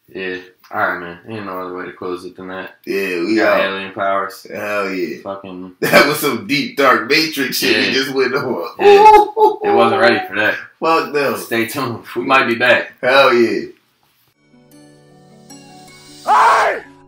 Yeah. 0.09 0.39
Alright, 0.73 1.01
man. 1.01 1.21
Ain't 1.29 1.47
no 1.47 1.61
other 1.61 1.77
way 1.77 1.85
to 1.87 1.93
close 1.93 2.25
it 2.25 2.37
than 2.37 2.49
that. 2.49 2.77
Yeah, 2.85 3.21
We 3.21 3.27
we 3.27 3.37
got 3.37 3.61
out. 3.61 3.67
alien 3.73 3.93
powers. 3.93 4.47
Hell 4.53 4.91
yeah. 4.91 5.19
Fucking. 5.23 5.77
That 5.81 6.07
was 6.09 6.19
some 6.19 6.47
deep 6.47 6.77
dark 6.77 7.09
matrix 7.09 7.59
shit 7.59 7.77
Yeah. 7.77 7.87
we 7.89 7.93
just 7.95 8.13
went 8.15 8.35
on. 8.35 8.69
Yeah. 8.81 9.71
It 9.71 9.75
wasn't 9.75 10.01
ready 10.01 10.27
for 10.27 10.35
that. 10.37 10.57
Fuck 10.81 11.13
them. 11.13 11.37
Stay 11.37 11.67
tuned. 11.67 12.05
We 12.17 12.23
might 12.25 12.47
be 12.49 12.57
back. 12.57 12.93
Hell 13.01 13.33
yeah. 13.33 13.67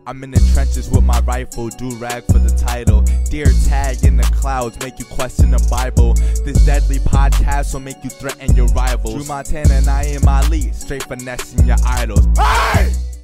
I'm 0.07 0.23
in 0.23 0.31
the 0.31 0.51
trenches 0.55 0.89
with 0.89 1.03
my 1.03 1.19
rifle, 1.19 1.69
do 1.69 1.91
rag 1.97 2.23
for 2.25 2.39
the 2.39 2.49
title. 2.57 3.01
Dear 3.29 3.45
tag 3.67 4.03
in 4.03 4.17
the 4.17 4.23
clouds, 4.23 4.79
make 4.79 4.97
you 4.97 5.05
question 5.05 5.51
the 5.51 5.67
Bible. 5.69 6.13
This 6.45 6.65
deadly 6.65 6.97
podcast 6.97 7.73
will 7.73 7.81
make 7.81 8.03
you 8.03 8.09
threaten 8.09 8.55
your 8.55 8.65
rivals. 8.69 9.13
Drew 9.13 9.25
Montana 9.25 9.71
and 9.75 9.87
I 9.87 10.03
in 10.05 10.23
my 10.25 10.41
lead, 10.47 10.73
straight 10.73 11.03
finessing 11.03 11.67
your 11.67 11.77
idols. 11.85 12.25
Hey! 12.37 12.91